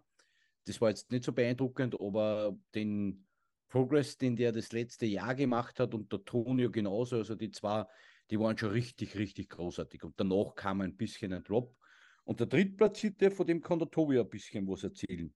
Das 0.65 0.81
war 0.81 0.89
jetzt 0.89 1.11
nicht 1.11 1.23
so 1.23 1.31
beeindruckend, 1.31 1.99
aber 1.99 2.57
den 2.75 3.25
Progress, 3.69 4.17
den 4.17 4.35
der 4.35 4.51
das 4.51 4.71
letzte 4.71 5.05
Jahr 5.05 5.35
gemacht 5.35 5.79
hat 5.79 5.93
und 5.93 6.11
der 6.11 6.25
Tonio 6.25 6.71
genauso, 6.71 7.17
also 7.17 7.35
die 7.35 7.51
zwei, 7.51 7.85
die 8.29 8.39
waren 8.39 8.57
schon 8.57 8.71
richtig, 8.71 9.15
richtig 9.15 9.49
großartig. 9.49 10.03
Und 10.03 10.19
danach 10.19 10.55
kam 10.55 10.81
ein 10.81 10.95
bisschen 10.95 11.33
ein 11.33 11.43
Drop. 11.43 11.75
Und 12.23 12.39
der 12.39 12.47
Drittplatzierte, 12.47 13.31
von 13.31 13.47
dem 13.47 13.61
kann 13.61 13.79
der 13.79 13.89
Tobi 13.89 14.19
ein 14.19 14.29
bisschen 14.29 14.67
was 14.67 14.83
erzählen. 14.83 15.33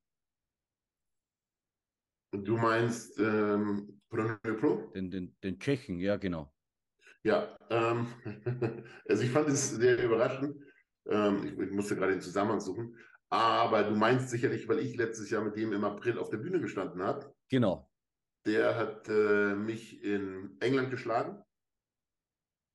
Du 2.32 2.58
meinst 2.58 3.20
ähm, 3.20 4.02
Pro? 4.10 4.92
Den, 4.96 5.12
den, 5.12 5.36
den 5.44 5.60
Tschechen, 5.60 6.00
ja, 6.00 6.18
genau. 6.18 6.52
Ja, 7.24 7.58
ähm, 7.70 8.08
also 9.08 9.24
ich 9.24 9.32
fand 9.32 9.48
es 9.48 9.72
sehr 9.72 10.04
überraschend. 10.04 10.62
Ähm, 11.08 11.46
ich, 11.46 11.58
ich, 11.58 11.72
musste 11.72 11.96
gerade 11.96 12.12
den 12.12 12.22
Zusammenhang 12.22 12.60
suchen. 12.60 12.98
Aber 13.30 13.84
du 13.84 13.96
meinst 13.96 14.30
sicherlich, 14.30 14.68
weil 14.68 14.80
ich 14.80 14.96
letztes 14.96 15.30
Jahr 15.30 15.44
mit 15.44 15.56
dem 15.56 15.74
im 15.74 15.84
April 15.84 16.20
auf 16.20 16.30
der 16.30 16.38
Bühne 16.38 16.60
gestanden 16.60 17.02
habe. 17.02 17.34
Genau. 17.50 17.90
Der 18.46 18.76
hat 18.76 19.08
äh, 19.10 19.56
mich 19.56 20.04
in 20.04 20.58
England 20.60 20.92
geschlagen. 20.92 21.42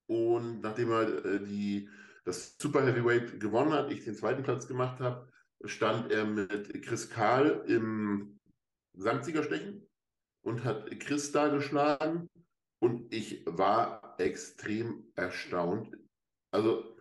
Und 0.06 0.62
nachdem 0.62 0.90
er 0.90 1.24
äh, 1.24 1.40
die, 1.44 1.88
das 2.24 2.56
Super 2.58 2.84
Heavyweight 2.84 3.38
gewonnen 3.38 3.72
hat, 3.72 3.92
ich 3.92 4.04
den 4.04 4.14
zweiten 4.14 4.42
Platz 4.42 4.66
gemacht 4.66 4.98
habe, 5.00 5.30
stand 5.64 6.10
er 6.10 6.24
mit 6.24 6.82
Chris 6.82 7.10
Kahl 7.10 7.64
im 7.66 8.40
Gesamtsiegerstechen 8.94 9.86
und 10.42 10.64
hat 10.64 10.90
Chris 11.00 11.32
da 11.32 11.48
geschlagen. 11.48 12.30
Und 12.80 13.12
ich 13.12 13.44
war 13.46 14.07
extrem 14.18 15.10
erstaunt. 15.14 15.96
Also, 16.52 16.96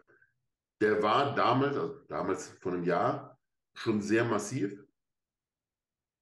der 0.81 1.01
war 1.01 1.35
damals, 1.35 1.75
also 1.75 2.05
damals 2.07 2.49
vor 2.49 2.73
einem 2.73 2.83
Jahr, 2.83 3.39
schon 3.75 4.01
sehr 4.01 4.23
massiv. 4.25 4.83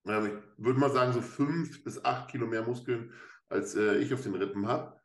Ich 0.04 0.12
würde 0.58 0.80
mal 0.80 0.92
sagen, 0.92 1.14
so 1.14 1.22
fünf 1.22 1.84
bis 1.84 2.04
acht 2.04 2.30
Kilo 2.30 2.46
mehr 2.46 2.64
Muskeln, 2.64 3.12
als 3.50 3.76
äh, 3.76 3.98
ich 3.98 4.14
auf 4.14 4.22
den 4.22 4.36
Rippen 4.36 4.68
habe. 4.68 5.00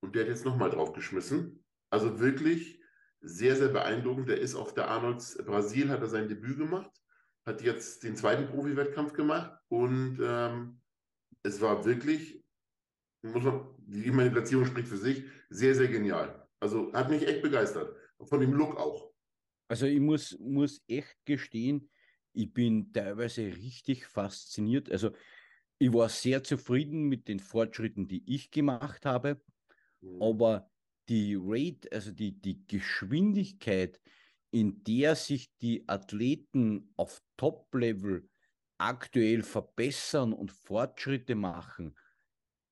Und 0.00 0.14
der 0.14 0.22
hat 0.22 0.30
jetzt 0.30 0.44
nochmal 0.44 0.70
drauf 0.70 0.92
geschmissen. 0.92 1.64
Also 1.90 2.20
wirklich 2.20 2.80
sehr, 3.20 3.56
sehr 3.56 3.68
beeindruckend. 3.68 4.28
Der 4.28 4.40
ist 4.40 4.54
auf 4.54 4.74
der 4.74 4.88
Arnolds 4.88 5.36
Brasil, 5.44 5.90
hat 5.90 6.00
er 6.00 6.06
sein 6.06 6.28
Debüt 6.28 6.56
gemacht, 6.56 6.90
hat 7.46 7.62
jetzt 7.62 8.04
den 8.04 8.16
zweiten 8.16 8.46
Profi-Wettkampf 8.46 9.12
gemacht 9.12 9.58
und 9.68 10.18
ähm, 10.22 10.80
es 11.42 11.60
war 11.60 11.84
wirklich 11.84 12.37
muss 13.22 13.42
man, 13.42 13.66
die 13.86 14.10
Platzierung 14.10 14.66
spricht 14.66 14.88
für 14.88 14.96
sich, 14.96 15.24
sehr, 15.48 15.74
sehr 15.74 15.88
genial. 15.88 16.46
Also 16.60 16.92
hat 16.92 17.10
mich 17.10 17.26
echt 17.26 17.42
begeistert. 17.42 17.94
Von 18.20 18.40
dem 18.40 18.52
Look 18.52 18.76
auch. 18.76 19.12
Also 19.68 19.86
ich 19.86 20.00
muss, 20.00 20.38
muss 20.40 20.82
echt 20.88 21.16
gestehen, 21.24 21.90
ich 22.32 22.52
bin 22.52 22.92
teilweise 22.92 23.42
richtig 23.42 24.06
fasziniert. 24.06 24.90
Also 24.90 25.10
ich 25.78 25.92
war 25.92 26.08
sehr 26.08 26.42
zufrieden 26.42 27.04
mit 27.04 27.28
den 27.28 27.40
Fortschritten, 27.40 28.08
die 28.08 28.22
ich 28.26 28.50
gemacht 28.50 29.04
habe. 29.06 29.40
Mhm. 30.00 30.22
Aber 30.22 30.70
die 31.08 31.36
Rate, 31.40 31.90
also 31.92 32.10
die, 32.10 32.32
die 32.32 32.66
Geschwindigkeit, 32.66 34.00
in 34.50 34.82
der 34.84 35.14
sich 35.14 35.50
die 35.60 35.88
Athleten 35.88 36.92
auf 36.96 37.22
Top-Level 37.36 38.28
aktuell 38.78 39.42
verbessern 39.42 40.32
und 40.32 40.52
Fortschritte 40.52 41.34
machen, 41.34 41.96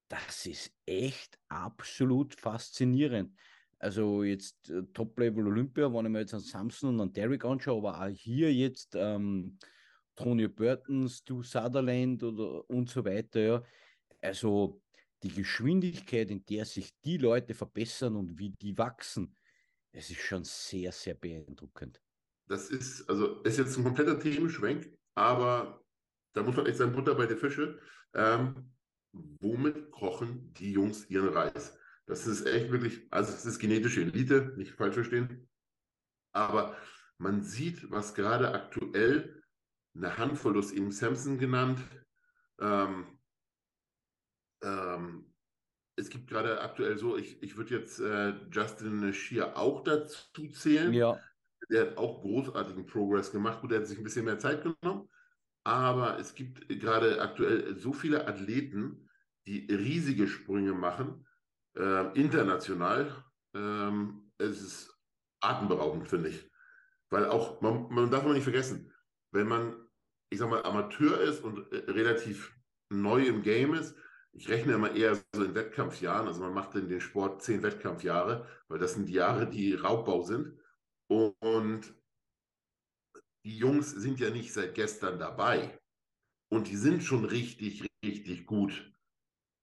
das 0.09 0.47
ist 0.47 0.73
echt 0.87 1.39
absolut 1.49 2.35
faszinierend. 2.35 3.35
Also 3.79 4.23
jetzt 4.23 4.71
äh, 4.71 4.83
Top-Level 4.95 5.47
Olympia, 5.47 5.93
wenn 5.93 6.07
ich 6.07 6.13
mir 6.13 6.21
jetzt 6.21 6.35
an 6.35 6.41
Samson 6.41 6.95
und 6.95 7.01
an 7.01 7.13
Derrick 7.13 7.45
anschaue, 7.45 7.79
aber 7.79 8.01
auch 8.01 8.09
hier 8.09 8.53
jetzt 8.53 8.95
ähm, 8.95 9.59
Tony 10.15 10.49
Burton, 10.49 11.09
Stu 11.09 11.43
Sutherland 11.43 12.23
oder 12.23 12.69
und 12.71 12.89
so 12.89 13.05
weiter. 13.05 13.41
Ja. 13.41 13.63
Also 14.23 14.81
die 15.23 15.29
Geschwindigkeit, 15.29 16.31
in 16.31 16.45
der 16.47 16.65
sich 16.65 16.91
die 17.05 17.19
Leute 17.19 17.55
verbessern 17.55 18.17
und 18.17 18.39
wie 18.39 18.51
die 18.51 18.77
wachsen, 18.79 19.37
es 19.93 20.11
ist 20.11 20.21
schon 20.21 20.45
sehr, 20.45 20.93
sehr 20.93 21.15
beeindruckend. 21.15 22.01
Das 22.49 22.71
ist, 22.71 23.09
also 23.09 23.43
ist 23.43 23.59
jetzt 23.59 23.77
ein 23.77 23.85
kompletter 23.85 24.19
Themenschwenk, 24.19 24.91
aber 25.15 25.83
da 26.33 26.43
muss 26.43 26.57
man 26.57 26.67
echt 26.67 26.79
sein 26.79 26.93
Butter 26.93 27.15
bei 27.15 27.27
der 27.27 27.37
Fische. 27.37 27.79
Ähm, 28.15 28.71
womit 29.41 29.91
kochen 29.91 30.53
die 30.55 30.73
Jungs 30.73 31.09
ihren 31.11 31.31
Reis? 31.31 31.79
Das 32.07 32.27
ist 32.27 32.47
echt 32.47 32.71
wirklich, 32.71 33.07
also 33.11 33.33
es 33.33 33.45
ist 33.45 33.59
genetische 33.59 34.01
Elite, 34.01 34.55
nicht 34.57 34.73
falsch 34.73 34.95
verstehen. 34.95 35.49
Aber 36.33 36.77
man 37.19 37.43
sieht, 37.43 37.91
was 37.91 38.15
gerade 38.15 38.53
aktuell 38.53 39.43
eine 39.95 40.17
Handvoll, 40.19 40.53
du 40.53 40.61
hast 40.61 40.73
eben 40.73 40.93
Samson 40.93 41.39
genannt. 41.39 41.81
Ähm, 42.61 43.19
ähm, 44.63 45.33
es 45.97 46.11
gibt 46.11 46.29
gerade 46.29 46.61
aktuell 46.61 46.99
so, 46.99 47.17
ich, 47.17 47.43
ich 47.43 47.57
würde 47.57 47.77
jetzt 47.77 47.99
äh, 48.01 48.35
Justin 48.51 49.13
Shear 49.13 49.57
auch 49.57 49.83
dazu 49.83 50.49
zählen. 50.49 50.93
Ja. 50.93 51.19
Der 51.71 51.89
hat 51.89 51.97
auch 51.97 52.21
großartigen 52.21 52.87
Progress 52.87 53.33
gemacht. 53.33 53.61
Gut, 53.61 53.71
der 53.71 53.81
hat 53.81 53.87
sich 53.87 53.99
ein 53.99 54.05
bisschen 54.05 54.27
mehr 54.27 54.39
Zeit 54.39 54.63
genommen. 54.63 55.09
aber 55.65 56.19
es 56.21 56.35
gibt 56.35 56.69
gerade 56.69 57.21
aktuell 57.21 57.77
so 57.77 57.93
viele 57.93 58.29
Athleten, 58.29 59.06
die 59.47 59.67
riesige 59.73 60.29
Sprünge 60.29 60.73
machen, 60.73 61.27
äh, 61.77 62.13
international. 62.19 63.25
Ähm, 63.55 64.33
es 64.39 64.61
ist 64.61 64.99
atemberaubend, 65.41 66.09
finde 66.09 66.31
ich. 66.31 66.51
Weil 67.11 67.27
auch, 67.27 67.61
man, 67.61 67.89
man 67.91 68.11
darf 68.11 68.25
man 68.25 68.35
nicht 68.35 68.45
vergessen, 68.45 68.93
wenn 69.33 69.47
man, 69.47 69.77
ich 70.31 70.39
sag 70.39 70.51
mal, 70.51 70.65
Amateur 70.65 71.21
ist 71.21 71.43
und 71.43 71.73
äh, 71.73 71.91
relativ 71.91 72.55
neu 72.91 73.27
im 73.27 73.43
Game 73.43 73.75
ist, 73.75 73.95
ich 74.33 74.49
rechne 74.49 74.75
immer 74.75 74.95
eher 74.95 75.17
so 75.33 75.43
in 75.43 75.55
Wettkampfjahren, 75.55 76.27
also 76.27 76.43
man 76.43 76.53
macht 76.53 76.75
in 76.75 76.89
den 76.89 77.01
Sport 77.01 77.43
zehn 77.43 77.63
Wettkampfjahre, 77.63 78.47
weil 78.69 78.79
das 78.79 78.93
sind 78.93 79.09
die 79.09 79.15
Jahre, 79.15 79.49
die 79.49 79.73
Raubbau 79.75 80.23
sind. 80.23 80.59
Und 81.09 81.95
die 83.45 83.57
Jungs 83.57 83.93
sind 83.93 84.21
ja 84.21 84.29
nicht 84.31 84.53
seit 84.53 84.75
gestern 84.75 85.19
dabei. 85.19 85.81
Und 86.49 86.69
die 86.69 86.77
sind 86.77 87.03
schon 87.03 87.25
richtig, 87.25 87.89
richtig 88.05 88.47
gut. 88.47 88.93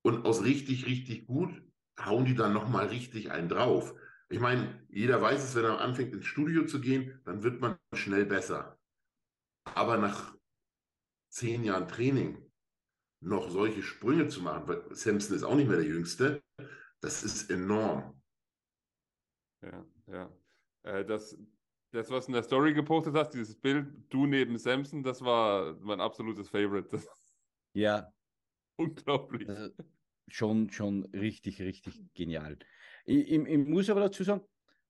Und 0.03 0.25
aus 0.25 0.43
richtig, 0.43 0.85
richtig 0.85 1.25
gut 1.25 1.63
hauen 1.99 2.25
die 2.25 2.35
dann 2.35 2.53
nochmal 2.53 2.87
richtig 2.87 3.31
einen 3.31 3.49
drauf. 3.49 3.93
Ich 4.29 4.39
meine, 4.39 4.83
jeder 4.89 5.21
weiß 5.21 5.43
es, 5.43 5.55
wenn 5.55 5.65
er 5.65 5.79
anfängt 5.79 6.13
ins 6.13 6.25
Studio 6.25 6.65
zu 6.65 6.81
gehen, 6.81 7.21
dann 7.25 7.43
wird 7.43 7.61
man 7.61 7.77
schnell 7.93 8.25
besser. 8.25 8.79
Aber 9.63 9.97
nach 9.97 10.35
zehn 11.29 11.63
Jahren 11.63 11.87
Training 11.87 12.51
noch 13.21 13.49
solche 13.49 13.83
Sprünge 13.83 14.27
zu 14.27 14.41
machen, 14.41 14.67
weil 14.67 14.95
Samson 14.95 15.35
ist 15.35 15.43
auch 15.43 15.55
nicht 15.55 15.67
mehr 15.67 15.77
der 15.77 15.87
Jüngste, 15.87 16.43
das 16.99 17.23
ist 17.23 17.49
enorm. 17.49 18.21
Ja, 19.61 19.85
ja. 20.07 20.37
Äh, 20.83 21.05
das, 21.05 21.37
das, 21.91 22.09
was 22.09 22.25
du 22.25 22.31
in 22.31 22.33
der 22.33 22.43
Story 22.43 22.73
gepostet 22.73 23.15
hast, 23.15 23.29
dieses 23.31 23.55
Bild, 23.55 23.87
du 24.09 24.25
neben 24.25 24.57
Samson, 24.57 25.03
das 25.03 25.21
war 25.23 25.75
mein 25.79 26.01
absolutes 26.01 26.49
Favorite. 26.49 27.01
Ja. 27.75 28.13
Unglaublich. 28.75 29.49
Also 29.49 29.73
schon, 30.27 30.69
schon 30.71 31.05
richtig, 31.13 31.61
richtig 31.61 32.01
genial. 32.13 32.57
Ich, 33.05 33.31
ich, 33.31 33.39
ich, 33.45 33.57
muss 33.57 33.89
aber 33.89 34.01
dazu 34.01 34.23
sagen, 34.23 34.41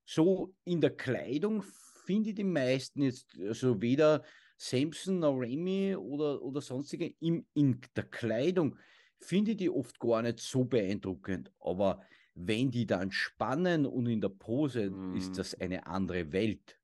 so 0.06 0.54
in 0.66 0.82
der 0.82 0.96
Kleidung 0.96 1.64
finde 2.06 2.30
ich 2.30 2.36
die 2.36 2.44
meisten 2.44 3.02
jetzt, 3.04 3.38
also 3.40 3.82
weder 3.82 4.24
Samson 4.58 5.20
noch 5.20 5.38
Remy 5.38 5.96
oder, 5.96 6.42
oder 6.42 6.62
sonstige, 6.62 7.14
in, 7.20 7.46
in 7.54 7.82
der 7.96 8.06
Kleidung 8.06 8.78
finde 9.20 9.52
ich 9.52 9.58
die 9.58 9.70
oft 9.70 10.00
gar 10.00 10.22
nicht 10.22 10.40
so 10.40 10.66
beeindruckend. 10.66 11.52
Aber 11.60 12.02
wenn 12.36 12.72
die 12.72 12.86
dann 12.86 13.12
spannen 13.12 13.86
und 13.86 14.08
in 14.08 14.22
der 14.22 14.30
Pose, 14.30 14.90
mhm. 14.90 15.16
ist 15.16 15.38
das 15.38 15.60
eine 15.60 15.86
andere 15.88 16.32
Welt. 16.32 16.80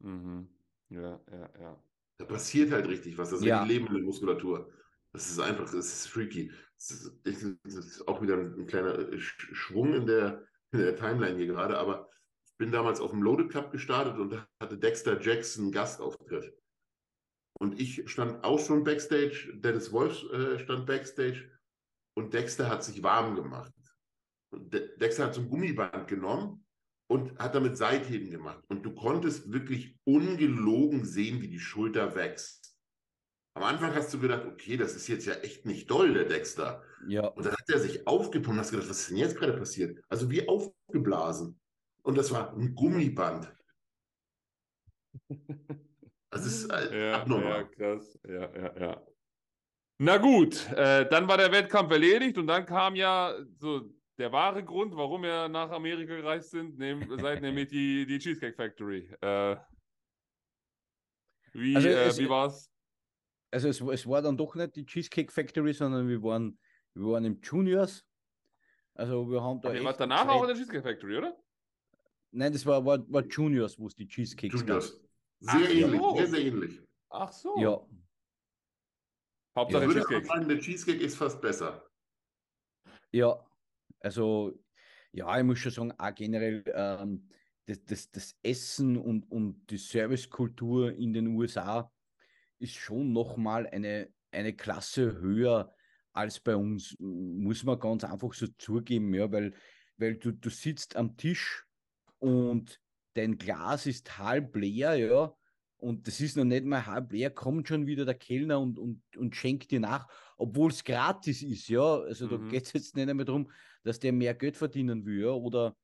Mhm. 0.00 0.48
Ja, 0.90 1.20
ja, 1.30 1.50
ja. 1.60 1.82
Da 2.18 2.24
passiert 2.24 2.72
halt 2.72 2.88
richtig 2.88 3.16
was. 3.16 3.30
Das 3.30 3.40
ist 3.40 3.46
ja. 3.46 3.62
Leben 3.64 3.86
in 3.88 3.94
der 3.94 4.02
Muskulatur. 4.02 4.70
Das 5.12 5.30
ist 5.30 5.38
einfach, 5.38 5.64
das 5.64 5.86
ist 5.86 6.06
freaky. 6.06 6.52
Das 6.76 6.90
ist, 6.90 7.12
das 7.24 7.74
ist 7.74 8.06
auch 8.06 8.22
wieder 8.22 8.34
ein, 8.34 8.54
ein, 8.54 8.66
kleiner 8.66 9.18
Schwung 9.18 9.94
in 9.94 10.06
der, 10.06 10.46
in 10.72 10.80
der 10.80 10.96
Timeline 10.96 11.36
hier 11.36 11.46
gerade, 11.46 11.78
aber 11.78 12.08
ich 12.46 12.56
bin 12.56 12.70
damals 12.70 13.00
auf 13.00 13.10
dem 13.10 13.22
Loaded 13.22 13.50
Cup 13.50 13.72
gestartet 13.72 14.18
und 14.18 14.46
hatte 14.60 14.78
Dexter 14.78 15.20
Jackson 15.20 15.64
einen 15.64 15.72
Gastauftritt. 15.72 16.54
Und 17.58 17.80
ich 17.80 18.08
stand 18.08 18.44
auch 18.44 18.60
schon 18.60 18.84
Backstage, 18.84 19.52
Dennis 19.54 19.92
Wolf 19.92 20.22
äh, 20.32 20.58
stand 20.60 20.86
Backstage 20.86 21.50
und 22.16 22.32
Dexter 22.32 22.68
hat 22.68 22.84
sich 22.84 23.02
warm 23.02 23.34
gemacht. 23.34 23.72
Und 24.52 24.72
De 24.72 24.96
Dexter 24.98 25.24
hat 25.24 25.34
so 25.34 25.40
ein 25.40 25.48
Gummiband 25.48 26.06
genommen 26.06 26.64
und 27.10 27.38
hat 27.38 27.54
damit 27.54 27.76
Seitheben 27.76 28.30
gemacht. 28.30 28.64
Und 28.68 28.84
du 28.84 28.94
konntest 28.94 29.52
wirklich 29.52 29.98
ungelogen 30.04 31.04
sehen, 31.04 31.40
wie 31.40 31.48
die 31.48 31.58
Schulter 31.58 32.14
wächst. 32.14 32.67
Am 33.58 33.64
Anfang 33.64 33.92
hast 33.92 34.14
du 34.14 34.20
gedacht, 34.20 34.44
okay, 34.46 34.76
das 34.76 34.94
ist 34.94 35.08
jetzt 35.08 35.26
ja 35.26 35.34
echt 35.34 35.66
nicht 35.66 35.90
doll, 35.90 36.14
der 36.14 36.26
Dexter. 36.26 36.80
Ja. 37.08 37.26
Und 37.26 37.44
dann 37.44 37.54
hat 37.54 37.68
er 37.68 37.80
sich 37.80 38.06
aufgepumpt 38.06 38.50
und 38.50 38.60
hast 38.60 38.70
gedacht, 38.70 38.88
was 38.88 39.00
ist 39.00 39.10
denn 39.10 39.16
jetzt 39.16 39.36
gerade 39.36 39.52
passiert? 39.52 39.98
Also 40.08 40.30
wie 40.30 40.48
aufgeblasen. 40.48 41.58
Und 42.02 42.16
das 42.16 42.30
war 42.30 42.54
ein 42.54 42.76
Gummiband. 42.76 43.52
Das 46.30 46.46
ist 46.46 46.70
äh, 46.70 47.08
ja, 47.10 47.20
abnormal. 47.20 47.50
Ja, 47.50 47.64
krass. 47.64 48.16
Ja, 48.28 48.56
ja, 48.56 48.80
ja. 48.80 49.06
Na 49.98 50.18
gut, 50.18 50.70
äh, 50.74 51.08
dann 51.08 51.26
war 51.26 51.36
der 51.36 51.50
Wettkampf 51.50 51.90
erledigt 51.90 52.38
und 52.38 52.46
dann 52.46 52.64
kam 52.64 52.94
ja 52.94 53.34
so 53.56 53.90
der 54.18 54.30
wahre 54.30 54.64
Grund, 54.64 54.94
warum 54.94 55.24
wir 55.24 55.48
nach 55.48 55.72
Amerika 55.72 56.14
gereist 56.14 56.52
sind, 56.52 56.78
nehm, 56.78 57.18
seid 57.18 57.42
nämlich 57.42 57.66
die, 57.66 58.06
die 58.06 58.20
Cheesecake 58.20 58.54
Factory. 58.54 59.10
Äh, 59.20 59.56
wie 61.54 61.74
also 61.74 61.88
äh, 61.88 62.18
wie 62.18 62.28
war's? 62.28 62.70
Also 63.50 63.68
es, 63.68 63.80
es 63.80 64.06
war 64.06 64.22
dann 64.22 64.36
doch 64.36 64.54
nicht 64.54 64.76
die 64.76 64.84
Cheesecake 64.84 65.32
Factory, 65.32 65.72
sondern 65.72 66.08
wir 66.08 66.22
waren, 66.22 66.58
wir 66.94 67.06
waren 67.12 67.24
im 67.24 67.40
Juniors. 67.40 68.04
Also 68.94 69.30
wir 69.30 69.42
haben 69.42 69.60
da. 69.60 69.68
Aber 69.68 69.78
ihr 69.78 69.84
wart 69.84 70.00
danach 70.00 70.26
Zeit... 70.26 70.30
auch 70.30 70.42
in 70.42 70.48
der 70.48 70.56
Cheesecake 70.56 70.82
Factory, 70.82 71.18
oder? 71.18 71.36
Nein, 72.30 72.52
das 72.52 72.66
war, 72.66 72.84
war, 72.84 73.10
war 73.10 73.24
Juniors, 73.24 73.78
wo 73.78 73.86
es 73.86 73.94
die 73.94 74.06
Cheesecakes 74.06 74.60
Juniors. 74.60 74.92
gab. 74.92 75.08
Sehr 75.40 75.54
Ach, 75.54 75.70
ähnlich, 75.70 76.00
so. 76.00 76.16
sehr, 76.16 76.26
sehr 76.26 76.40
ähnlich. 76.40 76.82
Ach 77.10 77.32
so. 77.32 77.58
Ja. 77.58 77.86
Hauptsache 79.56 79.84
ich 79.84 79.88
würde 79.88 80.00
Cheesecake. 80.00 80.26
Sagen, 80.26 80.48
der 80.48 80.58
Cheesecake 80.58 81.02
ist 81.02 81.16
fast 81.16 81.40
besser. 81.40 81.88
Ja, 83.12 83.46
also 84.00 84.52
ja, 85.12 85.38
ich 85.38 85.44
muss 85.44 85.58
schon 85.58 85.72
sagen, 85.72 85.92
auch 85.92 86.14
generell 86.14 86.62
ähm, 86.74 87.28
das, 87.66 87.84
das, 87.84 88.10
das 88.10 88.38
Essen 88.42 88.96
und, 88.96 89.30
und 89.30 89.66
die 89.70 89.78
Servicekultur 89.78 90.92
in 90.92 91.12
den 91.12 91.28
USA 91.28 91.90
ist 92.58 92.74
schon 92.74 93.12
nochmal 93.12 93.66
eine, 93.66 94.08
eine 94.30 94.54
Klasse 94.54 95.18
höher 95.20 95.74
als 96.12 96.40
bei 96.40 96.56
uns, 96.56 96.96
muss 96.98 97.64
man 97.64 97.78
ganz 97.78 98.04
einfach 98.04 98.32
so 98.34 98.46
zugeben, 98.58 99.14
ja, 99.14 99.30
weil, 99.30 99.54
weil 99.96 100.16
du, 100.16 100.32
du 100.32 100.50
sitzt 100.50 100.96
am 100.96 101.16
Tisch 101.16 101.64
und 102.18 102.80
dein 103.14 103.38
Glas 103.38 103.86
ist 103.86 104.18
halb 104.18 104.56
leer, 104.56 104.94
ja, 104.94 105.32
und 105.76 106.08
das 106.08 106.20
ist 106.20 106.36
noch 106.36 106.44
nicht 106.44 106.64
mal 106.64 106.86
halb 106.86 107.12
leer, 107.12 107.30
kommt 107.30 107.68
schon 107.68 107.86
wieder 107.86 108.04
der 108.04 108.14
Kellner 108.14 108.58
und, 108.58 108.78
und, 108.78 109.00
und 109.16 109.36
schenkt 109.36 109.70
dir 109.70 109.78
nach, 109.78 110.08
obwohl 110.36 110.70
es 110.70 110.82
gratis 110.82 111.42
ist, 111.42 111.68
ja. 111.68 112.00
Also 112.00 112.26
mhm. 112.26 112.30
da 112.30 112.50
geht 112.50 112.64
es 112.64 112.72
jetzt 112.72 112.96
nicht 112.96 113.08
einmal 113.08 113.24
darum, 113.24 113.50
dass 113.84 114.00
der 114.00 114.12
mehr 114.12 114.34
Geld 114.34 114.56
verdienen 114.56 115.04
will, 115.04 115.20
ja? 115.20 115.30
oder 115.30 115.76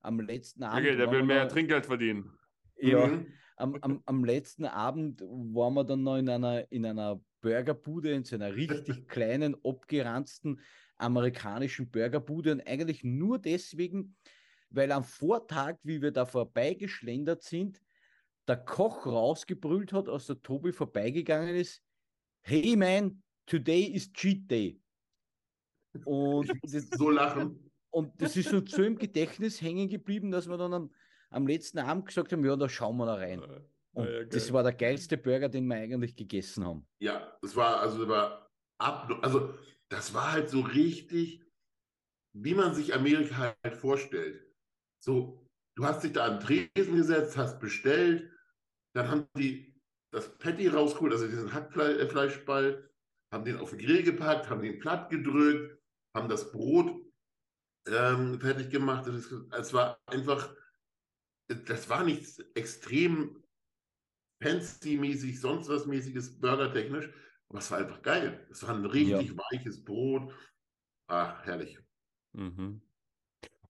am 0.00 0.20
letzten 0.20 0.62
Abend. 0.62 0.86
Okay, 0.86 0.96
der 0.96 1.10
will 1.10 1.22
mehr 1.22 1.46
Trinkgeld 1.48 1.84
verdienen. 1.84 2.32
Ja, 2.82 3.22
am, 3.56 3.76
am, 3.80 4.02
am 4.06 4.24
letzten 4.24 4.64
Abend 4.64 5.20
waren 5.20 5.74
wir 5.74 5.84
dann 5.84 6.02
noch 6.02 6.16
in 6.16 6.28
einer, 6.28 6.70
in 6.72 6.84
einer 6.84 7.20
Burgerbude, 7.40 8.12
in 8.12 8.24
so 8.24 8.36
einer 8.36 8.54
richtig 8.54 9.08
kleinen, 9.08 9.56
abgeranzten 9.64 10.60
amerikanischen 10.96 11.90
Burgerbude 11.90 12.52
und 12.52 12.66
eigentlich 12.66 13.02
nur 13.04 13.38
deswegen, 13.38 14.16
weil 14.70 14.92
am 14.92 15.04
Vortag, 15.04 15.76
wie 15.82 16.00
wir 16.00 16.12
da 16.12 16.24
vorbeigeschlendert 16.24 17.42
sind, 17.42 17.82
der 18.48 18.56
Koch 18.56 19.06
rausgebrüllt 19.06 19.92
hat, 19.92 20.08
als 20.08 20.26
der 20.26 20.40
Tobi 20.42 20.72
vorbeigegangen 20.72 21.54
ist, 21.54 21.82
hey 22.42 22.76
man, 22.76 23.22
today 23.46 23.82
is 23.82 24.12
cheat 24.12 24.50
day. 24.50 24.80
Und 26.04 26.52
das, 26.62 26.88
so 26.98 27.10
lachen. 27.10 27.70
Und 27.90 28.20
das 28.20 28.36
ist 28.36 28.52
uns 28.52 28.70
so 28.70 28.82
im 28.82 28.96
Gedächtnis 28.96 29.60
hängen 29.60 29.88
geblieben, 29.88 30.30
dass 30.30 30.48
wir 30.48 30.56
dann 30.56 30.72
am, 30.72 30.90
am 31.32 31.46
letzten 31.46 31.78
Abend 31.78 32.06
gesagt 32.06 32.32
haben, 32.32 32.44
ja, 32.44 32.56
da 32.56 32.68
schauen 32.68 32.96
wir 32.96 33.06
da 33.06 33.14
rein. 33.14 33.42
Und 33.94 34.08
ja, 34.08 34.24
das 34.24 34.52
war 34.52 34.62
der 34.62 34.72
geilste 34.72 35.16
Burger, 35.18 35.48
den 35.48 35.66
wir 35.66 35.76
eigentlich 35.76 36.16
gegessen 36.16 36.64
haben. 36.64 36.86
Ja, 37.00 37.36
das 37.42 37.56
war, 37.56 37.80
also, 37.80 37.98
das 38.00 38.08
war 38.08 38.50
ab, 38.78 39.18
also 39.22 39.54
das 39.90 40.14
war 40.14 40.32
halt 40.32 40.48
so 40.48 40.60
richtig, 40.60 41.44
wie 42.34 42.54
man 42.54 42.74
sich 42.74 42.94
Amerika 42.94 43.54
halt 43.62 43.76
vorstellt. 43.76 44.46
So, 45.02 45.46
du 45.76 45.84
hast 45.84 46.02
dich 46.04 46.12
da 46.12 46.24
an 46.24 46.40
Tresen 46.40 46.96
gesetzt, 46.96 47.36
hast 47.36 47.60
bestellt, 47.60 48.30
dann 48.94 49.10
haben 49.10 49.26
die 49.36 49.74
das 50.12 50.36
Patty 50.38 50.68
rausgeholt, 50.68 51.12
also 51.12 51.26
diesen 51.26 51.52
Hackfleischball, 51.52 52.90
haben 53.32 53.44
den 53.44 53.58
auf 53.58 53.70
den 53.70 53.78
Grill 53.78 54.02
gepackt, 54.02 54.48
haben 54.50 54.62
den 54.62 54.78
platt 54.78 55.10
gedrückt, 55.10 55.78
haben 56.14 56.28
das 56.28 56.52
Brot 56.52 57.02
ähm, 57.88 58.38
fertig 58.38 58.70
gemacht. 58.70 59.06
Es 59.06 59.72
war 59.72 59.98
einfach, 60.06 60.54
das 61.48 61.88
war 61.88 62.04
nichts 62.04 62.38
extrem 62.54 63.42
fancy-mäßig, 64.42 65.40
sonst 65.40 65.68
was 65.68 65.86
mäßiges, 65.86 66.40
burgertechnisch, 66.40 67.10
aber 67.48 67.58
es 67.58 67.70
war 67.70 67.78
einfach 67.78 68.02
geil. 68.02 68.46
Es 68.50 68.66
war 68.66 68.74
ein 68.74 68.86
richtig 68.86 69.30
ja. 69.30 69.36
weiches 69.50 69.84
Brot. 69.84 70.32
Ach, 71.06 71.44
herrlich. 71.44 71.78
Mhm. 72.32 72.82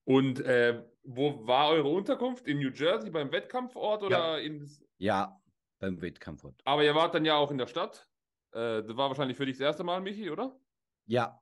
Und 0.05 0.39
äh, 0.41 0.83
wo 1.03 1.45
war 1.45 1.69
eure 1.69 1.89
Unterkunft? 1.89 2.47
In 2.47 2.59
New 2.59 2.71
Jersey 2.71 3.09
beim 3.09 3.31
Wettkampfort 3.31 4.03
oder 4.03 4.37
ja. 4.37 4.37
in. 4.37 4.69
Ja, 4.97 5.41
beim 5.79 6.01
Wettkampfort. 6.01 6.61
Aber 6.65 6.83
ihr 6.83 6.95
wart 6.95 7.13
dann 7.13 7.25
ja 7.25 7.35
auch 7.35 7.51
in 7.51 7.57
der 7.57 7.67
Stadt. 7.67 8.07
Äh, 8.51 8.83
das 8.83 8.95
war 8.95 9.09
wahrscheinlich 9.09 9.37
für 9.37 9.45
dich 9.45 9.57
das 9.57 9.65
erste 9.65 9.83
Mal, 9.83 10.01
Michi, 10.01 10.29
oder? 10.29 10.57
Ja. 11.05 11.41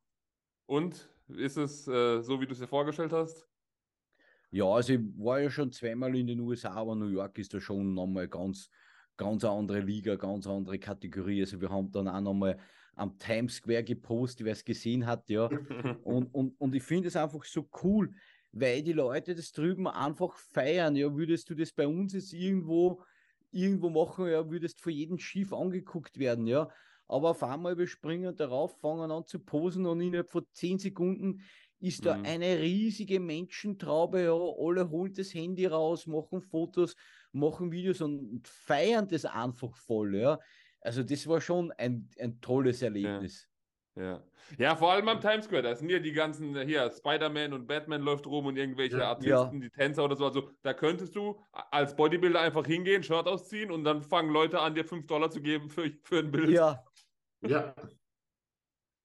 Und 0.66 1.10
ist 1.28 1.58
es 1.58 1.88
äh, 1.88 2.22
so, 2.22 2.42
wie 2.42 2.48
du 2.48 2.54
es 2.54 2.60
dir 2.60 2.68
vorgestellt 2.68 3.14
hast? 3.14 3.51
Ja, 4.52 4.66
also 4.66 4.94
ich 4.94 5.00
war 5.18 5.40
ja 5.40 5.50
schon 5.50 5.72
zweimal 5.72 6.14
in 6.16 6.28
den 6.28 6.42
USA, 6.42 6.72
aber 6.72 6.94
New 6.94 7.08
York 7.08 7.38
ist 7.38 7.54
da 7.54 7.62
schon 7.62 7.94
nochmal 7.94 8.28
ganz, 8.28 8.70
ganz 9.16 9.46
eine 9.46 9.54
andere 9.54 9.80
Liga, 9.80 10.16
ganz 10.18 10.46
eine 10.46 10.58
andere 10.58 10.78
Kategorie. 10.78 11.40
Also 11.40 11.62
wir 11.62 11.70
haben 11.70 11.90
dann 11.92 12.10
auch 12.10 12.20
nochmal 12.20 12.60
am 12.96 13.18
Times 13.18 13.56
Square 13.56 13.86
gepostet, 13.86 14.46
wer 14.46 14.52
es 14.52 14.66
gesehen 14.66 15.06
hat, 15.06 15.30
ja. 15.30 15.46
und, 16.04 16.34
und, 16.34 16.60
und 16.60 16.76
ich 16.76 16.84
finde 16.84 17.08
es 17.08 17.16
einfach 17.16 17.46
so 17.46 17.70
cool, 17.82 18.14
weil 18.52 18.84
die 18.84 18.92
Leute 18.92 19.34
das 19.34 19.54
drüben 19.54 19.88
einfach 19.88 20.36
feiern. 20.36 20.98
Ja, 20.98 21.16
würdest 21.16 21.50
du 21.50 21.56
das 21.56 21.72
bei 21.72 21.88
uns 21.88 22.12
jetzt 22.12 22.34
irgendwo, 22.34 23.02
irgendwo 23.52 23.90
machen, 23.90 24.28
ja, 24.28 24.50
würdest 24.50 24.82
vor 24.82 24.92
jedem 24.92 25.18
Schiff 25.18 25.54
angeguckt 25.54 26.20
werden, 26.20 26.46
ja. 26.46 26.70
Aber 27.08 27.32
auf 27.32 27.44
einmal, 27.44 27.78
wir 27.78 27.88
springen 27.88 28.36
darauf, 28.36 28.80
fangen 28.80 29.12
an 29.12 29.26
zu 29.26 29.40
posen 29.40 29.86
und 29.86 30.02
innerhalb 30.02 30.30
von 30.30 30.46
zehn 30.52 30.78
Sekunden 30.78 31.42
ist 31.82 32.06
da 32.06 32.18
Mhm. 32.18 32.26
eine 32.26 32.60
riesige 32.60 33.20
Menschentraube, 33.20 34.22
ja, 34.24 34.32
alle 34.34 34.90
holen 34.90 35.14
das 35.14 35.34
Handy 35.34 35.66
raus, 35.66 36.08
machen 36.08 36.42
Fotos, 36.42 36.96
machen 37.34 37.72
Videos 37.72 38.02
und 38.02 38.48
feiern 38.48 39.08
das 39.08 39.26
einfach 39.26 39.76
voll, 39.78 40.16
ja. 40.16 40.40
Also 40.82 41.04
das 41.04 41.28
war 41.28 41.42
schon 41.42 41.72
ein, 41.74 42.10
ein 42.20 42.42
tolles 42.42 42.82
Erlebnis. 42.82 43.48
Ja. 43.96 44.24
ja, 44.58 44.76
vor 44.78 44.94
allem 44.94 45.10
am 45.10 45.20
Times 45.20 45.46
Square, 45.46 45.64
da 45.64 45.76
sind 45.76 45.90
ja 45.90 46.00
die 46.00 46.14
ganzen, 46.14 46.58
hier, 46.66 46.90
Spider-Man 46.90 47.52
und 47.54 47.68
Batman 47.68 48.02
läuft 48.02 48.26
rum 48.26 48.46
und 48.46 48.56
irgendwelche 48.58 49.00
Ja. 49.00 49.10
Artisten, 49.10 49.60
die 49.60 49.70
Tänzer 49.70 50.06
oder 50.06 50.16
so. 50.16 50.26
Also 50.26 50.52
da 50.62 50.74
könntest 50.74 51.14
du 51.16 51.44
als 51.52 51.94
Bodybuilder 51.96 52.40
einfach 52.40 52.66
hingehen, 52.66 53.04
Shirt 53.04 53.28
ausziehen 53.28 53.70
und 53.70 53.84
dann 53.84 54.02
fangen 54.02 54.32
Leute 54.32 54.62
an, 54.62 54.76
dir 54.76 54.86
5 54.86 55.08
Dollar 55.08 55.30
zu 55.30 55.42
geben 55.42 55.70
für, 55.70 55.92
für 56.04 56.20
ein 56.20 56.32
Bild. 56.32 56.52
Ja, 56.52 56.86
Ja. 57.42 57.76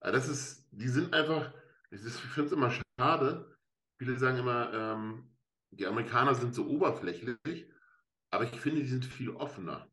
Ja, 0.03 0.13
Das 0.13 0.29
ist, 0.29 0.69
die 0.71 0.89
sind 0.89 1.13
einfach, 1.15 1.53
ich 2.05 2.13
finde 2.15 2.47
es 2.47 2.53
immer 2.53 2.71
schade. 2.99 3.57
Viele 3.99 4.19
sagen 4.19 4.39
immer, 4.39 4.73
ähm, 4.75 5.31
die 5.71 5.87
Amerikaner 5.87 6.35
sind 6.35 6.55
so 6.55 6.67
oberflächlich, 6.67 7.67
aber 8.31 8.45
ich 8.45 8.61
finde, 8.61 8.81
die 8.83 8.89
sind 8.89 9.05
viel 9.05 9.31
offener. 9.31 9.89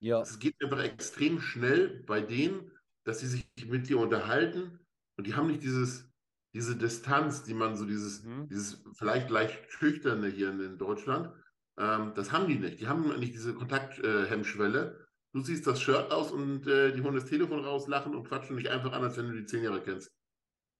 ja, 0.00 0.20
Es 0.20 0.38
geht 0.38 0.54
einfach 0.62 0.80
extrem 0.82 1.40
schnell 1.40 2.02
bei 2.06 2.20
denen, 2.20 2.70
dass 3.04 3.20
sie 3.20 3.26
sich 3.28 3.46
mit 3.66 3.88
dir 3.88 3.98
unterhalten 3.98 4.78
und 5.16 5.26
die 5.26 5.34
haben 5.34 5.46
nicht 5.48 5.62
dieses, 5.62 6.10
diese 6.54 6.76
Distanz, 6.76 7.44
die 7.44 7.54
man 7.54 7.76
so 7.76 7.86
dieses, 7.86 8.24
Mhm. 8.24 8.48
dieses 8.48 8.82
vielleicht 8.94 9.30
leicht 9.30 9.70
schüchterne 9.72 10.28
hier 10.28 10.50
in, 10.50 10.60
in 10.60 10.78
Deutschland, 10.78 11.32
ähm, 11.78 12.12
das 12.14 12.32
haben 12.32 12.48
die 12.48 12.58
nicht. 12.58 12.80
Die 12.80 12.88
haben 12.88 13.18
nicht 13.18 13.34
diese 13.34 13.54
Kontakthemmschwelle. 13.54 15.06
du 15.34 15.42
ziehst 15.42 15.66
das 15.66 15.80
Shirt 15.82 16.10
aus 16.10 16.32
und 16.32 16.66
äh, 16.66 16.92
die 16.92 17.02
holen 17.02 17.14
das 17.14 17.26
Telefon 17.26 17.64
raus, 17.64 17.88
lachen 17.88 18.14
und 18.14 18.24
quatschen 18.26 18.56
dich 18.56 18.70
einfach 18.70 18.92
an, 18.92 19.02
als 19.04 19.16
wenn 19.18 19.28
du 19.28 19.34
die 19.34 19.44
zehn 19.46 19.62
Jahre 19.62 19.82
kennst. 19.82 20.10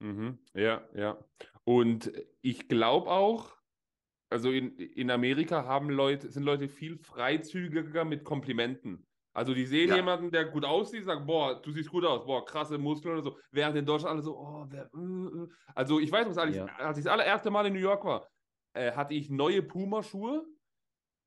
Mhm. 0.01 0.39
Ja, 0.55 0.89
ja. 0.95 1.19
Und 1.65 2.13
ich 2.43 2.69
glaube 2.69 3.11
auch, 3.11 3.57
also 4.31 4.51
in, 4.51 4.77
in 4.77 5.11
Amerika 5.11 5.65
haben 5.65 5.91
Leute, 5.91 6.31
sind 6.31 6.43
Leute 6.43 6.69
viel 6.69 6.99
freizügiger 6.99 8.05
mit 8.05 8.25
Komplimenten. 8.25 9.07
Also 9.33 9.53
die 9.55 9.67
sehen 9.67 9.91
Ja. 9.91 9.97
jemanden, 9.97 10.31
der 10.31 10.47
gut 10.47 10.65
aussieht, 10.65 11.05
sagen, 11.05 11.27
boah, 11.27 11.61
du 11.61 11.71
siehst 11.71 11.91
gut 11.91 12.05
aus, 12.05 12.25
boah, 12.25 12.45
krasse 12.45 12.79
Muskeln 12.79 13.15
oder 13.15 13.23
so. 13.23 13.39
Während 13.51 13.77
in 13.77 13.85
Deutschland 13.87 14.13
alle 14.15 14.23
so, 14.23 14.37
oh, 14.39 14.67
wer, 14.69 14.85
äh, 14.95 15.45
äh. 15.45 15.49
Also 15.75 16.01
ich 16.01 16.11
weiß, 16.11 16.29
was 16.29 16.39
als, 16.39 16.57
Ja. 16.57 16.65
ich, 16.67 16.73
als 16.73 16.99
ich 16.99 17.05
das 17.05 17.13
allererste 17.13 17.51
Mal 17.51 17.67
in 17.67 17.75
New 17.75 17.79
York 17.79 18.05
war, 18.05 18.29
äh, 18.75 18.93
hatte 18.93 19.15
ich 19.15 19.29
neue 19.31 19.63
Puma-Schuhe 19.63 20.47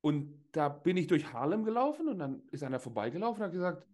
und 0.01 0.45
da 0.51 0.69
bin 0.69 0.97
ich 0.97 1.07
durch 1.07 1.33
Harlem 1.33 1.63
gelaufen 1.63 2.07
und 2.07 2.19
dann 2.19 2.47
ist 2.51 2.63
einer 2.63 2.79
vorbeigelaufen 2.79 3.41
und 3.41 3.45
hat 3.45 3.53
gesagt, 3.53 3.87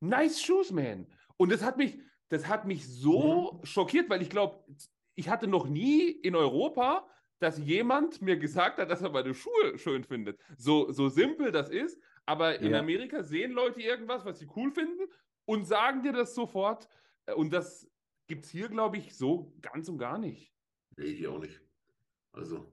nice 0.00 0.40
shoes, 0.42 0.72
man. 0.72 1.06
Und 1.36 1.52
das 1.52 1.62
hat 1.62 1.76
mich, 1.76 1.98
das 2.32 2.48
hat 2.48 2.64
mich 2.64 2.88
so 2.88 3.60
schockiert, 3.62 4.08
weil 4.08 4.22
ich 4.22 4.30
glaube, 4.30 4.64
ich 5.14 5.28
hatte 5.28 5.46
noch 5.46 5.66
nie 5.68 6.10
in 6.10 6.34
Europa, 6.34 7.06
dass 7.38 7.58
jemand 7.58 8.22
mir 8.22 8.38
gesagt 8.38 8.78
hat, 8.78 8.90
dass 8.90 9.02
er 9.02 9.10
meine 9.10 9.34
Schuhe 9.34 9.76
schön 9.76 10.02
findet. 10.02 10.40
So, 10.56 10.90
so 10.90 11.08
simpel 11.10 11.52
das 11.52 11.68
ist, 11.68 12.00
aber 12.24 12.58
in 12.60 12.72
Ja. 12.72 12.78
Amerika 12.78 13.22
sehen 13.22 13.52
Leute 13.52 13.82
irgendwas, 13.82 14.24
was 14.24 14.38
sie 14.38 14.48
cool 14.56 14.70
finden 14.72 15.02
und 15.44 15.66
sagen 15.66 16.02
dir 16.02 16.12
das 16.14 16.34
sofort. 16.34 16.88
Und 17.36 17.52
das 17.52 17.86
gibt 18.28 18.46
es 18.46 18.50
hier, 18.50 18.68
glaube 18.68 18.96
ich, 18.96 19.14
so 19.14 19.52
ganz 19.60 19.88
und 19.90 19.98
gar 19.98 20.16
nicht. 20.18 20.54
Nee, 20.96 21.14
hier 21.14 21.32
auch 21.32 21.38
nicht. 21.40 21.60
Also, 22.32 22.72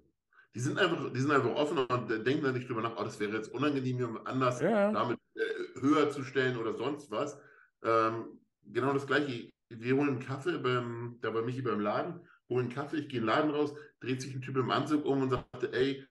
die 0.56 0.62
sind 0.62 0.80
einfach, 0.80 1.12
die 1.12 1.20
sind 1.20 1.32
einfach 1.32 1.54
offen 1.56 1.80
und 1.80 2.12
äh, 2.12 2.24
denken 2.24 2.44
da 2.44 2.52
nicht 2.54 2.70
drüber 2.70 2.82
nach, 2.82 2.96
oh, 2.98 3.04
das 3.04 3.20
wäre 3.20 3.36
jetzt 3.36 3.54
unangenehm, 3.54 3.98
jemand 3.98 4.26
anders 4.26 4.62
Ja. 4.62 4.92
damit 4.94 5.20
äh, 5.36 5.42
höher 5.82 6.10
zu 6.12 6.24
stellen 6.24 6.56
oder 6.58 6.74
sonst 6.76 7.12
was. 7.12 7.38
Ähm, 7.84 8.40
genau 8.72 8.94
das 8.94 9.08
Gleiche. 9.08 9.52
Wir 9.70 9.96
holen 9.96 10.10
einen 10.10 10.20
Kaffee 10.20 10.58
beim, 10.58 11.18
da 11.22 11.30
bei 11.30 11.42
Michi 11.42 11.62
beim 11.62 11.80
Laden, 11.80 12.28
holen 12.50 12.66
einen 12.66 12.74
Kaffee, 12.74 12.98
ich 12.98 13.10
gehe 13.10 13.20
in 13.20 13.26
den 13.26 13.34
Laden 13.36 13.52
raus, 13.52 13.74
dreht 14.00 14.22
sich 14.22 14.34
ein 14.34 14.42
Typ 14.42 14.58
im 14.58 14.72
Anzug 14.72 15.06
um 15.06 15.22
und 15.22 15.30
sagt, 15.30 15.64
ey, 15.64 16.06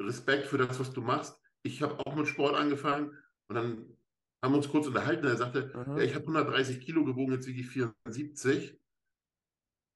Respekt 0.00 0.46
für 0.46 0.58
das, 0.58 0.80
was 0.80 0.92
du 0.92 1.02
machst. 1.02 1.38
Ich 1.62 1.82
habe 1.82 1.98
auch 2.00 2.14
mit 2.14 2.26
Sport 2.26 2.56
angefangen 2.56 3.16
und 3.48 3.54
dann 3.54 3.96
haben 4.42 4.52
wir 4.52 4.56
uns 4.56 4.70
kurz 4.70 4.86
unterhalten. 4.86 5.26
Er 5.26 5.36
sagte, 5.36 5.70
Aha. 5.74 5.98
ja, 5.98 6.02
ich 6.02 6.14
habe 6.14 6.24
130 6.24 6.80
Kilo 6.80 7.04
gewogen, 7.04 7.32
jetzt 7.32 7.46
wiege 7.46 7.60
ich 7.60 7.68
74. 7.68 8.78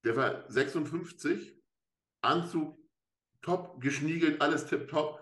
Der 0.04 0.16
war 0.16 0.44
56, 0.50 1.58
Anzug 2.22 2.78
top, 3.40 3.80
geschniegelt, 3.80 4.40
alles 4.40 4.66
tipptopp. 4.66 5.20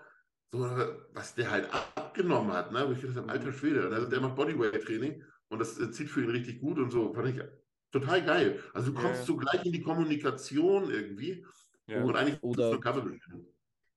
So, 0.52 0.60
was 1.12 1.34
der 1.34 1.50
halt 1.50 1.72
abgenommen 1.72 2.52
hat, 2.52 2.72
ne? 2.72 2.86
Wo 2.86 2.92
ich 2.92 3.00
gedacht 3.00 3.16
habe, 3.16 3.30
alter 3.30 3.52
Schwede, 3.52 3.88
also 3.88 4.06
der 4.06 4.20
macht 4.20 4.36
Bodyweight-Training 4.36 5.24
und 5.52 5.58
das 5.58 5.78
äh, 5.78 5.90
zieht 5.90 6.08
für 6.08 6.22
ihn 6.22 6.30
richtig 6.30 6.60
gut 6.60 6.78
und 6.78 6.90
so. 6.90 7.12
Fand 7.14 7.28
ich 7.28 7.42
total 7.90 8.24
geil. 8.24 8.60
Also 8.72 8.90
du 8.92 9.00
kommst 9.00 9.20
Ja. 9.20 9.26
so 9.26 9.36
gleich 9.36 9.64
in 9.66 9.72
die 9.72 9.82
Kommunikation 9.82 10.90
irgendwie 10.90 11.44
Ja. 11.86 12.02
und 12.02 12.16
eigentlich 12.16 12.42
Oder- 12.42 12.78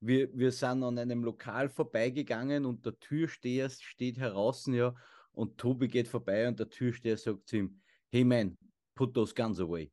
wir, 0.02 0.30
wir 0.38 0.52
sind 0.52 0.84
an 0.84 1.00
einem 1.00 1.24
Lokal 1.24 1.70
vorbeigegangen 1.70 2.66
und 2.66 2.86
der 2.86 3.00
Türsteher 3.00 3.70
steht 3.70 4.18
heraus, 4.20 4.68
ja, 4.68 4.94
und 5.32 5.58
Tobi 5.58 5.88
geht 5.88 6.08
vorbei 6.08 6.48
und 6.48 6.60
der 6.60 6.70
Türsteher 6.70 7.18
sagt 7.18 7.48
zu 7.48 7.58
ihm, 7.58 7.80
hey 8.12 8.24
man, 8.24 8.58
put 8.94 9.14
those 9.14 9.34
guns 9.34 9.60
away. 9.60 9.92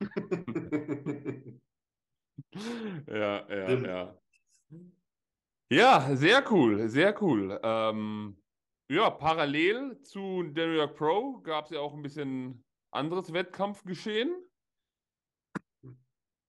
Ja, 3.06 3.46
ja, 3.50 3.70
ja. 3.72 4.18
Ja, 5.70 6.16
sehr 6.16 6.44
cool, 6.50 6.88
sehr 6.88 7.20
cool. 7.22 7.58
Ähm, 7.62 8.36
ja, 8.90 9.10
parallel 9.10 10.00
zu 10.02 10.42
der 10.44 10.66
New 10.68 10.74
York 10.74 10.96
Pro 10.96 11.40
gab 11.40 11.66
es 11.66 11.70
ja 11.72 11.80
auch 11.80 11.94
ein 11.94 12.02
bisschen 12.02 12.64
anderes 12.90 13.32
Wettkampfgeschehen. 13.32 14.34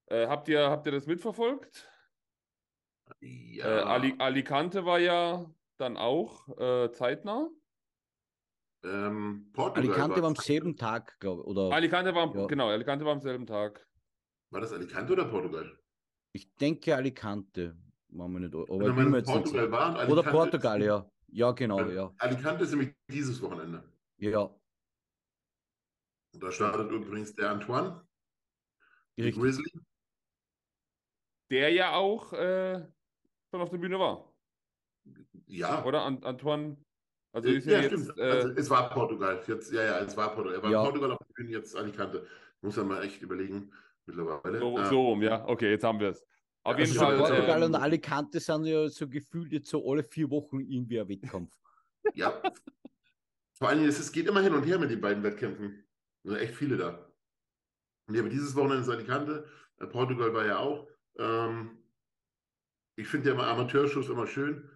Äh, 0.06 0.26
habt 0.26 0.48
ihr, 0.48 0.68
habt 0.70 0.86
ihr 0.86 0.92
das 0.92 1.06
mitverfolgt? 1.06 1.88
ja, 3.20 3.66
Äh, 3.66 3.82
Ali 3.82 4.14
Alicante 4.18 4.84
war 4.84 4.98
ja 4.98 5.52
dann 5.78 5.96
auch 5.96 6.48
äh, 6.58 6.90
zeitnah. 6.92 7.48
ähm, 8.82 9.50
Portugal 9.52 9.84
Alicante 9.90 10.22
war 10.22 10.28
am 10.28 10.36
war's. 10.36 10.44
selben 10.46 10.76
Tag, 10.76 11.18
glaube 11.20 11.42
ich, 11.42 11.46
oder 11.46 11.70
Alicante 11.72 12.14
war, 12.14 12.22
am- 12.22 12.36
Ja. 12.38 12.46
genau, 12.46 12.68
Alicante 12.68 13.04
war 13.04 13.12
am 13.12 13.20
selben 13.20 13.46
Tag. 13.46 13.86
War 14.50 14.60
das 14.62 14.72
Alicante 14.72 15.12
oder 15.12 15.26
Portugal? 15.26 15.76
ich 16.32 16.54
denke 16.56 16.94
Alicante, 16.96 17.76
machen 18.08 18.32
wir 18.32 18.40
nicht, 18.40 18.54
aber 18.54 18.88
ich 18.88 18.94
nicht 18.94 19.26
Portugal 19.26 19.70
war 19.70 20.08
Oder 20.08 20.22
Portugal, 20.22 20.82
ja. 20.82 21.10
Ja, 21.32 21.52
genau, 21.52 21.80
ja. 21.88 22.12
Alicante 22.18 22.64
ist 22.64 22.70
nämlich 22.70 22.94
dieses 23.08 23.40
Wochenende. 23.40 23.84
Ja, 24.18 24.40
Und 26.32 26.42
da 26.42 26.50
startet 26.50 26.90
übrigens 26.90 27.34
der 27.34 27.50
Antoine, 27.50 28.06
die 29.16 29.22
richtig. 29.22 29.42
Grizzly. 29.42 29.80
Der 31.50 31.70
ja 31.70 31.94
auch 31.94 32.32
äh, 32.32 32.86
schon 33.50 33.60
auf 33.60 33.70
der 33.70 33.78
Bühne 33.78 33.98
war. 33.98 34.32
Ja, 35.46 35.84
Oder 35.84 36.02
An 36.04 36.22
Antoine? 36.22 36.76
Also 37.32 37.48
Äh, 37.48 37.52
ist 37.56 37.66
ja, 37.66 37.72
ja, 37.74 37.80
jetzt. 37.82 37.92
stimmt. 38.04 38.18
Äh, 38.18 38.22
also, 38.22 38.48
es 38.50 38.70
war 38.70 38.90
Portugal. 38.90 39.42
Jetzt, 39.46 39.72
ja, 39.72 39.82
ja, 39.82 39.98
es 40.00 40.16
war 40.16 40.34
Portugal. 40.34 40.58
Er 40.58 40.62
war 40.62 40.70
Ja. 40.70 40.78
in 40.80 40.84
Portugal 40.84 41.12
auf 41.12 41.18
der 41.18 41.32
Bühne, 41.34 41.50
jetzt 41.50 41.74
Alicante. 41.76 42.26
Muss 42.60 42.76
ja 42.76 42.84
mal 42.84 43.02
echt 43.02 43.22
überlegen 43.22 43.72
mittlerweile. 44.06 44.58
so, 44.58 44.78
Äh, 44.78 44.86
so 44.86 45.00
rum, 45.08 45.22
ja. 45.22 45.46
Okay, 45.46 45.70
jetzt 45.70 45.84
haben 45.84 45.98
wir 46.00 46.10
es. 46.10 46.24
Auf 46.62 46.78
Ja, 46.78 46.84
jeden 46.84 46.98
also 46.98 47.00
Fall. 47.00 47.16
Portugal 47.18 47.62
ähm, 47.62 47.68
und 47.68 47.74
Alicante 47.74 48.40
sind 48.40 48.64
ja 48.64 48.88
so 48.88 49.08
gefühlt 49.08 49.52
jetzt 49.52 49.70
so 49.70 49.90
alle 49.90 50.04
vier 50.04 50.30
Wochen 50.30 50.60
irgendwie 50.60 51.00
ein 51.00 51.08
Wettkampf. 51.08 51.56
Ja. 52.14 52.40
Vor 53.54 53.68
allen 53.68 53.78
Dingen, 53.78 53.90
es 53.90 54.12
geht 54.12 54.26
immer 54.26 54.40
hin 54.40 54.54
und 54.54 54.64
her 54.64 54.78
mit 54.78 54.90
den 54.90 55.00
beiden 55.00 55.22
Wettkämpfen. 55.22 55.84
Sind 56.22 56.36
echt 56.36 56.54
viele 56.54 56.76
da. 56.76 57.12
Und 58.06 58.14
ja, 58.14 58.20
aber 58.20 58.30
dieses 58.30 58.54
Wochenende 58.56 58.82
ist 58.82 58.88
Alicante. 58.88 59.46
Äh, 59.78 59.86
Portugal 59.86 60.34
war 60.34 60.46
ja 60.46 60.58
auch. 60.58 60.86
Ähm, 61.18 61.78
ich 62.96 63.08
finde 63.08 63.28
ja 63.28 63.34
immer 63.34 63.46
Amateurshows 63.46 64.08
immer 64.08 64.26
schön. 64.26 64.68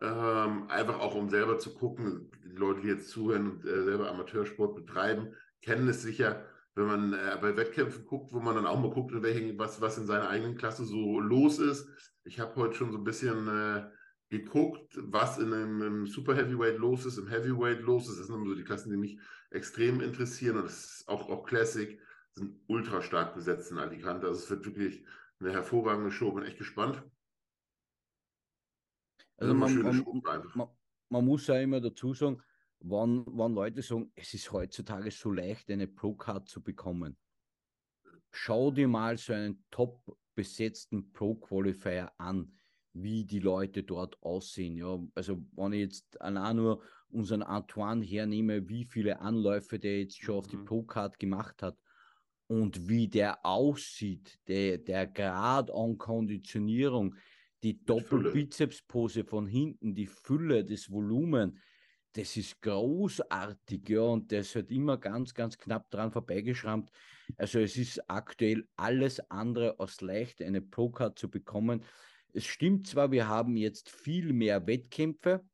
Ähm, 0.00 0.68
einfach 0.68 1.00
auch, 1.00 1.14
um 1.14 1.28
selber 1.28 1.58
zu 1.58 1.74
gucken. 1.74 2.30
Die 2.44 2.56
Leute, 2.56 2.82
die 2.82 2.88
jetzt 2.88 3.10
zuhören 3.10 3.50
und 3.50 3.64
äh, 3.64 3.82
selber 3.82 4.10
Amateursport 4.10 4.76
betreiben, 4.76 5.34
kennen 5.60 5.88
es 5.88 6.02
sicher, 6.02 6.46
wenn 6.78 6.86
man 6.86 7.12
äh, 7.12 7.38
bei 7.40 7.56
Wettkämpfen 7.56 8.04
guckt, 8.06 8.32
wo 8.32 8.40
man 8.40 8.54
dann 8.54 8.66
auch 8.66 8.78
mal 8.78 8.90
guckt, 8.90 9.12
in 9.12 9.22
welchen, 9.22 9.58
was, 9.58 9.80
was 9.80 9.98
in 9.98 10.06
seiner 10.06 10.28
eigenen 10.28 10.56
Klasse 10.56 10.84
so 10.84 11.20
los 11.20 11.58
ist. 11.58 11.88
Ich 12.24 12.40
habe 12.40 12.54
heute 12.56 12.74
schon 12.74 12.92
so 12.92 12.98
ein 12.98 13.04
bisschen 13.04 13.48
äh, 13.48 13.90
geguckt, 14.30 14.96
was 14.96 15.38
in 15.38 15.52
einem, 15.52 15.82
im 15.82 16.06
Super 16.06 16.34
Heavyweight 16.36 16.78
los 16.78 17.04
ist, 17.04 17.18
im 17.18 17.28
Heavyweight 17.28 17.80
los 17.80 18.08
ist. 18.08 18.18
Das 18.18 18.26
sind 18.26 18.36
immer 18.36 18.46
so 18.46 18.54
die 18.54 18.64
Klassen, 18.64 18.90
die 18.90 18.96
mich 18.96 19.18
extrem 19.50 20.00
interessieren. 20.00 20.56
Und 20.56 20.64
das 20.64 20.84
ist 20.84 21.08
auch, 21.08 21.28
auch 21.28 21.44
Classic, 21.44 22.00
sind 22.32 22.60
ultra 22.66 23.02
stark 23.02 23.34
besetzt 23.34 23.70
in 23.70 23.78
Alicante. 23.78 24.26
Also 24.26 24.40
es 24.40 24.50
wird 24.50 24.64
wirklich 24.64 25.04
eine 25.40 25.52
hervorragende 25.52 26.10
Show. 26.10 26.32
Bin 26.32 26.44
echt 26.44 26.58
gespannt. 26.58 27.02
Also 29.36 29.54
man, 29.54 29.82
man, 29.82 30.04
man, 30.54 30.68
man 31.08 31.24
muss 31.24 31.46
ja 31.46 31.60
immer 31.60 31.80
dazu 31.80 32.12
sagen, 32.12 32.42
wann, 32.80 33.24
wann 33.26 33.54
Leute 33.54 33.82
sagen, 33.82 34.12
es 34.14 34.34
ist 34.34 34.52
heutzutage 34.52 35.10
so 35.10 35.30
leicht, 35.30 35.70
eine 35.70 35.86
Pro-Card 35.86 36.48
zu 36.48 36.62
bekommen. 36.62 37.16
Schau 38.30 38.70
dir 38.70 38.88
mal 38.88 39.16
so 39.16 39.32
einen 39.32 39.64
top 39.70 40.00
besetzten 40.34 41.12
Pro-Qualifier 41.12 42.12
an, 42.18 42.52
wie 42.92 43.24
die 43.24 43.40
Leute 43.40 43.82
dort 43.82 44.22
aussehen. 44.22 44.76
Ja, 44.76 44.98
also 45.14 45.42
wenn 45.52 45.72
ich 45.72 45.80
jetzt 45.80 46.20
allein 46.20 46.56
nur 46.56 46.82
unseren 47.10 47.42
Antoine 47.42 48.04
hernehme, 48.04 48.68
wie 48.68 48.84
viele 48.84 49.20
Anläufe 49.20 49.78
der 49.78 50.00
jetzt 50.00 50.22
schon 50.22 50.34
mhm. 50.34 50.38
auf 50.38 50.46
die 50.46 50.56
mhm. 50.56 50.64
Pro-Card 50.64 51.18
gemacht 51.18 51.62
hat 51.62 51.78
und 52.46 52.88
wie 52.88 53.08
der 53.08 53.44
aussieht, 53.44 54.38
der, 54.46 54.78
der 54.78 55.06
Grad 55.06 55.70
an 55.70 55.98
Konditionierung, 55.98 57.14
die 57.62 57.84
Doppelbizepspose 57.84 59.24
von 59.24 59.46
hinten, 59.46 59.94
die 59.94 60.06
Fülle, 60.06 60.64
das 60.64 60.90
Volumen, 60.90 61.58
das 62.18 62.36
ist 62.36 62.60
großartig, 62.62 63.88
ja, 63.88 64.00
und 64.00 64.32
das 64.32 64.56
hat 64.56 64.72
immer 64.72 64.96
ganz, 64.98 65.32
ganz 65.34 65.56
knapp 65.56 65.88
dran 65.88 66.10
vorbeigeschrammt. 66.10 66.90
Also 67.36 67.60
es 67.60 67.76
ist 67.76 68.10
aktuell 68.10 68.66
alles 68.74 69.20
andere 69.30 69.78
als 69.78 70.00
leicht, 70.00 70.42
eine 70.42 70.60
Pro-Card 70.60 71.16
zu 71.16 71.30
bekommen. 71.30 71.84
Es 72.32 72.44
stimmt 72.44 72.88
zwar, 72.88 73.12
wir 73.12 73.28
haben 73.28 73.56
jetzt 73.56 73.88
viel 73.88 74.32
mehr 74.32 74.66
Wettkämpfe 74.66 75.44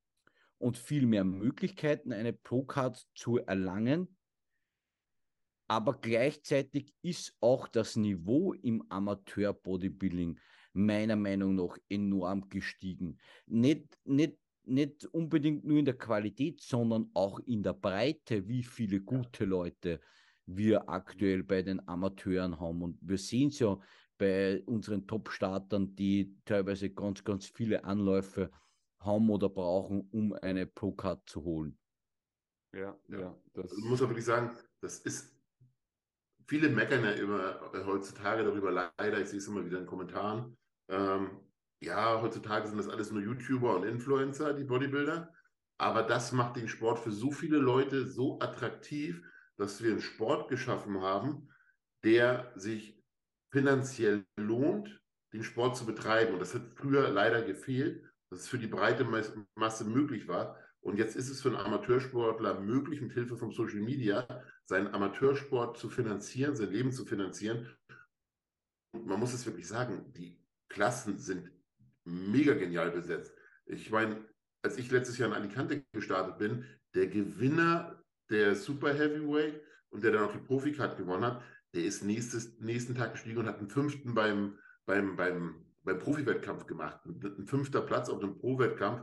und 0.56 0.78
viel 0.78 1.04
mehr 1.06 1.24
Möglichkeiten, 1.24 2.14
eine 2.14 2.32
Pro-Card 2.32 3.06
zu 3.14 3.36
erlangen, 3.40 4.16
aber 5.68 5.92
gleichzeitig 6.00 6.94
ist 7.02 7.36
auch 7.40 7.68
das 7.68 7.96
Niveau 7.96 8.54
im 8.54 8.84
Amateur-Bodybuilding 8.88 10.40
meiner 10.72 11.16
Meinung 11.16 11.56
nach 11.56 11.76
enorm 11.90 12.48
gestiegen. 12.48 13.18
Nicht, 13.46 13.98
nicht, 14.04 14.38
nicht 14.66 15.06
unbedingt 15.06 15.64
nur 15.64 15.78
in 15.78 15.84
der 15.84 15.98
Qualität, 15.98 16.60
sondern 16.60 17.10
auch 17.14 17.38
in 17.40 17.62
der 17.62 17.74
Breite, 17.74 18.48
wie 18.48 18.62
viele 18.62 19.00
gute 19.00 19.44
Leute 19.44 20.00
wir 20.46 20.88
aktuell 20.88 21.42
bei 21.42 21.62
den 21.62 21.86
Amateuren 21.88 22.60
haben. 22.60 22.82
Und 22.82 22.98
wir 23.00 23.18
sehen 23.18 23.48
es 23.48 23.58
ja 23.58 23.78
bei 24.18 24.62
unseren 24.66 25.06
Top-Startern, 25.06 25.94
die 25.96 26.36
teilweise 26.44 26.90
ganz, 26.90 27.24
ganz 27.24 27.46
viele 27.46 27.84
Anläufe 27.84 28.50
haben 29.00 29.30
oder 29.30 29.48
brauchen, 29.48 30.08
um 30.12 30.32
eine 30.34 30.66
Pro-Card 30.66 31.28
zu 31.28 31.42
holen. 31.44 31.78
Ja, 32.72 32.96
ja. 33.08 33.36
Das 33.52 33.70
also 33.70 33.88
muss 33.88 34.00
man 34.00 34.10
wirklich 34.10 34.24
sagen, 34.24 34.56
das 34.80 34.98
ist 35.00 35.34
viele 36.46 36.68
meckern 36.68 37.04
ja 37.04 37.12
immer 37.12 37.72
äh, 37.74 37.84
heutzutage 37.84 38.44
darüber, 38.44 38.70
leider, 38.70 39.20
ich 39.20 39.28
sehe 39.28 39.38
es 39.38 39.48
immer 39.48 39.64
wieder 39.64 39.78
in 39.78 39.86
Kommentaren. 39.86 40.56
Ähm, 40.88 41.40
ja, 41.84 42.20
heutzutage 42.20 42.66
sind 42.66 42.78
das 42.78 42.88
alles 42.88 43.10
nur 43.10 43.22
YouTuber 43.22 43.76
und 43.76 43.84
Influencer, 43.84 44.54
die 44.54 44.64
Bodybuilder. 44.64 45.32
Aber 45.78 46.02
das 46.02 46.32
macht 46.32 46.56
den 46.56 46.68
Sport 46.68 46.98
für 46.98 47.12
so 47.12 47.30
viele 47.30 47.58
Leute 47.58 48.06
so 48.06 48.38
attraktiv, 48.40 49.22
dass 49.56 49.82
wir 49.82 49.90
einen 49.90 50.00
Sport 50.00 50.48
geschaffen 50.48 51.00
haben, 51.00 51.48
der 52.04 52.52
sich 52.56 53.02
finanziell 53.52 54.24
lohnt, 54.36 55.00
den 55.32 55.42
Sport 55.42 55.76
zu 55.76 55.86
betreiben. 55.86 56.34
Und 56.34 56.40
das 56.40 56.54
hat 56.54 56.62
früher 56.76 57.08
leider 57.08 57.42
gefehlt, 57.42 58.04
dass 58.30 58.40
es 58.40 58.48
für 58.48 58.58
die 58.58 58.66
breite 58.66 59.04
Masse 59.54 59.84
möglich 59.84 60.28
war. 60.28 60.58
Und 60.80 60.98
jetzt 60.98 61.16
ist 61.16 61.30
es 61.30 61.40
für 61.40 61.48
einen 61.48 61.56
Amateursportler 61.56 62.60
möglich, 62.60 63.00
mit 63.00 63.12
Hilfe 63.12 63.36
von 63.36 63.52
Social 63.52 63.80
Media 63.80 64.26
seinen 64.64 64.92
Amateursport 64.92 65.78
zu 65.78 65.88
finanzieren, 65.88 66.56
sein 66.56 66.70
Leben 66.70 66.92
zu 66.92 67.06
finanzieren. 67.06 67.74
Und 68.92 69.06
man 69.06 69.18
muss 69.18 69.32
es 69.32 69.46
wirklich 69.46 69.66
sagen, 69.66 70.12
die 70.12 70.40
Klassen 70.68 71.18
sind 71.18 71.50
mega 72.04 72.54
genial 72.54 72.90
besetzt. 72.90 73.34
Ich 73.66 73.90
meine, 73.90 74.24
als 74.62 74.78
ich 74.78 74.90
letztes 74.90 75.18
Jahr 75.18 75.28
in 75.28 75.34
Alicante 75.34 75.84
gestartet 75.92 76.38
bin, 76.38 76.64
der 76.94 77.08
Gewinner 77.08 78.02
der 78.30 78.54
Super 78.54 78.94
Heavyweight 78.94 79.60
und 79.90 80.02
der 80.02 80.12
dann 80.12 80.24
auch 80.24 80.32
die 80.32 80.38
Profikart 80.38 80.96
gewonnen 80.96 81.24
hat, 81.24 81.42
der 81.74 81.84
ist 81.84 82.02
nächstes, 82.02 82.58
nächsten 82.60 82.94
Tag 82.94 83.12
gestiegen 83.12 83.38
und 83.38 83.46
hat 83.46 83.58
einen 83.58 83.68
fünften 83.68 84.14
beim, 84.14 84.58
beim, 84.86 85.16
beim, 85.16 85.64
beim 85.82 85.98
Profi-Wettkampf 85.98 86.66
gemacht. 86.66 87.00
Ein 87.04 87.46
fünfter 87.46 87.82
Platz 87.82 88.08
auf 88.08 88.20
dem 88.20 88.38
Pro-Wettkampf 88.38 89.02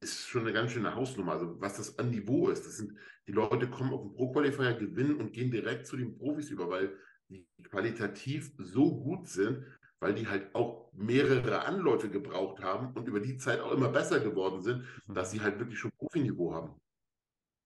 ist 0.00 0.28
schon 0.28 0.42
eine 0.42 0.52
ganz 0.52 0.72
schöne 0.72 0.94
Hausnummer. 0.94 1.32
Also 1.32 1.60
was 1.60 1.76
das 1.76 1.98
an 1.98 2.10
Niveau 2.10 2.48
ist, 2.48 2.64
das 2.64 2.78
sind, 2.78 2.96
die 3.26 3.32
Leute 3.32 3.68
kommen 3.68 3.92
auf 3.92 4.02
den 4.02 4.14
Pro-Qualifier, 4.14 4.74
gewinnen 4.74 5.16
und 5.16 5.32
gehen 5.32 5.50
direkt 5.50 5.86
zu 5.86 5.96
den 5.96 6.16
Profis 6.16 6.50
über, 6.50 6.70
weil 6.70 6.96
die 7.28 7.46
qualitativ 7.64 8.52
so 8.58 9.00
gut 9.00 9.28
sind, 9.28 9.64
weil 10.00 10.14
die 10.14 10.28
halt 10.28 10.54
auch 10.54 10.90
mehrere 10.92 11.64
Anläufe 11.64 12.10
gebraucht 12.10 12.62
haben 12.62 12.92
und 12.94 13.08
über 13.08 13.20
die 13.20 13.36
Zeit 13.36 13.60
auch 13.60 13.72
immer 13.72 13.88
besser 13.88 14.20
geworden 14.20 14.62
sind, 14.62 14.84
mhm. 15.06 15.14
dass 15.14 15.30
sie 15.30 15.40
halt 15.40 15.58
wirklich 15.58 15.78
schon 15.78 15.92
Profiniveau 15.92 16.52
haben. 16.52 16.80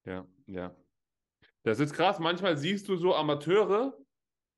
Ja, 0.05 0.27
ja. 0.47 0.75
Das 1.63 1.81
ist 1.81 1.93
krass. 1.93 2.19
Manchmal 2.19 2.57
siehst 2.57 2.89
du 2.89 2.97
so 2.97 3.15
Amateure, 3.15 3.97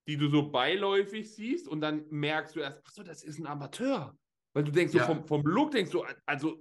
die 0.06 0.16
du 0.16 0.28
so 0.28 0.50
beiläufig 0.50 1.34
siehst 1.34 1.68
und 1.68 1.80
dann 1.80 2.06
merkst 2.10 2.56
du 2.56 2.60
erst, 2.60 2.80
ach 2.84 2.90
so, 2.90 3.02
das 3.02 3.24
ist 3.24 3.38
ein 3.38 3.46
Amateur. 3.46 4.16
Weil 4.54 4.64
du 4.64 4.72
denkst, 4.72 4.94
ja. 4.94 5.06
so 5.06 5.14
vom, 5.14 5.26
vom 5.26 5.42
Look 5.42 5.72
denkst 5.72 5.90
du, 5.90 6.04
also 6.26 6.58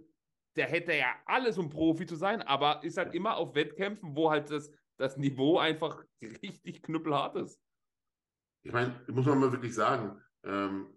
der 0.55 0.67
hätte 0.67 0.93
ja 0.93 1.13
alles, 1.25 1.57
um 1.57 1.69
Profi 1.69 2.05
zu 2.05 2.15
sein, 2.15 2.41
aber 2.41 2.83
ist 2.83 2.97
halt 2.97 3.13
immer 3.13 3.37
auf 3.37 3.55
Wettkämpfen, 3.55 4.15
wo 4.15 4.29
halt 4.29 4.49
das, 4.49 4.71
das 4.97 5.17
Niveau 5.17 5.59
einfach 5.59 6.03
richtig 6.21 6.81
knüppelhart 6.83 7.35
ist. 7.37 7.59
Ich 8.63 8.71
meine, 8.71 8.99
muss 9.07 9.25
man 9.25 9.39
mal 9.39 9.51
wirklich 9.51 9.73
sagen, 9.73 10.21
ähm, 10.43 10.87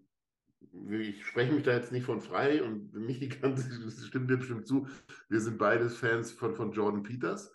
ich 0.90 1.26
spreche 1.26 1.52
mich 1.52 1.64
da 1.64 1.72
jetzt 1.72 1.92
nicht 1.92 2.04
von 2.04 2.20
frei 2.20 2.62
und 2.62 2.92
mich 2.94 3.18
die 3.18 3.28
ganze, 3.28 3.68
das 3.84 4.06
stimmt 4.06 4.28
mir 4.28 4.36
bestimmt 4.36 4.66
zu, 4.66 4.86
wir 5.28 5.40
sind 5.40 5.58
beides 5.58 5.96
Fans 5.96 6.32
von, 6.32 6.54
von 6.54 6.72
Jordan 6.72 7.02
Peters. 7.02 7.52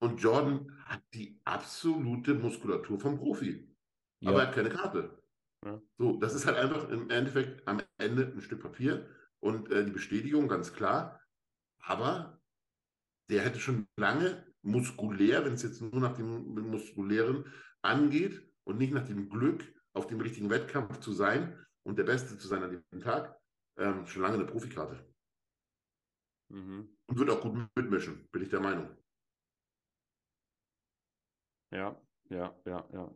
Und 0.00 0.20
Jordan 0.20 0.72
hat 0.84 1.02
die 1.12 1.40
absolute 1.44 2.34
Muskulatur 2.34 3.00
vom 3.00 3.18
Profi. 3.18 3.68
Ja. 4.20 4.30
Aber 4.30 4.42
er 4.42 4.46
hat 4.48 4.54
keine 4.54 4.70
Karte. 4.70 5.22
Ja. 5.64 5.80
So, 5.98 6.16
das 6.18 6.34
ist 6.34 6.46
halt 6.46 6.56
einfach 6.56 6.88
im 6.88 7.10
Endeffekt 7.10 7.66
am 7.66 7.82
Ende 7.98 8.32
ein 8.32 8.40
Stück 8.40 8.62
Papier 8.62 9.08
und 9.40 9.70
äh, 9.70 9.84
die 9.84 9.90
Bestätigung, 9.90 10.48
ganz 10.48 10.72
klar. 10.72 11.20
Aber 11.80 12.40
der 13.28 13.42
hätte 13.42 13.58
schon 13.58 13.88
lange 13.96 14.46
muskulär, 14.62 15.44
wenn 15.44 15.54
es 15.54 15.62
jetzt 15.62 15.80
nur 15.80 16.00
nach 16.00 16.16
dem 16.16 16.54
Muskulären 16.70 17.44
angeht 17.82 18.48
und 18.64 18.78
nicht 18.78 18.92
nach 18.92 19.06
dem 19.06 19.28
Glück, 19.28 19.64
auf 19.94 20.06
dem 20.06 20.20
richtigen 20.20 20.50
Wettkampf 20.50 21.00
zu 21.00 21.12
sein 21.12 21.58
und 21.88 21.98
der 21.98 22.04
Beste 22.04 22.36
zu 22.36 22.46
sein 22.46 22.62
an 22.62 22.84
dem 22.92 23.00
Tag, 23.00 23.34
ähm, 23.78 24.06
schon 24.06 24.20
lange 24.20 24.34
eine 24.34 24.44
Profikarte. 24.44 25.02
Mhm. 26.48 26.94
Und 27.06 27.18
wird 27.18 27.30
auch 27.30 27.40
gut 27.40 27.66
mitmischen, 27.74 28.28
bin 28.30 28.42
ich 28.42 28.50
der 28.50 28.60
Meinung. 28.60 28.94
Ja, 31.70 31.98
ja, 32.28 32.54
ja, 32.66 32.86
ja. 32.92 33.14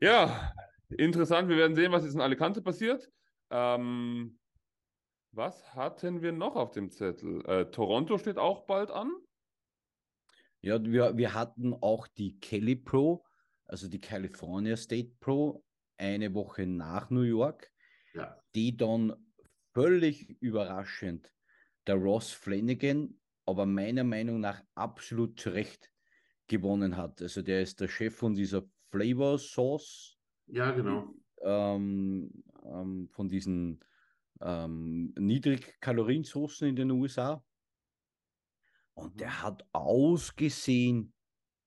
Ja, 0.00 0.52
interessant. 0.88 1.48
Wir 1.48 1.56
werden 1.56 1.76
sehen, 1.76 1.92
was 1.92 2.04
jetzt 2.04 2.14
in 2.14 2.20
Alicante 2.20 2.60
passiert. 2.60 3.08
Ähm, 3.50 4.40
was 5.30 5.74
hatten 5.76 6.20
wir 6.20 6.32
noch 6.32 6.56
auf 6.56 6.72
dem 6.72 6.90
Zettel? 6.90 7.44
Äh, 7.46 7.70
Toronto 7.70 8.18
steht 8.18 8.38
auch 8.38 8.66
bald 8.66 8.90
an. 8.90 9.12
Ja, 10.62 10.82
wir, 10.82 11.16
wir 11.16 11.32
hatten 11.32 11.74
auch 11.74 12.08
die 12.08 12.40
Kelly 12.40 12.74
Pro, 12.74 13.24
also 13.66 13.88
die 13.88 14.00
California 14.00 14.76
State 14.76 15.12
Pro, 15.20 15.63
eine 15.96 16.34
Woche 16.34 16.66
nach 16.66 17.10
New 17.10 17.22
York, 17.22 17.70
ja. 18.14 18.36
die 18.54 18.76
dann 18.76 19.14
völlig 19.72 20.28
überraschend 20.40 21.32
der 21.86 21.96
Ross 21.96 22.30
Flanagan, 22.30 23.20
aber 23.46 23.66
meiner 23.66 24.04
Meinung 24.04 24.40
nach 24.40 24.62
absolut 24.74 25.38
zu 25.38 25.50
Recht 25.50 25.90
gewonnen 26.46 26.96
hat. 26.96 27.20
Also 27.20 27.42
der 27.42 27.62
ist 27.62 27.80
der 27.80 27.88
Chef 27.88 28.16
von 28.16 28.34
dieser 28.34 28.62
Flavor 28.90 29.38
Sauce. 29.38 30.16
Ja, 30.46 30.70
genau 30.70 31.14
ähm, 31.44 32.30
ähm, 32.64 33.08
von 33.10 33.28
diesen 33.28 33.80
ähm, 34.40 35.12
Niedrigkaloriensoßen 35.16 36.68
in 36.68 36.76
den 36.76 36.90
USA. 36.90 37.44
Und 38.94 39.20
der 39.20 39.28
mhm. 39.28 39.42
hat 39.42 39.68
ausgesehen, 39.72 41.12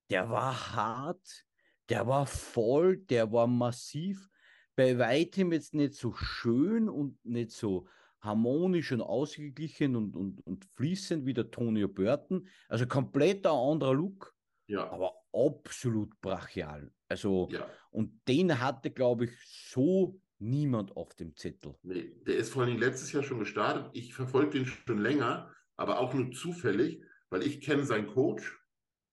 der 0.10 0.30
war 0.30 0.76
hart, 0.76 1.46
der 1.90 2.08
war 2.08 2.26
voll, 2.26 2.98
der 2.98 3.32
war 3.32 3.48
massiv, 3.48 4.30
bei 4.76 4.98
weitem 5.00 5.52
jetzt 5.52 5.74
nicht 5.74 5.96
so 5.96 6.14
schön 6.14 6.88
und 6.90 7.24
nicht 7.26 7.52
so 7.52 7.88
harmonisch 8.22 8.92
und 8.92 9.02
ausgeglichen 9.02 9.96
und, 9.96 10.16
und, 10.16 10.46
und 10.46 10.66
fließend 10.76 11.26
wie 11.26 11.34
der 11.34 11.50
Tony 11.50 11.86
Burton. 11.88 12.48
Also 12.68 12.86
komplett 12.86 13.46
ein 13.46 13.54
anderer 13.54 13.94
Look, 13.94 14.36
ja. 14.68 14.90
aber 14.90 15.14
absolut 15.34 16.20
brachial. 16.22 16.92
Also, 17.08 17.48
ja. 17.52 17.68
und 17.90 18.20
den 18.28 18.60
hatte, 18.60 18.92
glaube 18.92 19.26
ich, 19.26 19.32
so 19.72 20.20
niemand 20.40 20.96
auf 20.96 21.16
dem 21.16 21.36
Zettel. 21.36 21.76
Nee, 21.84 22.14
der 22.26 22.36
ist 22.36 22.54
vor 22.54 22.64
allem 22.64 22.78
letztes 22.78 23.12
Jahr 23.12 23.24
schon 23.24 23.40
gestartet. 23.40 23.90
Ich 23.94 24.14
verfolge 24.14 24.60
den 24.60 24.66
schon 24.66 25.00
länger, 25.00 25.52
aber 25.76 26.00
auch 26.00 26.14
nur 26.14 26.32
zufällig, 26.32 27.04
weil 27.30 27.44
ich 27.44 27.62
kenne 27.62 27.84
seinen 27.84 28.08
Coach, 28.08 28.60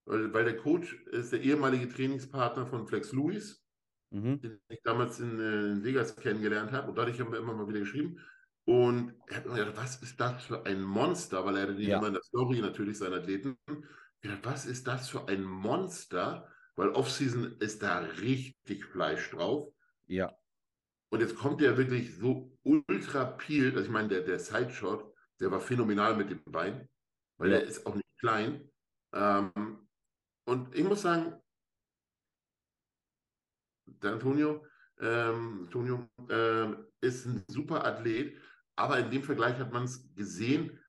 weil, 0.06 0.44
der 0.44 0.56
Coach 0.56 0.94
ist 1.06 1.32
der 1.32 1.40
ehemalige 1.42 1.88
Trainingspartner 1.88 2.66
von 2.66 2.86
Flex 2.86 3.12
Lewis, 3.12 3.64
mhm. 4.10 4.40
den 4.40 4.60
ich 4.68 4.82
damals 4.82 5.20
in, 5.20 5.38
äh, 5.40 5.72
in 5.72 5.84
Vegas 5.84 6.16
kennengelernt 6.16 6.72
habe. 6.72 6.88
Und 6.90 6.96
dadurch 6.98 7.20
haben 7.20 7.32
wir 7.32 7.38
immer 7.38 7.54
mal 7.54 7.68
wieder 7.68 7.80
geschrieben. 7.80 8.18
Und 8.66 9.14
er 9.26 9.36
hat 9.38 9.46
mir 9.46 9.54
gedacht, 9.56 9.76
was 9.76 10.02
ist 10.02 10.18
das 10.20 10.44
für 10.44 10.64
ein 10.66 10.82
Monster? 10.82 11.44
Weil 11.44 11.56
er 11.56 11.62
hatte 11.64 11.72
Ja. 11.80 11.98
immer 11.98 12.08
in 12.08 12.14
der 12.14 12.22
Story 12.22 12.60
natürlich 12.60 12.98
seinen 12.98 13.14
Athleten. 13.14 13.56
Ich 14.22 14.30
dachte, 14.30 14.44
was 14.44 14.64
ist 14.66 14.86
das 14.86 15.08
für 15.10 15.28
ein 15.28 15.44
Monster? 15.44 16.48
Weil 16.76 16.88
Offseason 16.90 17.56
ist 17.60 17.82
da 17.82 17.98
richtig 17.98 18.84
Fleisch 18.86 19.30
drauf. 19.30 19.72
Ja, 20.06 20.34
Und 21.10 21.20
jetzt 21.20 21.36
kommt 21.36 21.60
der 21.60 21.76
wirklich 21.76 22.16
so 22.16 22.56
ultra 22.62 23.24
peeled. 23.24 23.74
Also 23.76 23.86
ich 23.86 23.92
meine, 23.92 24.08
der, 24.08 24.22
der 24.22 24.38
Sideshot, 24.38 25.12
der 25.40 25.50
war 25.50 25.60
phänomenal 25.60 26.16
mit 26.16 26.30
dem 26.30 26.42
Bein, 26.44 26.88
weil 27.38 27.50
Ja. 27.52 27.58
der 27.58 27.68
ist 27.68 27.86
auch 27.86 27.94
nicht 27.94 28.08
klein. 28.18 28.70
Ähm, 29.12 29.83
und 30.46 30.74
ich 30.74 30.84
muss 30.84 31.02
sagen, 31.02 31.40
der 33.86 34.12
Antonio, 34.12 34.64
ähm, 35.00 35.62
Antonio 35.64 36.08
ähm, 36.30 36.86
ist 37.00 37.26
ein 37.26 37.44
super 37.48 37.84
Athlet, 37.84 38.38
aber 38.76 38.98
in 38.98 39.10
dem 39.10 39.22
Vergleich 39.22 39.58
hat 39.58 39.72
man 39.72 39.84
es 39.84 40.14
gesehen, 40.14 40.80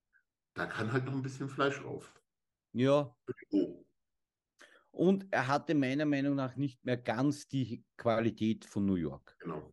da 0.53 0.65
kann 0.65 0.91
halt 0.91 1.05
noch 1.05 1.13
ein 1.13 1.21
bisschen 1.21 1.49
Fleisch 1.49 1.81
drauf. 1.81 2.13
ja. 2.73 3.15
Oh, 3.51 3.85
Und 4.91 5.27
er 5.31 5.47
hatte 5.47 5.75
meiner 5.75 6.05
Meinung 6.05 6.35
nach 6.35 6.55
nicht 6.55 6.83
mehr 6.85 6.97
ganz 6.97 7.47
die 7.47 7.83
Qualität 7.97 8.65
von 8.65 8.85
New 8.85 8.95
York. 8.95 9.35
genau. 9.39 9.71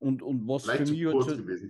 Und, 0.00 0.22
und 0.22 0.46
was 0.46 0.64
für 0.64 0.72
Vielleicht 0.72 0.92
mich 0.92 1.06
halt 1.06 1.22
so, 1.24 1.68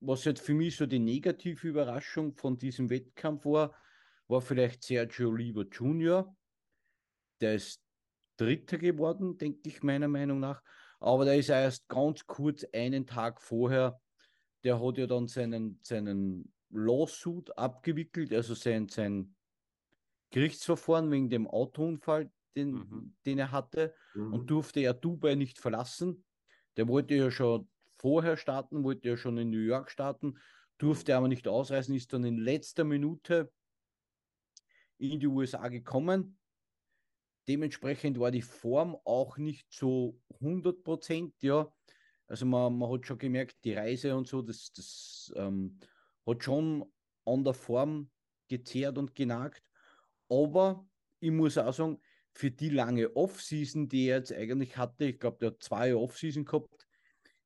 was 0.00 0.26
halt 0.26 0.38
für 0.38 0.54
mich 0.54 0.76
so 0.76 0.86
die 0.86 0.98
negative 0.98 1.68
Überraschung 1.68 2.34
von 2.34 2.58
diesem 2.58 2.90
Wettkampf 2.90 3.46
war, 3.46 3.74
war 4.28 4.40
vielleicht 4.40 4.82
Sergio 4.84 5.28
Oliva 5.30 5.62
Jr. 5.62 6.36
Der 7.40 7.54
ist 7.54 7.82
Dritter 8.36 8.78
geworden, 8.78 9.38
denke 9.38 9.68
ich, 9.68 9.82
meiner 9.82 10.08
Meinung 10.08 10.40
nach. 10.40 10.62
Aber 11.00 11.24
der 11.24 11.36
ist 11.38 11.48
erst 11.48 11.88
ganz 11.88 12.26
kurz 12.26 12.64
einen 12.72 13.06
Tag 13.06 13.40
vorher, 13.42 14.00
der 14.64 14.80
hat 14.82 14.98
ja 14.98 15.06
dann 15.06 15.28
seinen, 15.28 15.80
seinen 15.82 16.52
Lawsuit 16.70 17.56
abgewickelt, 17.56 18.32
also 18.32 18.54
sein, 18.54 18.88
sein 18.88 19.36
Gerichtsverfahren 20.30 21.10
wegen 21.10 21.30
dem 21.30 21.46
Autounfall, 21.46 22.32
den, 22.56 22.72
Mhm. 22.72 23.14
den 23.26 23.38
er 23.38 23.52
hatte 23.52 23.94
Mhm. 24.14 24.34
und 24.34 24.50
durfte 24.50 24.80
ja 24.80 24.92
Dubai 24.92 25.34
nicht 25.34 25.58
verlassen. 25.58 26.24
Der 26.76 26.88
wollte 26.88 27.14
ja 27.14 27.30
schon 27.30 27.70
vorher 27.98 28.36
starten, 28.36 28.84
wollte 28.84 29.08
ja 29.08 29.16
schon 29.16 29.38
in 29.38 29.50
New 29.50 29.58
York 29.58 29.90
starten, 29.90 30.38
durfte 30.78 31.16
aber 31.16 31.28
nicht 31.28 31.48
ausreisen, 31.48 31.94
ist 31.94 32.12
dann 32.12 32.24
in 32.24 32.38
letzter 32.38 32.84
Minute 32.84 33.52
in 34.98 35.20
die 35.20 35.26
USA 35.26 35.68
gekommen. 35.68 36.38
Dementsprechend 37.48 38.18
war 38.18 38.30
die 38.30 38.42
Form 38.42 38.96
auch 39.04 39.38
nicht 39.38 39.72
so 39.72 40.20
100 40.40 40.82
Prozent, 40.82 41.34
ja. 41.42 41.72
Also 42.26 42.44
man, 42.44 42.76
man 42.76 42.90
hat 42.90 43.06
schon 43.06 43.18
gemerkt, 43.18 43.56
die 43.64 43.74
Reise 43.74 44.16
und 44.16 44.26
so, 44.26 44.42
das, 44.42 44.72
das 44.72 45.32
ähm, 45.36 45.78
hat 46.26 46.42
schon 46.42 46.84
an 47.24 47.44
der 47.44 47.54
Form 47.54 48.10
gezehrt 48.48 48.98
und 48.98 49.14
genagt. 49.14 49.62
Aber 50.28 50.88
ich 51.20 51.30
muss 51.30 51.56
auch 51.56 51.72
sagen, 51.72 52.00
für 52.32 52.50
die 52.50 52.70
lange 52.70 53.14
Off-Season, 53.14 53.88
die 53.88 54.08
er 54.08 54.18
jetzt 54.18 54.32
eigentlich 54.32 54.76
hatte, 54.76 55.04
ich 55.06 55.20
glaube, 55.20 55.38
der 55.40 55.50
hat 55.50 55.62
zwei 55.62 55.94
Off-Season 55.94 56.44
gehabt, 56.44 56.86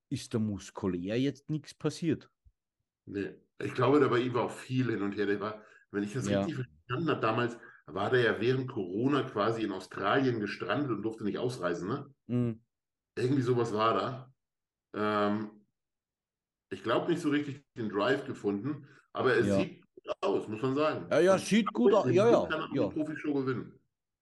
ist 0.09 0.33
da 0.33 0.39
muskulär 0.39 1.21
jetzt 1.21 1.51
nichts 1.51 1.75
passiert. 1.75 2.31
Nee. 3.05 3.35
Ich 3.63 3.75
glaube, 3.75 4.01
da 4.01 4.09
bei 4.09 4.21
ihm 4.21 4.33
war 4.33 4.45
auch 4.45 4.51
viel 4.51 4.91
hin 4.91 5.03
und 5.03 5.13
her. 5.17 5.27
Der 5.27 5.39
war, 5.41 5.63
wenn 5.91 6.03
ich 6.03 6.15
das 6.15 6.27
Ja. 6.27 6.41
richtig 6.41 6.55
verstanden 6.57 6.80
habe, 6.91 7.21
damals 7.21 7.57
war 7.87 8.11
der 8.11 8.21
ja 8.21 8.41
während 8.41 8.69
Corona 8.71 9.23
quasi 9.25 9.63
in 9.63 9.73
Australien 9.73 10.41
gestrandet 10.41 10.91
und 10.91 11.03
durfte 11.03 11.25
nicht 11.25 11.39
ausreisen, 11.39 11.89
ne? 11.89 12.15
Mm, 12.27 12.61
Irgendwie 13.19 13.43
sowas 13.43 13.73
war 13.73 13.95
da. 13.95 14.33
Ähm, 14.95 15.51
ich 16.73 16.83
glaube 16.83 17.11
nicht 17.11 17.21
so 17.21 17.31
richtig 17.31 17.65
den 17.77 17.89
Drive 17.89 18.25
gefunden, 18.27 18.87
aber 19.13 19.35
er 19.35 19.45
Ja. 19.45 19.57
sieht 19.59 19.83
gut 19.83 20.15
aus, 20.21 20.49
muss 20.49 20.63
man 20.63 20.75
sagen. 20.75 21.07
Ja, 21.11 21.21
ja, 21.21 21.33
Und 21.35 21.41
sieht 21.41 21.73
gut 21.73 21.93
aus. 21.93 22.07
Ja, 22.11 22.31
ja, 22.31 22.47
kann 22.47 22.63
auch 22.63 22.75
ja. 22.75 22.89
Profishow 22.89 23.35
gewinnen. 23.35 23.77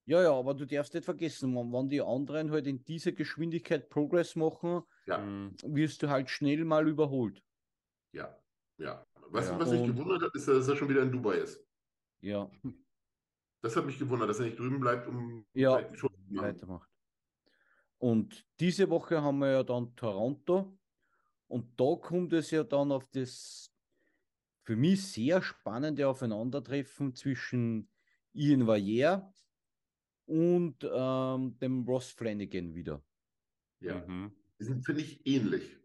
Ja, 0.06 0.22
ja, 0.22 0.32
aber 0.32 0.54
du 0.54 0.66
darfst 0.66 0.94
nicht 0.94 1.04
vergessen, 1.04 1.54
wenn, 1.54 1.88
die 1.90 2.00
anderen 2.00 2.50
halt 2.50 2.66
in 2.66 2.82
dieser 2.82 3.12
Geschwindigkeit 3.12 3.90
Progress 3.90 4.34
machen, 4.36 4.82
Ja, 5.06 5.18
Mhm. 5.18 5.54
wirst 5.64 6.02
du 6.02 6.08
halt 6.08 6.30
schnell 6.30 6.64
mal 6.64 6.88
überholt. 6.88 7.42
ja, 8.14 8.34
ja. 8.78 9.04
Was, 9.30 9.48
Ja. 9.50 9.58
was 9.60 9.70
mich 9.70 9.80
Und- 9.82 9.88
gewundert 9.94 10.22
hat, 10.22 10.34
ist, 10.34 10.48
dass 10.48 10.66
er 10.68 10.76
schon 10.76 10.88
wieder 10.88 11.02
in 11.02 11.12
Dubai 11.12 11.36
ist. 11.36 11.62
Ja, 12.20 12.50
Das 13.60 13.74
hat 13.74 13.86
mich 13.86 13.98
gewundert, 13.98 14.30
dass 14.30 14.38
er 14.38 14.46
nicht 14.46 14.58
drüben 14.58 14.78
bleibt, 14.78 15.08
um 15.08 15.44
Ja, 15.52 15.80
weitermacht. 16.30 16.88
Und 17.98 18.46
diese 18.60 18.88
Woche 18.88 19.20
haben 19.20 19.38
wir 19.40 19.50
ja 19.50 19.62
dann 19.64 19.96
Toronto 19.96 20.78
und 21.48 21.80
da 21.80 21.96
kommt 22.00 22.32
es 22.32 22.52
ja 22.52 22.62
dann 22.62 22.92
auf 22.92 23.08
das 23.10 23.74
für 24.64 24.76
mich 24.76 25.02
sehr 25.02 25.42
spannende 25.42 26.06
Aufeinandertreffen 26.06 27.14
zwischen 27.14 27.90
Ian 28.32 28.66
Valliere 28.66 29.32
und 30.26 30.76
ähm, 30.84 31.58
dem 31.58 31.84
Ross 31.84 32.10
Flanagan 32.10 32.74
wieder. 32.74 33.02
Ja, 33.80 34.04
Mhm. 34.06 34.32
die 34.60 34.64
sind, 34.64 34.84
finde 34.84 35.00
ich, 35.00 35.26
ähnlich. 35.26 35.78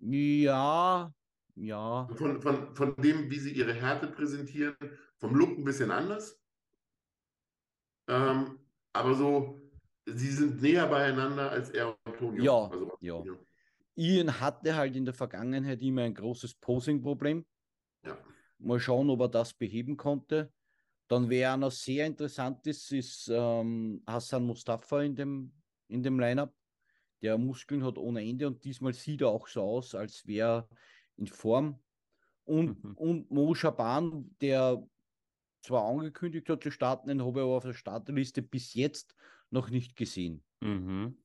Ja, 0.00 1.14
ja, 1.54 2.08
Von, 2.16 2.40
von, 2.40 2.74
von 2.74 2.96
dem, 2.96 3.30
wie 3.30 3.38
sie 3.38 3.52
ihre 3.52 3.74
Härte 3.74 4.06
präsentieren, 4.06 4.74
vom 5.18 5.34
Look 5.34 5.58
ein 5.58 5.64
bisschen 5.64 5.90
anders. 5.90 6.40
Ähm, 8.08 8.58
aber 8.92 9.14
so, 9.14 9.70
sie 10.06 10.30
sind 10.30 10.60
näher 10.62 10.86
beieinander 10.86 11.50
als 11.50 11.70
er 11.70 11.88
und 11.88 11.96
Antonio. 12.04 12.42
Ja, 12.44 12.70
Also, 12.70 12.96
ja. 13.00 13.22
Ian 13.94 14.40
hatte 14.40 14.74
halt 14.74 14.96
in 14.96 15.04
der 15.04 15.14
Vergangenheit 15.14 15.82
immer 15.82 16.02
ein 16.02 16.14
großes 16.14 16.54
Posing-Problem. 16.54 17.44
Ja. 18.04 18.18
Mal 18.58 18.80
schauen, 18.80 19.10
ob 19.10 19.20
er 19.20 19.28
das 19.28 19.52
beheben 19.52 19.96
konnte. 19.96 20.52
Dann 21.08 21.28
wäre 21.28 21.58
noch 21.58 21.72
sehr 21.72 22.06
interessant 22.06 22.66
ist, 22.66 22.90
ist 22.90 23.28
ähm, 23.30 24.02
Hassan 24.06 24.46
Mustafa 24.46 25.02
in 25.02 25.14
dem, 25.14 25.52
in 25.88 26.02
dem 26.02 26.18
Lineup. 26.18 26.54
Der 27.20 27.36
Muskeln 27.38 27.84
hat 27.84 27.98
ohne 27.98 28.24
Ende 28.26 28.46
und 28.46 28.64
diesmal 28.64 28.94
sieht 28.94 29.20
er 29.20 29.28
auch 29.28 29.46
so 29.46 29.62
aus, 29.62 29.94
als 29.94 30.26
wäre 30.26 30.68
in 31.22 31.26
Form. 31.28 31.78
Und, 32.44 32.82
Mhm. 32.82 32.94
und 32.96 33.30
Mo 33.30 33.54
Shaban, 33.54 34.36
der 34.40 34.82
zwar 35.62 35.88
angekündigt 35.88 36.48
hat 36.48 36.62
zu 36.62 36.70
starten, 36.70 37.08
den 37.08 37.22
habe 37.22 37.38
ich 37.38 37.44
aber 37.44 37.56
auf 37.56 37.64
der 37.64 37.72
Starterliste 37.72 38.42
bis 38.42 38.74
jetzt 38.74 39.14
noch 39.50 39.70
nicht 39.70 39.94
gesehen. 39.94 40.44
Mhm. 40.60 41.16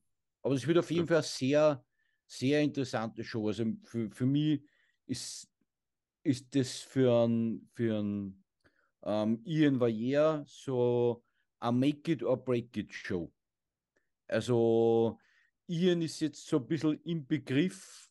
Aber 0.44 0.54
es 0.54 0.68
wird 0.68 0.78
auf 0.78 0.92
jeden 0.92 1.08
Fall 1.08 1.18
eine 1.18 1.24
sehr, 1.24 1.84
sehr 2.28 2.62
interessante 2.62 3.24
Show. 3.24 3.48
Also 3.48 3.66
für, 3.84 4.12
für 4.12 4.26
mich 4.28 4.62
ist, 5.08 5.50
ist 6.24 6.54
das 6.56 6.80
für 6.80 7.26
ein, 7.28 7.68
für 7.74 8.00
ein 8.00 8.44
ähm, 9.04 9.42
Ian 9.44 9.80
Valliere 9.80 10.44
so 10.48 11.24
a 11.60 11.72
Make 11.72 12.12
it 12.12 12.24
or 12.24 12.38
break 12.38 12.78
it 12.78 12.94
Show. 12.94 13.34
Also 14.28 15.18
Ian 15.68 16.02
ist 16.02 16.20
jetzt 16.20 16.46
so 16.46 16.58
ein 16.58 16.68
bisschen 16.68 17.02
im 17.04 17.26
Begriff, 17.26 18.07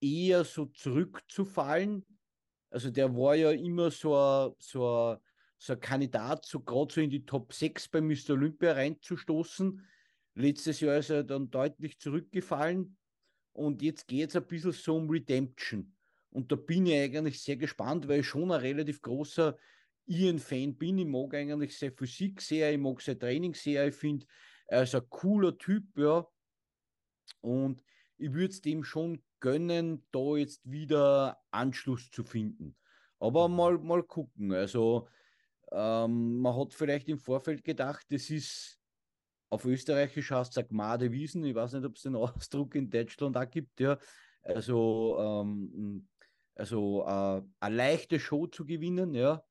eher 0.00 0.44
so 0.44 0.66
zurückzufallen. 0.66 2.04
Also 2.70 2.90
der 2.90 3.14
war 3.14 3.34
ja 3.34 3.50
immer 3.50 3.90
so 3.90 4.14
ein, 4.16 4.52
so 4.58 5.18
so 5.58 5.76
Kandidat, 5.76 6.46
so 6.46 6.60
gerade 6.60 6.94
so 6.94 7.00
in 7.00 7.10
die 7.10 7.26
Top 7.26 7.52
6 7.52 7.88
bei 7.88 8.00
Mr. 8.00 8.30
Olympia 8.30 8.72
reinzustoßen. 8.72 9.84
Letztes 10.34 10.80
Jahr 10.80 10.98
ist 10.98 11.10
er 11.10 11.24
dann 11.24 11.50
deutlich 11.50 11.98
zurückgefallen 11.98 12.96
und 13.52 13.82
jetzt 13.82 14.06
geht 14.06 14.30
es 14.30 14.36
ein 14.36 14.46
bisschen 14.46 14.72
so 14.72 14.96
um 14.96 15.10
Redemption. 15.10 15.96
Und 16.30 16.52
da 16.52 16.56
bin 16.56 16.86
ich 16.86 16.94
eigentlich 16.94 17.42
sehr 17.42 17.56
gespannt, 17.56 18.06
weil 18.06 18.20
ich 18.20 18.26
schon 18.26 18.52
ein 18.52 18.60
relativ 18.60 19.02
großer 19.02 19.58
Ian-Fan 20.06 20.76
bin. 20.76 20.98
Ich 20.98 21.06
mag 21.06 21.34
eigentlich 21.34 21.76
seine 21.76 21.92
Physik 21.92 22.40
sehr, 22.40 22.72
ich 22.72 22.78
mag 22.78 23.00
sein 23.00 23.18
Training 23.18 23.54
sehr. 23.54 23.88
Ich 23.88 23.96
finde, 23.96 24.26
er 24.68 24.84
ist 24.84 24.94
ein 24.94 25.08
cooler 25.08 25.58
Typ, 25.58 25.98
ja. 25.98 26.24
Und 27.40 27.82
ich 28.16 28.32
würde 28.32 28.52
es 28.52 28.60
dem 28.60 28.84
schon 28.84 29.22
gönnen, 29.40 30.06
da 30.12 30.36
jetzt 30.36 30.70
wieder 30.70 31.38
Anschluss 31.50 32.10
zu 32.10 32.24
finden. 32.24 32.76
Aber 33.18 33.48
Mhm. 33.48 33.56
mal, 33.56 33.78
mal 33.78 34.02
gucken. 34.02 34.52
Also, 34.52 35.08
ähm, 35.72 36.40
man 36.40 36.56
hat 36.56 36.74
vielleicht 36.74 37.08
im 37.08 37.18
Vorfeld 37.18 37.64
gedacht, 37.64 38.06
das 38.10 38.30
ist 38.30 38.78
auf 39.50 39.64
Österreichisch 39.64 40.30
heißt 40.30 40.56
es 40.56 40.68
Gmade 40.68 41.10
Wiesen. 41.10 41.44
Ich 41.44 41.54
weiß 41.54 41.72
nicht, 41.74 41.84
ob 41.84 41.96
es 41.96 42.02
den 42.02 42.16
Ausdruck 42.16 42.74
in 42.74 42.90
Deutschland 42.90 43.36
auch 43.36 43.50
gibt, 43.50 43.80
ja. 43.80 43.98
Also, 44.42 45.16
ähm, 45.18 46.08
also 46.54 47.04
äh, 47.06 47.42
eine 47.60 47.76
leichte 47.76 48.20
Show 48.20 48.46
zu 48.46 48.64
gewinnen, 48.64 49.14
ja. 49.14 49.42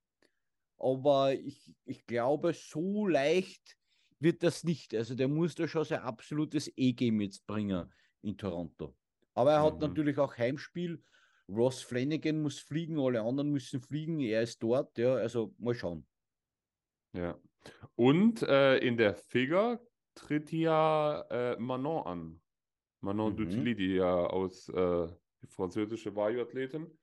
Aber 0.78 1.34
ich, 1.34 1.74
ich 1.86 2.06
glaube, 2.06 2.54
so 2.54 3.08
leicht 3.08 3.78
wird 4.20 4.44
das 4.44 4.64
nicht. 4.64 4.94
Also 4.94 5.16
der 5.16 5.28
muss 5.28 5.56
da 5.56 5.68
schon 5.68 5.86
sein 5.86 6.02
absolutes 6.02 6.72
E-Game 6.76 7.22
jetzt 7.22 7.46
bringen 7.48 7.92
in 8.22 8.38
Toronto. 8.38 8.96
Aber 9.38 9.52
er 9.54 9.64
hat 9.64 9.76
Mhm. 9.76 9.80
natürlich 9.82 10.18
auch 10.18 10.38
Heimspiel. 10.38 11.04
Ross 11.50 11.82
Flanagan 11.82 12.42
muss 12.42 12.60
fliegen, 12.60 13.00
alle 13.00 13.22
anderen 13.22 13.52
müssen 13.52 13.82
fliegen. 13.82 14.20
Er 14.20 14.42
ist 14.42 14.62
dort, 14.62 14.98
ja. 14.98 15.16
Also 15.16 15.54
mal 15.60 15.76
schauen. 15.76 16.06
Ja. 17.14 17.40
Und 17.96 18.42
äh, 18.44 18.78
in 18.80 18.98
der 18.98 19.16
Figure 19.16 19.80
tritt 20.16 20.52
ja 20.52 21.22
äh, 21.30 21.58
Manon 21.60 22.06
an. 22.06 22.42
Manon 23.02 23.34
Mhm. 23.34 23.38
Dutili, 23.38 23.76
die 23.76 23.96
ja 23.96 24.14
aus, 24.28 24.70
äh, 24.70 25.08
französische 25.48 26.16
Vario-Athletin. 26.16 26.98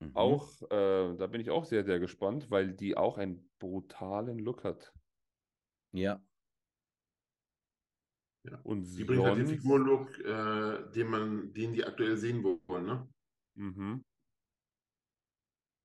Mhm. 0.00 0.10
Auch, 0.14 0.62
äh, 0.70 1.16
da 1.16 1.26
bin 1.28 1.40
ich 1.40 1.50
auch 1.50 1.64
sehr, 1.64 1.84
sehr 1.84 2.00
gespannt, 2.00 2.50
weil 2.50 2.72
die 2.74 2.96
auch 2.96 3.16
einen 3.18 3.50
brutalen 3.58 4.38
Look 4.38 4.64
hat. 4.64 4.92
Ja. 5.92 6.20
Ja. 8.44 8.58
Und 8.62 8.84
Die 8.96 9.04
bringt 9.04 9.22
halt 9.24 9.36
den 9.38 9.46
sonst- 9.46 9.60
Figurlook, 9.62 10.18
äh, 10.20 10.90
den 10.92 11.06
man, 11.08 11.52
den 11.52 11.72
die 11.74 11.84
aktuell 11.84 12.16
sehen 12.16 12.42
wollen, 12.42 12.86
ne? 12.86 13.08
Mhm. 13.54 14.04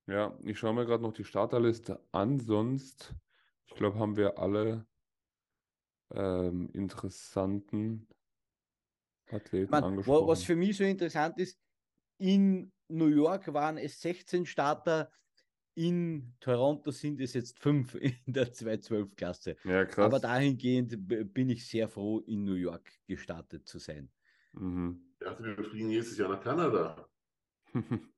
Ja, 0.08 0.38
ich 0.44 0.58
schaue 0.58 0.72
mir 0.74 0.86
gerade 0.86 1.02
noch 1.02 1.12
die 1.12 1.24
Starterliste 1.24 2.00
an, 2.12 2.38
sonst, 2.38 3.14
ich 3.66 3.74
glaube, 3.74 3.98
haben 3.98 4.16
wir 4.16 4.38
alle 4.38 4.86
ähm, 6.14 6.70
interessanten 6.72 8.06
Athleten 9.28 9.72
Man, 9.72 9.82
angesprochen. 9.82 10.28
was 10.28 10.44
für 10.44 10.54
mich 10.54 10.76
so 10.76 10.84
interessant 10.84 11.36
ist, 11.38 11.58
in 12.18 12.72
New 12.88 13.08
York 13.08 13.52
waren 13.52 13.76
es 13.76 14.00
16 14.00 14.46
Starter, 14.46 15.10
in 15.76 16.34
Toronto 16.40 16.90
sind 16.90 17.20
es 17.20 17.34
jetzt 17.34 17.58
fünf 17.58 17.94
in 18.00 18.16
der 18.26 18.52
212-Klasse. 18.52 19.56
Ja, 19.64 19.84
krass. 19.84 20.06
Aber 20.06 20.18
dahingehend 20.18 20.96
bin 21.32 21.50
ich 21.50 21.66
sehr 21.68 21.88
froh, 21.88 22.20
in 22.20 22.44
New 22.44 22.54
York 22.54 22.90
gestartet 23.06 23.68
zu 23.68 23.78
sein. 23.78 24.10
Mhm. 24.52 25.02
Ich 25.12 25.26
dachte, 25.26 25.44
wir 25.44 25.64
fliegen 25.64 25.88
nächstes 25.88 26.18
Jahr 26.18 26.30
nach 26.30 26.40
Kanada. 26.42 27.08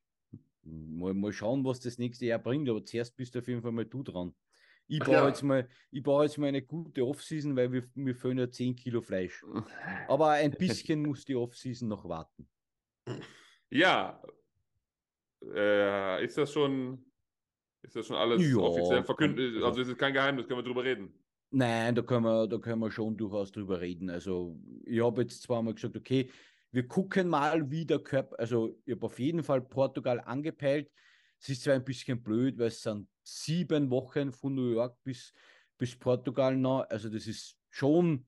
Mal, 0.71 1.15
mal 1.15 1.33
schauen, 1.33 1.65
was 1.65 1.81
das 1.81 1.97
nächste 1.97 2.27
Jahr 2.27 2.39
bringt, 2.39 2.69
aber 2.69 2.85
zuerst 2.85 3.17
bist 3.17 3.35
auf 3.39 3.49
jeden 3.49 3.63
Fall 3.63 3.73
mal 3.73 3.87
du 3.87 4.03
dran. 4.03 4.35
Ich 4.87 4.99
baue, 5.01 5.15
ja. 5.15 5.27
jetzt 5.27 5.43
mal, 5.43 5.67
ich 5.91 6.03
baue 6.03 6.25
jetzt 6.25 6.37
mal 6.37 6.49
eine 6.49 6.61
gute 6.61 7.07
Off-Season, 7.07 7.57
weil 7.57 7.73
wir, 7.73 7.85
mir 7.95 8.15
fehlen 8.15 8.37
ja 8.37 8.51
10 8.51 8.77
Kilo 8.77 9.01
Fleisch. 9.01 9.43
Aber 10.09 10.33
ein 10.33 10.51
bisschen 10.51 11.07
muss 11.07 11.25
die 11.25 11.37
Off-Season 11.37 11.89
noch 11.89 12.07
warten. 12.07 12.47
Ja, 13.71 14.21
äh, 15.43 16.25
ist 16.25 16.37
das 16.37 16.53
schon, 16.53 17.05
ist 17.89 17.97
das 17.97 18.07
schon 18.07 18.17
alles 18.17 18.43
Ja, 18.51 18.59
offiziell 18.59 19.03
verkündet? 19.03 19.63
also- 19.63 19.81
ist 19.81 19.89
es 19.89 19.97
kein 19.97 20.13
Geheimnis, 20.13 20.47
können 20.47 20.59
wir 20.61 20.65
drüber 20.65 20.85
reden. 20.85 21.13
Nein, 21.51 21.95
da 21.95 22.03
können 22.03 22.25
wir, 22.25 22.47
da 22.47 22.59
können 22.59 22.81
wir 22.81 22.91
schon 22.91 23.17
durchaus 23.17 23.51
drüber 23.51 23.81
reden. 23.81 24.11
Also, 24.11 24.61
ich 24.85 25.03
habe 25.03 25.23
jetzt 25.23 25.43
zweimal 25.43 25.75
gesagt, 25.75 25.97
okay, 25.97 26.31
wir 26.71 26.87
gucken 26.87 27.29
mal, 27.29 27.71
wie 27.71 27.87
der 27.87 28.01
Körper, 28.01 28.39
also 28.39 28.77
ich 28.85 28.95
habe 28.95 29.07
auf 29.07 29.19
jeden 29.19 29.43
Fall 29.43 29.63
Portugal 29.63 30.21
angepeilt. 30.21 30.91
Es 31.41 31.49
ist 31.49 31.63
zwar 31.63 31.75
ein 31.75 31.85
bisschen 31.85 32.23
blöd, 32.23 32.59
weil 32.59 32.67
es 32.67 32.83
sind 32.83 33.09
sieben 33.23 33.89
Wochen 33.91 34.31
von 34.33 34.55
New 34.55 34.73
York 34.73 34.99
bis, 35.03 35.33
bis 35.79 35.97
Portugal 35.97 36.55
noch. 36.57 36.83
Also, 36.91 37.09
das 37.09 37.27
ist 37.27 37.57
schon 37.71 38.27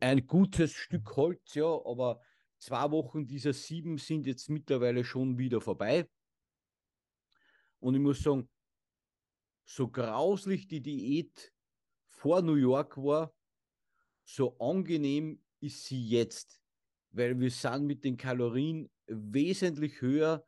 ein 0.00 0.26
gutes 0.26 0.72
Stück 0.72 1.14
Holz, 1.16 1.54
ja, 1.54 1.66
aber 1.66 2.20
zwei 2.58 2.90
Wochen 2.90 3.24
dieser 3.28 3.52
sieben 3.52 3.98
sind 3.98 4.26
jetzt 4.26 4.48
mittlerweile 4.50 5.04
schon 5.04 5.38
wieder 5.38 5.60
vorbei. 5.60 6.08
Und 7.78 7.94
ich 7.94 8.00
muss 8.00 8.20
sagen, 8.20 8.48
so 9.64 9.88
grauslich 9.88 10.68
die 10.68 10.80
Diät 10.80 11.52
vor 12.08 12.42
New 12.42 12.54
York 12.54 12.96
war, 12.96 13.34
so 14.24 14.56
angenehm 14.58 15.42
ist 15.60 15.84
sie 15.84 16.08
jetzt, 16.08 16.60
weil 17.10 17.38
wir 17.38 17.50
sind 17.50 17.86
mit 17.86 18.04
den 18.04 18.16
Kalorien 18.16 18.90
wesentlich 19.06 20.00
höher. 20.00 20.46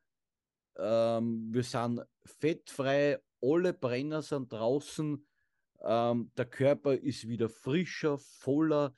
Ähm, 0.77 1.53
wir 1.53 1.63
sind 1.63 2.01
fettfrei, 2.25 3.19
alle 3.41 3.73
Brenner 3.73 4.23
sind 4.23 4.53
draußen. 4.53 5.27
Ähm, 5.83 6.33
der 6.37 6.47
Körper 6.47 6.95
ist 6.95 7.29
wieder 7.29 7.49
frischer, 7.49 8.19
voller. 8.19 8.97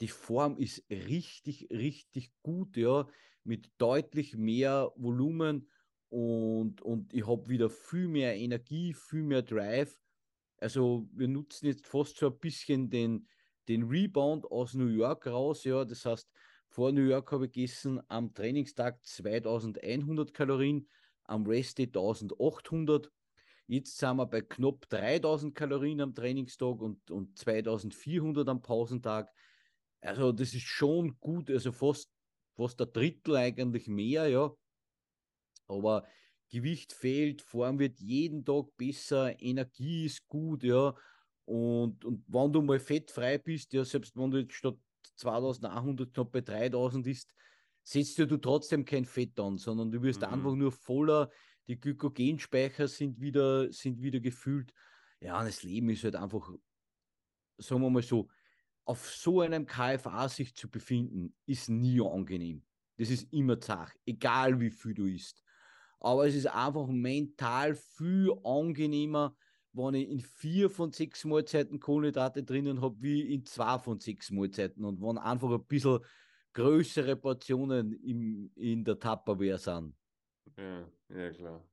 Die 0.00 0.08
Form 0.08 0.56
ist 0.56 0.84
richtig, 0.90 1.68
richtig 1.70 2.30
gut, 2.42 2.76
ja, 2.76 3.06
mit 3.44 3.70
deutlich 3.78 4.36
mehr 4.36 4.92
Volumen 4.96 5.68
und, 6.10 6.82
und 6.82 7.14
ich 7.14 7.26
habe 7.26 7.48
wieder 7.48 7.70
viel 7.70 8.08
mehr 8.08 8.36
Energie, 8.36 8.92
viel 8.92 9.22
mehr 9.22 9.42
Drive. 9.42 9.96
Also 10.58 11.08
wir 11.12 11.28
nutzen 11.28 11.66
jetzt 11.66 11.86
fast 11.86 12.18
so 12.18 12.26
ein 12.26 12.38
bisschen 12.38 12.90
den, 12.90 13.26
den 13.68 13.84
Rebound 13.84 14.44
aus 14.50 14.74
New 14.74 14.88
York 14.88 15.26
raus. 15.26 15.64
Ja, 15.64 15.84
das 15.84 16.04
heißt, 16.04 16.28
vor 16.68 16.92
New 16.92 17.02
York 17.08 17.30
habe 17.32 17.46
ich 17.46 17.52
gegessen 17.52 18.00
am 18.08 18.34
Trainingstag 18.34 19.04
2100 19.04 20.34
Kalorien, 20.34 20.88
am 21.24 21.46
Rest 21.46 21.78
1800. 21.78 23.10
Jetzt 23.68 23.96
sind 23.98 24.16
wir 24.16 24.26
bei 24.26 24.40
knapp 24.40 24.88
3000 24.88 25.54
Kalorien 25.54 26.00
am 26.00 26.12
Trainingstag 26.12 26.80
und, 26.80 27.08
und 27.10 27.38
2400 27.38 28.48
am 28.48 28.62
Pausentag. 28.62 29.32
Also 30.00 30.32
das 30.32 30.54
ist 30.54 30.62
schon 30.66 31.18
gut, 31.20 31.50
also 31.50 31.70
fast, 31.70 32.10
fast 32.56 32.82
ein 32.82 32.92
Drittel 32.92 33.36
eigentlich 33.36 33.86
mehr, 33.86 34.26
ja. 34.26 34.52
Aber 35.70 36.06
Gewicht 36.50 36.92
fehlt, 36.92 37.42
Form 37.42 37.78
wird 37.78 38.00
jeden 38.00 38.44
Tag 38.44 38.76
besser, 38.76 39.40
Energie 39.40 40.06
ist 40.06 40.26
gut, 40.28 40.64
ja. 40.64 40.94
Und, 41.44 42.04
und 42.04 42.24
wenn 42.28 42.52
du 42.52 42.62
mal 42.62 42.78
fettfrei 42.80 43.38
bist, 43.38 43.72
ja, 43.72 43.84
selbst 43.84 44.16
wenn 44.16 44.30
du 44.30 44.38
jetzt 44.38 44.54
statt 44.54 44.76
2100 45.16 46.12
knapp 46.14 46.32
bei 46.32 46.40
3000 46.40 47.06
ist, 47.06 47.34
setzt 47.82 48.18
dir 48.18 48.26
du 48.26 48.36
trotzdem 48.36 48.84
kein 48.84 49.04
Fett 49.04 49.38
an, 49.40 49.58
sondern 49.58 49.90
du 49.90 50.02
wirst 50.02 50.22
Mhm. 50.22 50.32
einfach 50.32 50.54
nur 50.54 50.72
voller, 50.72 51.30
die 51.68 51.78
Glykogenspeicher 51.78 52.88
sind 52.88 53.20
wieder, 53.20 53.72
sind 53.72 54.02
wieder 54.02 54.20
gefüllt. 54.20 54.72
Ja, 55.20 55.42
das 55.44 55.62
Leben 55.62 55.90
ist 55.90 56.04
halt 56.04 56.16
einfach, 56.16 56.50
sagen 57.58 57.82
wir 57.82 57.90
mal 57.90 58.02
so, 58.02 58.28
auf 58.84 59.10
so 59.10 59.40
einem 59.40 59.66
KFA 59.66 60.28
sich 60.28 60.54
zu 60.54 60.70
befinden, 60.70 61.36
ist 61.46 61.68
nie 61.68 62.00
angenehm. 62.00 62.66
Das 62.98 63.10
ist 63.10 63.32
immer 63.32 63.60
zart, 63.60 63.94
egal 64.06 64.60
wie 64.60 64.70
viel 64.70 64.94
du 64.94 65.06
isst. 65.06 65.42
Aber 66.00 66.26
es 66.26 66.34
ist 66.34 66.46
einfach 66.46 66.86
mental 66.86 67.74
viel 67.74 68.32
angenehmer, 68.42 69.36
wenn 69.72 69.94
ich 69.94 70.08
in 70.08 70.20
vier 70.20 70.70
von 70.70 70.90
sechs 70.90 71.24
Mahlzeiten 71.24 71.78
Kohlenhydrate 71.78 72.42
drinnen 72.42 72.80
habe, 72.80 73.00
wie 73.00 73.32
in 73.32 73.44
zwei 73.44 73.78
von 73.78 74.00
sechs 74.00 74.30
Mahlzeiten. 74.30 74.84
Und 74.84 75.00
wenn 75.00 75.18
einfach 75.18 75.50
ein 75.50 75.64
bisschen 75.64 76.00
größere 76.52 77.16
Portionen 77.16 77.92
im, 78.02 78.50
in 78.56 78.82
der 78.82 78.98
Tupperware 78.98 79.58
sind. 79.58 79.94
Ja, 80.56 80.90
ja, 81.10 81.30
klar. 81.30 81.64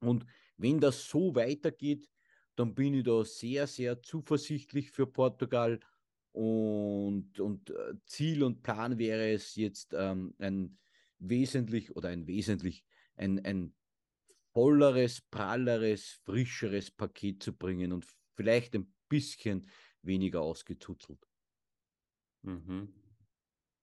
Und 0.00 0.26
wenn 0.56 0.80
das 0.80 1.06
so 1.06 1.34
weitergeht, 1.34 2.08
dann 2.56 2.74
bin 2.74 2.94
ich 2.94 3.04
da 3.04 3.24
sehr, 3.24 3.66
sehr 3.66 4.02
zuversichtlich 4.02 4.90
für 4.90 5.06
Portugal. 5.06 5.78
Und, 6.32 7.38
und 7.40 7.70
äh, 7.70 7.94
Ziel 8.06 8.42
und 8.42 8.62
Plan 8.62 8.98
wäre 8.98 9.32
es 9.32 9.54
jetzt 9.56 9.94
ähm, 9.96 10.34
ein 10.38 10.78
wesentlich 11.20 11.94
oder 11.96 12.08
ein 12.08 12.26
wesentlich, 12.26 12.84
ein, 13.16 13.44
ein 13.44 13.74
volleres, 14.52 15.20
pralleres, 15.20 16.20
frischeres 16.24 16.90
Paket 16.90 17.42
zu 17.42 17.56
bringen 17.56 17.92
und 17.92 18.06
vielleicht 18.36 18.74
ein 18.74 18.92
bisschen 19.08 19.68
weniger 20.02 20.40
ausgezuzelt. 20.42 21.26
Mhm. 22.42 22.92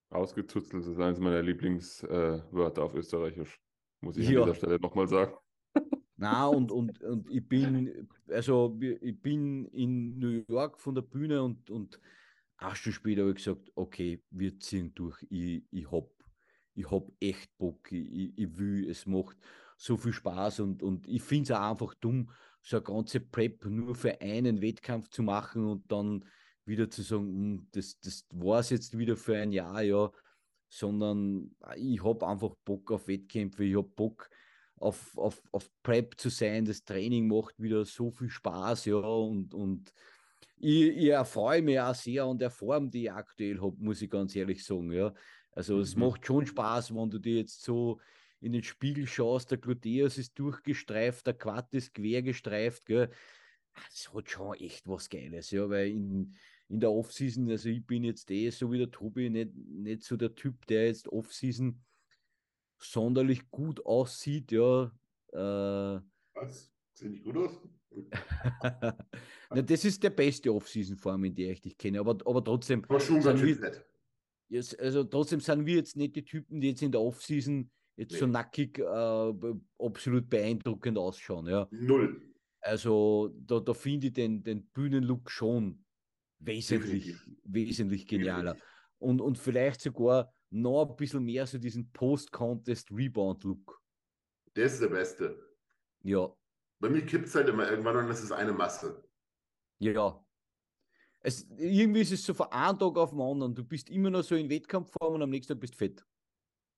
Ausgezuzelt 0.09 0.85
ist 0.87 0.99
eines 0.99 1.19
meiner 1.19 1.41
Lieblingswörter 1.41 2.83
auf 2.83 2.93
Österreichisch. 2.95 3.59
Muss 4.01 4.17
ich 4.17 4.29
Ja. 4.29 4.39
an 4.39 4.45
dieser 4.45 4.55
Stelle 4.55 4.79
nochmal 4.79 5.07
sagen. 5.07 5.35
Na, 6.15 6.47
und, 6.47 6.71
und, 6.71 7.03
und 7.03 7.29
ich 7.29 7.47
bin, 7.47 8.09
also 8.29 8.75
ich 8.81 9.21
bin 9.21 9.65
in 9.65 10.17
New 10.17 10.43
York 10.49 10.79
von 10.79 10.95
der 10.95 11.03
Bühne 11.03 11.43
und, 11.43 11.69
und 11.69 11.99
acht 12.57 12.77
Stunden 12.77 12.95
später 12.95 13.21
habe 13.21 13.31
ich 13.31 13.37
gesagt, 13.37 13.71
okay, 13.75 14.23
wir 14.31 14.59
ziehen 14.59 14.93
durch. 14.95 15.23
Ich, 15.29 15.63
ich 15.69 15.91
hab, 15.91 16.09
ich 16.77 16.89
hab 16.91 17.11
echt 17.19 17.57
Bock, 17.57 17.91
ich, 17.91 18.37
ich- 18.37 18.57
will, 18.57 18.89
es 18.89 19.05
macht 19.05 19.37
so 19.77 19.97
viel 19.97 20.13
Spaß 20.13 20.61
und, 20.61 20.83
und 20.83 21.07
ich 21.07 21.21
finde 21.21 21.43
es 21.53 21.57
auch 21.59 21.71
einfach 21.71 21.93
dumm, 21.95 22.31
so 22.61 22.77
eine 22.77 22.83
ganze 22.83 23.19
Prep 23.19 23.65
nur 23.65 23.95
für 23.95 24.19
einen 24.21 24.61
Wettkampf 24.61 25.09
zu 25.09 25.23
machen 25.23 25.65
und 25.65 25.91
dann 25.91 26.25
wieder 26.65 26.89
zu 26.89 27.01
sagen, 27.03 27.25
"Hm, 27.27 27.67
das, 27.71 27.99
das 27.99 28.25
war 28.31 28.59
es 28.59 28.69
jetzt 28.71 28.97
wieder 28.97 29.15
für 29.17 29.37
ein 29.37 29.51
Jahr, 29.51 29.81
ja, 29.83 30.11
sondern 30.69 31.55
ich 31.75 32.03
habe 32.03 32.27
einfach 32.27 32.55
Bock 32.65 32.91
auf 32.91 33.07
Wettkämpfe, 33.07 33.63
ich 33.63 33.75
habe 33.77 33.87
Bock 33.89 34.29
auf, 34.75 35.17
auf, 35.17 35.41
auf 35.51 35.69
Prep 35.81 36.19
zu 36.19 36.29
sein, 36.29 36.65
das 36.65 36.83
Training 36.83 37.27
macht 37.27 37.59
wieder 37.59 37.85
so 37.85 38.11
viel 38.11 38.29
Spaß, 38.29 38.85
ja, 38.85 38.97
und, 38.97 39.53
und 39.53 39.93
ich, 40.57 40.87
ich 40.97 41.09
erfreue 41.09 41.61
mich 41.61 41.79
auch 41.79 41.95
sehr 41.95 42.23
an 42.25 42.37
der 42.37 42.49
Form, 42.51 42.89
die 42.89 43.03
ich 43.03 43.11
aktuell 43.11 43.59
habe, 43.61 43.75
muss 43.79 44.01
ich 44.01 44.09
ganz 44.09 44.35
ehrlich 44.35 44.63
sagen, 44.65 44.91
ja. 44.91 45.13
Also 45.57 45.79
es 45.79 45.95
Mhm. 45.95 46.01
macht 46.03 46.23
schon 46.23 46.45
Spaß, 46.45 46.93
wenn 46.93 47.09
du 47.09 47.17
dir 47.17 47.37
jetzt 47.37 47.63
so 47.63 47.99
in 48.41 48.51
den 48.51 48.61
Spiegel 48.61 49.07
schaust, 49.07 49.49
der 49.49 49.57
Gluteus 49.57 50.19
ist 50.19 50.37
durchgestreift, 50.37 51.25
der 51.25 51.33
Quad 51.33 51.73
ist 51.73 51.95
quer 51.95 52.21
gestreift, 52.21 52.85
gell. 52.85 53.09
Ah, 53.73 53.81
Das 53.89 54.13
hat 54.13 54.29
schon 54.29 54.53
echt 54.57 54.87
was 54.87 55.09
Geiles, 55.09 55.49
ja, 55.49 55.67
weil 55.67 55.89
in, 55.89 56.35
in 56.69 56.79
der 56.79 56.91
Offseason, 56.91 57.49
also 57.49 57.69
ich 57.69 57.83
bin 57.83 58.03
jetzt 58.03 58.29
eh 58.29 58.51
so 58.51 58.71
wie 58.71 58.77
der 58.77 58.91
Tobi, 58.91 59.31
nicht, 59.31 59.55
nicht 59.55 60.03
so 60.03 60.15
der 60.15 60.35
Typ, 60.35 60.67
der 60.67 60.85
jetzt 60.85 61.07
Offseason 61.07 61.83
sonderlich 62.77 63.49
gut 63.49 63.83
aussieht, 63.83 64.51
ja. 64.51 64.91
Äh, 65.33 66.01
Was? 66.35 66.71
Sieht 66.93 67.09
nicht 67.09 67.23
gut 67.23 67.37
aus? 67.37 67.59
Na, 69.49 69.61
das 69.63 69.85
ist 69.85 70.03
der 70.03 70.11
beste 70.11 70.53
Off-Season-Form, 70.53 71.23
in 71.25 71.33
der 71.33 71.51
ich 71.51 71.61
dich 71.61 71.77
kenne, 71.79 71.99
aber, 71.99 72.11
aber 72.25 72.43
trotzdem, 72.43 72.83
Aber 72.87 72.99
schon 72.99 73.23
ganz 73.23 73.39
schön 73.39 73.55
fett. 73.55 73.83
Jetzt, 74.49 74.79
also 74.79 75.03
trotzdem 75.03 75.39
sind 75.39 75.65
wir 75.65 75.75
jetzt 75.75 75.95
nicht 75.97 76.15
die 76.15 76.23
Typen, 76.23 76.61
die 76.61 76.69
jetzt 76.69 76.81
in 76.81 76.91
der 76.91 77.01
Offseason 77.01 77.69
jetzt 77.97 78.13
Nee. 78.13 78.19
so 78.19 78.27
nackig 78.27 78.79
äh, 78.79 79.33
absolut 79.79 80.29
beeindruckend 80.29 80.97
ausschauen. 80.97 81.47
Ja. 81.47 81.67
Null. 81.71 82.21
Also 82.61 83.33
da, 83.39 83.59
da 83.59 83.73
finde 83.73 84.07
ich 84.07 84.13
den, 84.13 84.43
den 84.43 84.65
Bühnenlook 84.67 85.29
schon 85.31 85.83
wesentlich, 86.39 87.05
Definitiv. 87.05 87.29
wesentlich 87.43 88.07
genialer. 88.07 88.53
Definitiv. 88.53 88.73
Und, 88.99 89.21
und 89.21 89.37
vielleicht 89.37 89.81
sogar 89.81 90.33
noch 90.49 90.89
ein 90.89 90.95
bisschen 90.95 91.23
mehr 91.23 91.45
so 91.45 91.57
diesen 91.57 91.91
Post-Contest-Rebound-Look. 91.91 93.81
Der 94.55 94.65
ist 94.65 94.81
der 94.81 94.87
Beste. 94.87 95.37
Ja, 96.03 96.31
Bei 96.79 96.89
mir 96.89 97.05
kippt 97.05 97.25
es 97.27 97.35
halt 97.35 97.49
immer 97.49 97.69
irgendwann 97.69 97.97
und 97.97 98.09
es 98.09 98.23
ist 98.23 98.31
eine 98.31 98.53
Masse. 98.53 99.03
ja. 99.79 100.23
Es, 101.21 101.47
irgendwie 101.57 102.01
ist 102.01 102.11
es 102.11 102.23
so 102.25 102.33
von 102.33 102.47
einem 102.51 102.77
Tag 102.79 102.95
auf 102.97 103.09
den 103.11 103.21
anderen. 103.21 103.55
Du 103.55 103.63
bist 103.63 103.89
immer 103.89 104.09
noch 104.09 104.23
so 104.23 104.35
in 104.35 104.49
Wettkampfform 104.49 105.15
und 105.15 105.21
am 105.23 105.29
nächsten 105.29 105.53
Tag 105.53 105.59
bist 105.59 105.73
du 105.73 105.77
fett. 105.77 106.05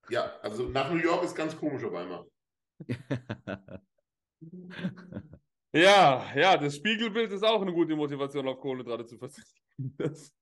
Ja, 0.09 0.37
also 0.41 0.63
nach 0.69 0.89
New 0.91 0.97
York 0.97 1.23
ist 1.23 1.35
ganz 1.35 1.55
komisch 1.55 1.83
auf 1.83 1.93
einmal. 1.93 2.25
Ja, 5.71 6.33
ja, 6.35 6.57
das 6.57 6.77
Spiegelbild 6.77 7.31
ist 7.31 7.43
auch 7.43 7.61
eine 7.61 7.71
gute 7.71 7.95
Motivation, 7.95 8.47
auf 8.47 8.59
Kohlenhydrate 8.59 9.05
zu 9.05 9.17
verzichten. 9.17 9.59
Das, 9.97 10.33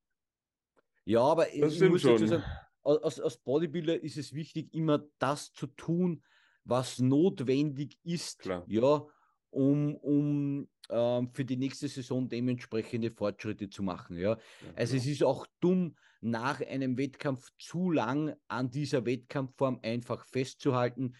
Ja, 1.06 1.22
aber 1.22 1.45
das 1.45 1.74
ich 1.82 1.89
muss 1.89 2.02
dazu 2.02 2.18
schon. 2.18 2.28
sagen, 2.28 2.43
au- 2.84 2.95
als, 2.98 3.20
als 3.20 3.38
Bodybuilder 3.38 4.02
ist 4.02 4.18
es 4.18 4.34
wichtig, 4.34 4.74
immer 4.74 5.04
das 5.20 5.52
zu 5.52 5.68
tun, 5.68 6.24
was 6.64 7.00
notwendig 7.00 7.98
ist, 8.04 8.39
Klar. 8.39 8.64
ja, 8.68 9.06
um, 9.50 9.95
um 9.95 10.70
ähm, 10.90 11.30
für 11.34 11.46
die 11.46 11.58
nächste 11.58 11.88
Saison 11.88 12.28
dementsprechende 12.30 13.12
Fortschritte 13.12 13.70
zu 13.70 13.84
machen. 13.84 14.18
Ja. 14.18 14.38
Ja, 14.60 14.74
Also 14.76 14.94
genau. 14.94 15.04
es 15.04 15.08
ist 15.08 15.24
auch 15.24 15.48
dumm, 15.60 15.96
nach 16.22 16.62
einem 16.62 16.98
Wettkampf 16.98 17.50
zu 17.60 17.92
lang 17.92 18.36
an 18.48 18.72
dieser 18.72 19.06
Wettkampfform 19.06 19.80
einfach 19.84 20.26
festzuhalten. 20.26 21.16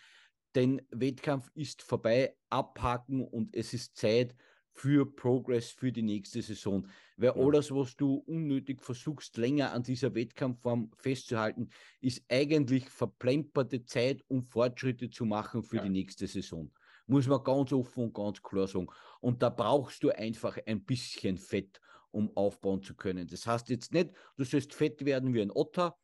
denn 0.56 0.82
Wettkampf 0.90 1.52
ist 1.54 1.84
vorbei, 1.84 2.36
abhaken 2.50 3.22
und 3.24 3.56
es 3.56 3.74
ist 3.74 3.96
Zeit 3.96 4.36
für 4.72 5.06
Progress 5.16 5.72
für 5.72 5.92
die 5.92 6.02
nächste 6.02 6.42
Saison. 6.42 6.88
Weil 7.18 7.34
Ja. 7.36 7.36
alles, 7.36 7.70
was 7.72 7.96
du 7.96 8.16
unnötig 8.16 8.82
versuchst, 8.82 9.38
länger 9.38 9.72
an 9.74 9.84
dieser 9.84 10.16
Wettkampfform 10.16 10.92
festzuhalten, 10.98 11.70
ist 12.00 12.24
eigentlich 12.30 12.90
verplemperte 12.90 13.84
Zeit, 13.86 14.24
um 14.28 14.44
Fortschritte 14.44 15.10
zu 15.10 15.26
machen 15.26 15.64
für 15.64 15.78
Ja. 15.78 15.84
die 15.84 15.90
nächste 15.90 16.28
Saison. 16.28 16.72
Muss 17.08 17.28
man 17.28 17.44
ganz 17.44 17.72
offen 17.74 18.06
und 18.06 18.14
ganz 18.14 18.42
klar 18.42 18.68
sagen. 18.68 18.88
Und 19.22 19.42
da 19.42 19.50
brauchst 19.50 20.04
du 20.04 20.10
einfach 20.10 20.58
ein 20.66 20.84
bisschen 20.84 21.38
Fett, 21.38 21.80
um 22.12 22.36
aufbauen 22.36 22.82
zu 22.84 22.96
können. 22.96 23.28
Das 23.28 23.48
heißt 23.48 23.70
jetzt 23.70 23.94
nicht, 23.94 24.12
du 24.36 24.44
sollst 24.44 24.74
fett 24.74 25.04
werden 25.06 25.34
wie 25.34 25.42
ein 25.42 25.52
Otter, 25.52 25.98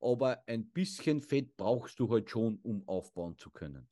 aber 0.00 0.42
ein 0.46 0.68
bisschen 0.70 1.20
Fett 1.20 1.56
brauchst 1.56 1.98
du 2.00 2.10
halt 2.10 2.30
schon, 2.30 2.58
um 2.62 2.86
aufbauen 2.88 3.36
zu 3.38 3.50
können. 3.50 3.88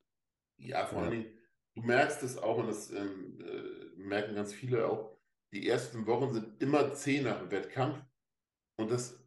Ja, 0.56 0.86
vor 0.86 1.10
Dingen, 1.10 1.26
du 1.74 1.82
merkst 1.82 2.22
es 2.22 2.38
auch, 2.38 2.58
und 2.58 2.68
das 2.68 2.90
ähm, 2.90 3.38
äh, 3.40 4.00
merken 4.00 4.34
ganz 4.34 4.52
viele 4.52 4.86
auch, 4.88 5.18
die 5.52 5.68
ersten 5.68 6.06
Wochen 6.06 6.32
sind 6.32 6.62
immer 6.62 6.92
zehn 6.94 7.24
nach 7.24 7.38
dem 7.38 7.50
Wettkampf 7.50 8.02
und 8.76 8.90
das 8.90 9.22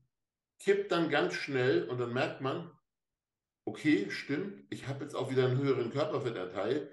kippt 0.59 0.91
dann 0.91 1.09
ganz 1.09 1.33
schnell 1.33 1.87
und 1.87 1.99
dann 1.99 2.13
merkt 2.13 2.41
man, 2.41 2.71
okay, 3.65 4.09
stimmt, 4.09 4.65
ich 4.69 4.87
habe 4.87 5.03
jetzt 5.03 5.15
auch 5.15 5.29
wieder 5.29 5.45
einen 5.45 5.57
höheren 5.57 5.91
Körperfettanteil. 5.91 6.91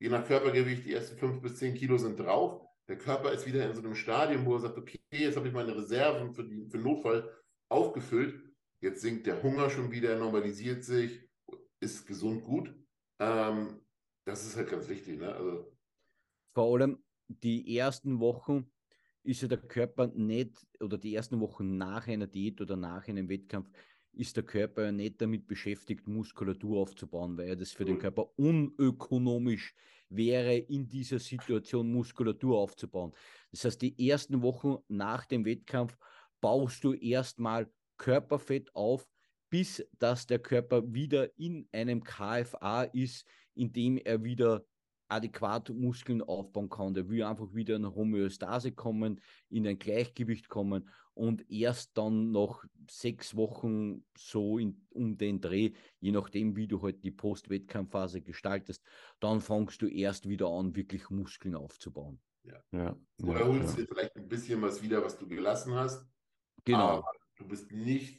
Je 0.00 0.08
nach 0.08 0.26
Körpergewicht, 0.26 0.86
die 0.86 0.94
ersten 0.94 1.18
fünf 1.18 1.42
bis 1.42 1.56
zehn 1.56 1.74
Kilo 1.74 1.98
sind 1.98 2.18
drauf. 2.18 2.66
Der 2.88 2.96
Körper 2.96 3.32
ist 3.32 3.46
wieder 3.46 3.68
in 3.68 3.74
so 3.74 3.82
einem 3.82 3.94
Stadium, 3.94 4.46
wo 4.46 4.54
er 4.54 4.60
sagt, 4.60 4.78
okay, 4.78 4.98
jetzt 5.12 5.36
habe 5.36 5.46
ich 5.46 5.54
meine 5.54 5.76
Reserven 5.76 6.32
für, 6.32 6.42
die, 6.42 6.66
für 6.70 6.78
Notfall 6.78 7.30
aufgefüllt. 7.68 8.42
Jetzt 8.80 9.02
sinkt 9.02 9.26
der 9.26 9.42
Hunger 9.42 9.68
schon 9.68 9.92
wieder, 9.92 10.18
normalisiert 10.18 10.84
sich, 10.84 11.28
ist 11.80 12.06
gesund 12.06 12.44
gut. 12.44 12.74
Ähm, 13.20 13.82
das 14.24 14.46
ist 14.46 14.56
halt 14.56 14.70
ganz 14.70 14.88
wichtig. 14.88 15.20
Ne? 15.20 15.34
Also, 15.34 15.76
Vor 16.54 16.72
allem 16.72 17.04
die 17.28 17.76
ersten 17.76 18.20
Wochen 18.20 18.72
ist 19.22 19.42
ja 19.42 19.48
der 19.48 19.58
Körper 19.58 20.06
nicht, 20.08 20.66
oder 20.80 20.96
die 20.96 21.14
ersten 21.14 21.40
Wochen 21.40 21.76
nach 21.76 22.08
einer 22.08 22.26
Diät 22.26 22.60
oder 22.62 22.76
nach 22.76 23.06
einem 23.06 23.28
Wettkampf, 23.28 23.70
ist 24.12 24.36
der 24.36 24.44
Körper 24.44 24.84
ja 24.84 24.92
nicht 24.92 25.20
damit 25.20 25.46
beschäftigt, 25.46 26.06
Muskulatur 26.06 26.80
aufzubauen, 26.80 27.36
weil 27.36 27.48
ja 27.48 27.54
das 27.54 27.72
für 27.72 27.84
den 27.84 27.94
Null. 27.94 28.02
Körper 28.02 28.30
unökonomisch 28.36 29.74
wäre, 30.08 30.56
in 30.56 30.88
dieser 30.88 31.18
Situation 31.18 31.92
Muskulatur 31.92 32.58
aufzubauen. 32.58 33.12
Das 33.50 33.64
heißt, 33.64 33.80
die 33.80 34.08
ersten 34.08 34.42
Wochen 34.42 34.78
nach 34.88 35.26
dem 35.26 35.44
Wettkampf 35.44 35.96
baust 36.40 36.82
du 36.84 36.92
erstmal 36.92 37.70
Körperfett 37.96 38.74
auf, 38.74 39.06
bis 39.50 39.84
dass 39.98 40.26
der 40.26 40.38
Körper 40.38 40.92
wieder 40.92 41.36
in 41.38 41.68
einem 41.72 42.02
KFA 42.02 42.84
ist, 42.84 43.26
in 43.54 43.72
dem 43.72 43.98
er 43.98 44.22
wieder 44.22 44.64
adäquat 45.08 45.70
Muskeln 45.70 46.22
aufbauen 46.22 46.68
kann. 46.68 46.94
Der 46.94 47.08
will 47.08 47.22
einfach 47.24 47.52
wieder 47.52 47.76
in 47.76 47.84
eine 47.84 47.94
Homöostase 47.94 48.72
kommen, 48.72 49.20
in 49.48 49.66
ein 49.66 49.78
Gleichgewicht 49.78 50.48
kommen 50.48 50.88
und 51.20 51.50
erst 51.50 51.98
dann 51.98 52.30
nach 52.30 52.64
sechs 52.88 53.36
Wochen 53.36 54.06
so 54.16 54.56
in, 54.56 54.86
um 54.88 55.18
den 55.18 55.42
Dreh, 55.42 55.72
je 56.00 56.12
nachdem, 56.12 56.56
wie 56.56 56.66
du 56.66 56.80
halt 56.80 57.04
die 57.04 57.10
Post-Wettkampfphase 57.10 58.22
gestaltest, 58.22 58.82
dann 59.20 59.42
fängst 59.42 59.82
du 59.82 59.86
erst 59.86 60.26
wieder 60.30 60.48
an, 60.48 60.74
wirklich 60.74 61.10
Muskeln 61.10 61.54
aufzubauen. 61.54 62.22
Ja, 62.72 62.96
vorher 63.20 63.46
holst 63.46 63.76
du 63.76 63.82
dir 63.82 63.88
vielleicht 63.88 64.16
ein 64.16 64.28
bisschen 64.28 64.62
was 64.62 64.80
wieder, 64.82 65.04
was 65.04 65.18
du 65.18 65.28
gelassen 65.28 65.74
hast. 65.74 66.08
Genau, 66.64 66.88
Aber 66.88 67.12
du 67.36 67.46
bist 67.46 67.70
nicht 67.70 68.18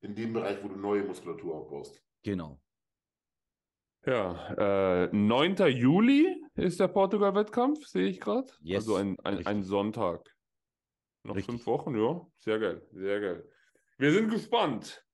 in 0.00 0.14
dem 0.14 0.32
Bereich, 0.32 0.62
wo 0.62 0.68
du 0.68 0.76
neue 0.76 1.02
Muskulatur 1.02 1.56
aufbaust. 1.56 2.00
genau. 2.22 2.60
Ja, 4.06 5.06
äh, 5.06 5.08
9. 5.12 5.56
Juli 5.66 6.40
ist 6.54 6.78
der 6.78 6.86
Portugal-Wettkampf, 6.86 7.84
sehe 7.84 8.06
ich 8.06 8.20
gerade. 8.20 8.48
Yes, 8.60 8.84
Also 8.84 8.94
ein, 8.94 9.18
ein, 9.24 9.44
ein. 9.44 9.62
Sonntag. 9.64 10.37
Noch 11.28 11.36
Richtig. 11.36 11.56
fünf 11.56 11.66
Wochen, 11.66 11.94
ja. 11.94 12.26
Sehr 12.38 12.58
geil, 12.58 12.80
sehr 12.90 13.20
geil. 13.20 13.48
Wir 13.98 14.12
sind 14.12 14.30
gespannt. 14.30 15.04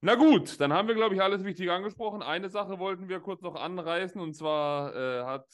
Na 0.00 0.14
gut, 0.14 0.58
dann 0.60 0.72
haben 0.72 0.88
wir, 0.88 0.94
glaube 0.94 1.14
ich, 1.14 1.20
alles 1.20 1.44
Wichtige 1.44 1.74
angesprochen. 1.74 2.22
Eine 2.22 2.48
Sache 2.48 2.78
wollten 2.78 3.10
wir 3.10 3.20
kurz 3.20 3.42
noch 3.42 3.54
anreißen, 3.54 4.18
und 4.18 4.32
zwar 4.32 4.96
äh, 4.96 5.24
hat 5.24 5.46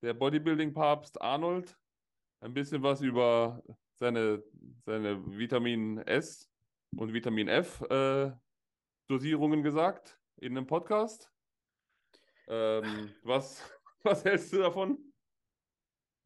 der 0.00 0.14
Bodybuilding-Papst 0.14 1.20
Arnold 1.20 1.76
ein 2.40 2.54
bisschen 2.54 2.82
was 2.82 3.02
über 3.02 3.62
seine, 3.96 4.42
seine 4.86 5.22
Vitamin 5.36 5.98
S 5.98 6.50
und 6.96 7.12
Vitamin 7.12 7.48
F 7.48 7.82
äh, 7.90 8.32
Dosierungen 9.08 9.62
gesagt 9.62 10.18
in 10.36 10.56
einem 10.56 10.66
Podcast. 10.66 11.30
Ähm, 12.46 13.10
was, 13.22 13.70
was 14.02 14.24
hältst 14.24 14.50
du 14.54 14.58
davon? 14.60 15.07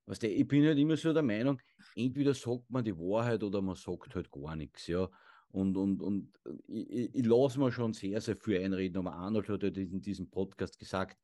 Weißt 0.06 0.22
du, 0.22 0.28
ich 0.28 0.46
bin 0.46 0.66
halt 0.66 0.78
immer 0.78 0.96
so 0.96 1.12
der 1.12 1.22
Meinung, 1.22 1.60
entweder 1.94 2.34
sagt 2.34 2.70
man 2.70 2.84
die 2.84 2.96
Wahrheit 2.96 3.42
oder 3.42 3.62
man 3.62 3.76
sagt 3.76 4.14
halt 4.14 4.30
gar 4.30 4.56
nichts, 4.56 4.86
ja. 4.86 5.08
Und, 5.48 5.76
und, 5.76 6.00
und 6.00 6.32
ich, 6.66 6.90
ich, 6.90 7.14
ich 7.14 7.26
lasse 7.26 7.60
mir 7.60 7.70
schon 7.70 7.92
sehr, 7.92 8.20
sehr 8.20 8.36
viel 8.36 8.58
einreden, 8.58 8.98
aber 8.98 9.12
Arnold 9.14 9.48
hat 9.48 9.62
ja 9.62 9.68
in 9.68 10.00
diesem 10.00 10.30
Podcast 10.30 10.78
gesagt, 10.78 11.18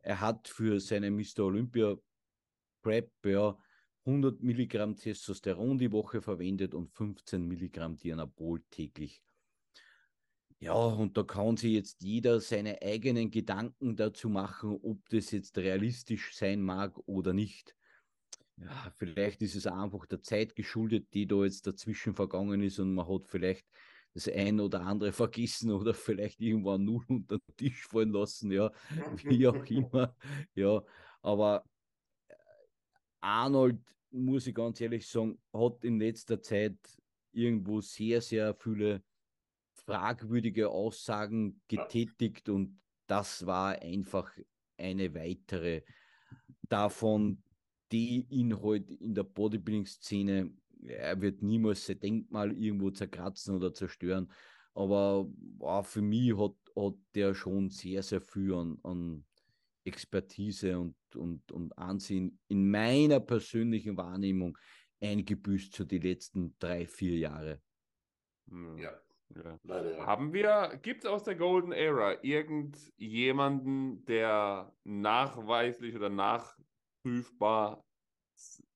er 0.00 0.20
hat 0.20 0.48
für 0.48 0.80
seine 0.80 1.10
Mr. 1.10 1.40
Olympia 1.40 1.96
Prep 2.82 3.10
ja 3.24 3.56
100 4.04 4.42
Milligramm 4.42 4.96
Testosteron 4.96 5.78
die 5.78 5.90
Woche 5.90 6.20
verwendet 6.20 6.74
und 6.74 6.92
15 6.92 7.46
Milligramm 7.46 7.96
Dianabol 7.96 8.62
täglich. 8.70 9.22
Ja, 10.58 10.74
und 10.74 11.16
da 11.16 11.22
kann 11.22 11.56
sich 11.56 11.72
jetzt 11.72 12.02
jeder 12.02 12.40
seine 12.40 12.80
eigenen 12.82 13.30
Gedanken 13.30 13.96
dazu 13.96 14.28
machen, 14.28 14.78
ob 14.82 15.08
das 15.08 15.30
jetzt 15.30 15.58
realistisch 15.58 16.36
sein 16.36 16.60
mag 16.60 16.96
oder 17.06 17.32
nicht. 17.32 17.74
Ja, 18.56 18.92
vielleicht 18.94 19.42
ist 19.42 19.56
es 19.56 19.66
einfach 19.66 20.06
der 20.06 20.22
Zeit 20.22 20.54
geschuldet, 20.54 21.12
die 21.12 21.26
da 21.26 21.44
jetzt 21.44 21.66
dazwischen 21.66 22.14
vergangen 22.14 22.62
ist 22.62 22.78
und 22.78 22.94
man 22.94 23.08
hat 23.08 23.28
vielleicht 23.28 23.66
das 24.12 24.28
ein 24.28 24.60
oder 24.60 24.82
andere 24.82 25.12
vergessen 25.12 25.70
oder 25.70 25.92
vielleicht 25.92 26.40
irgendwann 26.40 26.84
null 26.84 27.04
unter 27.08 27.38
den 27.38 27.56
Tisch 27.56 27.86
fallen 27.86 28.12
lassen, 28.12 28.52
ja, 28.52 28.70
wie 29.24 29.46
auch 29.48 29.64
immer. 29.66 30.16
Ja, 30.54 30.82
aber 31.22 31.64
äh, 32.28 32.34
Arnold, 33.20 33.80
muss 34.10 34.46
ich 34.46 34.54
ganz 34.54 34.80
ehrlich 34.80 35.08
sagen, 35.08 35.40
hat 35.52 35.84
in 35.84 35.98
letzter 35.98 36.40
Zeit 36.40 36.78
irgendwo 37.32 37.80
sehr, 37.80 38.20
sehr 38.20 38.54
viele 38.54 39.02
fragwürdige 39.72 40.70
Aussagen 40.70 41.60
getätigt 41.66 42.48
und 42.48 42.80
das 43.06 43.44
war 43.44 43.82
einfach 43.82 44.32
eine 44.76 45.14
weitere 45.14 45.82
davon, 46.68 47.42
die 47.94 48.26
ihn 48.28 48.60
heute 48.60 48.92
in 48.94 49.14
der 49.14 49.22
Bodybuilding-Szene, 49.22 50.50
er 50.86 51.20
wird 51.20 51.42
niemals 51.42 51.86
sein 51.86 52.00
Denkmal 52.00 52.52
irgendwo 52.52 52.90
zerkratzen 52.90 53.54
oder 53.54 53.72
zerstören, 53.72 54.30
aber 54.74 55.26
boah, 55.28 55.84
für 55.84 56.02
mich 56.02 56.36
hat, 56.36 56.56
hat 56.76 56.94
der 57.14 57.34
schon 57.34 57.70
sehr, 57.70 58.02
sehr 58.02 58.20
viel 58.20 58.52
an, 58.54 58.78
an 58.82 59.24
Expertise 59.84 60.78
und, 60.78 60.96
und, 61.14 61.52
und 61.52 61.78
Ansehen 61.78 62.40
in 62.48 62.68
meiner 62.68 63.20
persönlichen 63.20 63.96
Wahrnehmung 63.96 64.58
eingebüßt 65.00 65.72
zu 65.72 65.84
die 65.84 65.98
letzten 65.98 66.56
drei, 66.58 66.86
vier 66.86 67.18
Jahre. 67.18 67.60
Hm, 68.48 68.78
Ja. 68.78 68.90
Ja. 69.34 69.58
Leider 69.64 69.96
ja. 69.96 70.06
Haben 70.06 70.32
wir, 70.32 70.78
gibt 70.82 71.04
es 71.04 71.10
aus 71.10 71.24
der 71.24 71.34
Golden 71.34 71.72
Era 71.72 72.22
irgendjemanden, 72.22 74.04
der 74.04 74.72
nachweislich 74.84 75.96
oder 75.96 76.10
nachprüfbar 76.10 77.83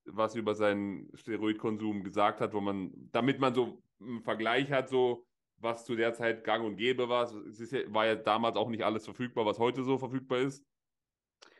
was 0.04 0.34
über 0.34 0.54
seinen 0.54 1.10
Steroidkonsum 1.14 2.02
gesagt 2.02 2.40
hat, 2.40 2.54
wo 2.54 2.60
man, 2.60 2.92
damit 3.12 3.38
man 3.38 3.54
so 3.54 3.82
einen 4.00 4.22
Vergleich 4.22 4.70
hat, 4.70 4.88
so 4.88 5.26
was 5.60 5.84
zu 5.84 5.96
der 5.96 6.14
Zeit 6.14 6.44
gang 6.44 6.64
und 6.64 6.76
gäbe 6.76 7.08
war. 7.08 7.24
Es 7.46 7.60
ist 7.60 7.72
ja, 7.72 7.80
war 7.92 8.06
ja 8.06 8.14
damals 8.14 8.56
auch 8.56 8.68
nicht 8.68 8.84
alles 8.84 9.04
verfügbar, 9.04 9.44
was 9.44 9.58
heute 9.58 9.82
so 9.82 9.98
verfügbar 9.98 10.38
ist. 10.40 10.64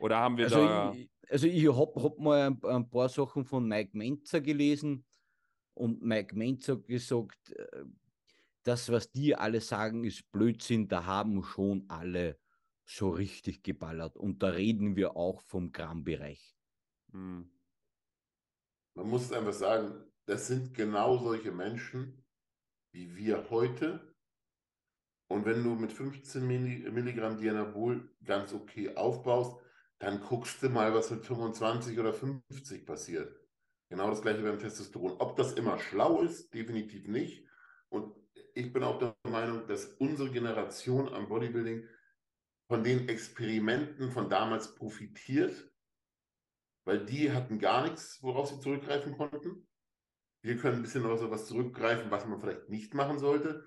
Oder 0.01 0.19
haben 0.19 0.37
wir 0.37 0.45
Also 0.45 0.65
da. 0.67 0.93
ich, 0.93 1.11
also 1.29 1.47
ich 1.47 1.69
habe 1.69 2.03
hab 2.03 2.19
mal 2.19 2.47
ein, 2.47 2.65
ein 2.65 2.89
paar 2.89 3.09
Sachen 3.09 3.45
von 3.45 3.67
Mike 3.67 3.97
Menzer 3.97 4.41
gelesen 4.41 5.05
und 5.75 6.03
Mike 6.03 6.37
Menzer 6.37 6.77
gesagt, 6.77 7.53
äh, 7.53 7.85
das, 8.63 8.91
was 8.91 9.11
die 9.11 9.35
alle 9.35 9.61
sagen, 9.61 10.05
ist 10.05 10.31
Blödsinn, 10.31 10.89
da 10.89 11.07
haben 11.07 11.43
schon 11.43 11.85
alle 11.89 12.39
so 12.85 13.11
richtig 13.11 13.63
geballert. 13.63 14.17
Und 14.17 14.43
da 14.43 14.49
reden 14.49 14.97
wir 14.97 15.17
auch 15.17 15.41
vom 15.43 15.73
Grammbereich. 15.73 16.55
Hm, 17.13 17.51
Man 18.99 19.11
muss 19.11 19.33
einfach 19.33 19.53
sagen, 19.53 20.05
das 20.27 20.49
sind 20.49 20.75
genau 20.75 21.19
solche 21.19 21.53
Menschen 21.53 22.25
wie 22.93 23.15
wir 23.15 23.49
heute. 23.49 24.13
Und 25.31 25.45
wenn 25.45 25.63
du 25.63 25.77
mit 25.77 25.93
15 25.93 26.45
Milli- 26.45 26.91
Milligramm 26.91 27.39
Dianabol 27.39 28.11
ganz 28.25 28.53
okay 28.53 28.97
aufbaust, 28.97 29.57
dann 30.01 30.21
guckst 30.21 30.65
du 30.65 30.69
mal, 30.69 30.93
was 30.95 31.13
mit 31.13 31.25
25 31.25 31.97
oder 32.01 32.13
50 32.13 32.87
passiert. 32.87 33.39
Genau 33.89 34.11
das 34.11 34.21
gleiche 34.21 34.43
beim 34.43 34.59
Testosteron. 34.59 35.13
Ob 35.21 35.37
das 35.37 35.53
immer 35.53 35.79
schlau 35.79 36.23
ist, 36.23 36.53
definitiv 36.53 37.07
nicht. 37.07 37.47
Und 37.91 38.17
ich 38.55 38.73
bin 38.73 38.83
auch 38.83 38.99
der 38.99 39.17
Meinung, 39.31 39.69
dass 39.69 39.85
unsere 39.85 40.31
Generation 40.33 41.09
am 41.09 41.29
Bodybuilding 41.29 41.87
von 42.69 42.83
den 42.83 43.09
Experimenten 43.09 44.11
von 44.11 44.29
damals 44.29 44.75
profitiert, 44.75 45.68
weil 46.89 47.05
die 47.05 47.31
hatten 47.33 47.59
gar 47.59 47.83
nichts, 47.83 48.23
worauf 48.23 48.49
sie 48.49 48.61
zurückgreifen 48.61 49.15
konnten. 49.15 49.69
Wir 50.43 50.57
können 50.57 50.77
ein 50.77 50.83
bisschen 50.83 51.05
auf 51.05 51.19
sowas 51.19 51.47
zurückgreifen, 51.47 52.11
was 52.11 52.25
man 52.25 52.41
vielleicht 52.41 52.71
nicht 52.71 52.95
machen 52.95 53.19
sollte. 53.19 53.63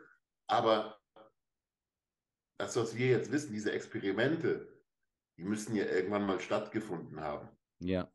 Aber 0.47 0.99
das, 2.57 2.75
was 2.77 2.97
wir 2.97 3.09
jetzt 3.09 3.31
wissen, 3.31 3.53
diese 3.53 3.73
Experimente, 3.73 4.83
die 5.37 5.43
müssen 5.43 5.75
ja 5.75 5.85
irgendwann 5.85 6.25
mal 6.25 6.39
stattgefunden 6.39 7.21
haben. 7.21 7.47
Ja. 7.79 8.11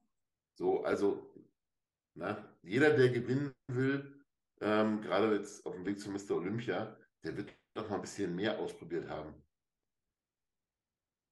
So, 0.58 0.82
also, 0.82 1.32
na, 2.16 2.44
jeder, 2.62 2.90
der 2.96 3.10
gewinnen 3.10 3.54
will, 3.68 4.24
ähm, 4.60 5.02
gerade 5.02 5.36
jetzt 5.36 5.64
auf 5.66 5.74
dem 5.76 5.86
Weg 5.86 6.00
zu 6.00 6.10
Mr. 6.10 6.32
Olympia, 6.32 6.98
der 7.22 7.36
wird 7.36 7.56
doch 7.74 7.88
mal 7.88 7.96
ein 7.96 8.00
bisschen 8.00 8.34
mehr 8.34 8.58
ausprobiert 8.58 9.08
haben. 9.08 9.40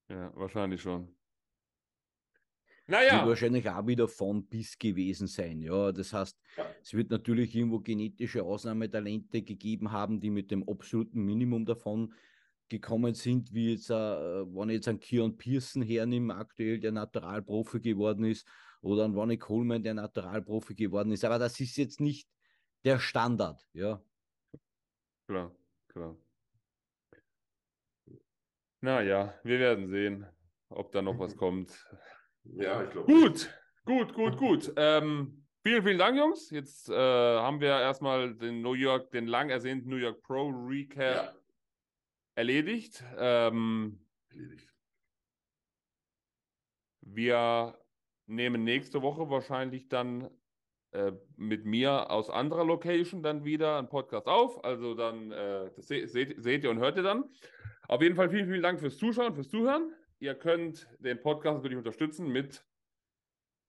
ja, 0.09 0.33
wahrscheinlich 0.37 0.81
schon. 0.81 1.13
Wird 2.87 3.01
Naja, 3.01 3.27
wahrscheinlich 3.27 3.69
auch 3.71 3.87
wieder 3.87 4.09
von 4.09 4.47
bis 4.47 4.79
gewesen 4.79 5.27
sein. 5.27 5.61
Ja, 5.63 5.91
das 5.93 6.13
heißt, 6.13 6.39
Ja. 6.57 6.77
es 6.83 6.93
wird 6.95 7.11
natürlich 7.11 7.55
irgendwo 7.55 7.81
genetische 7.81 8.43
Ausnahmetalente 8.45 9.43
gegeben 9.43 9.91
haben, 9.93 10.21
die 10.21 10.31
mit 10.31 10.51
dem 10.51 10.69
absoluten 10.69 11.21
Minimum 11.25 11.65
davon 11.65 12.13
gekommen 12.69 13.15
sind, 13.15 13.53
wie 13.53 13.73
jetzt, 13.73 13.91
äh, 13.91 13.95
wenn 13.95 14.69
ich 14.71 14.77
jetzt 14.77 14.89
einen 14.89 15.01
Kion 15.01 15.37
Pearson 15.37 15.83
hernehme, 15.83 16.35
aktuell 16.35 16.79
der 16.81 16.93
Naturalprofi 16.93 17.81
geworden 17.81 18.25
ist, 18.25 18.47
oder 18.83 19.05
einen 19.05 19.15
Ronnie 19.15 19.39
Coleman, 19.39 19.83
der 19.83 19.95
Naturalprofi 19.95 20.75
geworden 20.75 21.13
ist. 21.13 21.25
Aber 21.25 21.39
das 21.39 21.59
ist 21.61 21.77
jetzt 21.77 22.01
nicht 22.01 22.29
der 22.85 22.99
Standard. 22.99 23.67
Ja, 23.73 24.03
klar, 25.27 25.55
klar. 25.89 26.17
Naja, 28.81 29.35
wir 29.45 29.59
werden 29.59 29.89
sehen, 29.89 30.27
ob 30.69 30.93
da 30.93 31.01
noch 31.03 31.19
was 31.19 31.37
kommt. 31.37 31.87
Ja, 32.45 32.83
ich 32.85 32.91
glaube. 32.91 33.13
Gut, 33.13 33.51
gut, 33.85 34.15
gut, 34.15 34.37
gut. 34.37 34.73
Ähm, 34.77 35.45
vielen, 35.63 35.83
vielen 35.83 35.99
Dank, 35.99 36.17
Jungs. 36.17 36.51
Jetzt 36.51 36.89
äh, 36.89 36.95
haben 36.95 37.61
wir 37.61 37.81
erstmal 37.81 38.35
den 38.35 38.63
New 38.63 38.75
York, 38.75 39.11
den 39.11 39.27
lang 39.27 39.51
ersehnten 39.51 39.89
New 39.89 39.97
York 39.97 40.23
Pro 40.23 40.49
Recap 40.49 41.27
Ja, 41.27 41.33
erledigt. 42.35 43.03
Ähm, 43.17 44.01
erledigt. 44.31 44.71
wir 47.01 47.79
nehmen 48.27 48.65
nächste 48.65 49.03
Woche 49.03 49.29
wahrscheinlich 49.31 49.89
dann 49.89 50.31
äh, 50.93 51.13
mit 51.37 51.65
mir 51.65 52.11
aus 52.11 52.31
anderer 52.31 52.65
Location 52.65 53.23
dann 53.23 53.45
wieder 53.45 53.79
einen 53.79 53.89
Podcast 53.89 54.27
auf. 54.27 54.65
Also 54.65 54.95
dann, 54.95 55.33
äh, 55.33 55.71
das 55.75 55.89
se 55.89 56.07
seht, 56.07 56.43
seht 56.43 56.65
ihr 56.65 56.71
und 56.71 56.79
hört 56.79 56.97
ihr 56.97 57.03
dann. 57.03 57.25
Auf 57.89 58.01
jeden 58.01 58.17
Fall 58.17 58.31
vielen, 58.31 58.47
vielen 58.47 58.63
Dank 58.63 58.81
fürs 58.81 58.97
Zuschauen, 58.97 59.35
fürs 59.35 59.49
Zuhören. 59.49 59.93
Ihr 60.25 60.35
könnt 60.35 60.89
den 61.01 61.21
Podcast 61.21 61.57
natürlich 61.57 61.77
unterstützen 61.77 62.29
mit 62.29 62.65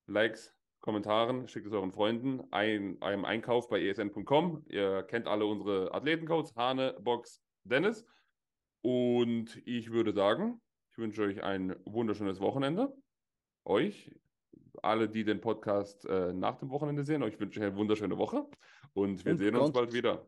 Likes, 0.08 0.56
Kommentaren, 0.80 1.50
schickt 1.50 1.68
es 1.68 1.74
euren 1.74 1.92
Freunden, 1.92 2.48
ein, 2.52 2.96
einem 3.02 3.26
Einkauf 3.26 3.68
bei 3.68 3.86
esn.com. 3.86 4.64
Ihr 4.70 5.04
kennt 5.04 5.28
alle 5.28 5.46
unsere 5.46 5.94
Athletencodes, 5.94 6.56
Hane, 6.56 6.96
Box, 7.02 7.44
Dennis. 7.66 8.06
Und 8.80 9.62
ich 9.66 9.92
würde 9.92 10.14
sagen, 10.14 10.62
ich 10.92 10.98
wünsche 10.98 11.24
euch 11.24 11.44
ein 11.44 11.76
wunderschönes 11.84 12.40
Wochenende. 12.40 12.96
Euch, 13.66 14.16
alle, 14.82 15.10
die 15.10 15.26
den 15.26 15.42
Podcast 15.42 16.06
äh, 16.06 16.32
nach 16.32 16.56
dem 16.56 16.70
Wochenende 16.70 17.04
sehen, 17.04 17.22
euch 17.22 17.38
wünsche 17.38 17.60
ich 17.60 17.66
eine 17.66 17.76
wunderschöne 17.76 18.18
Woche. 18.18 18.50
Und 18.94 19.26
wir 19.26 19.34
Und 19.34 19.40
sehen 19.40 19.58
uns 19.58 19.74
bald 19.74 19.92
wieder. 19.92 20.26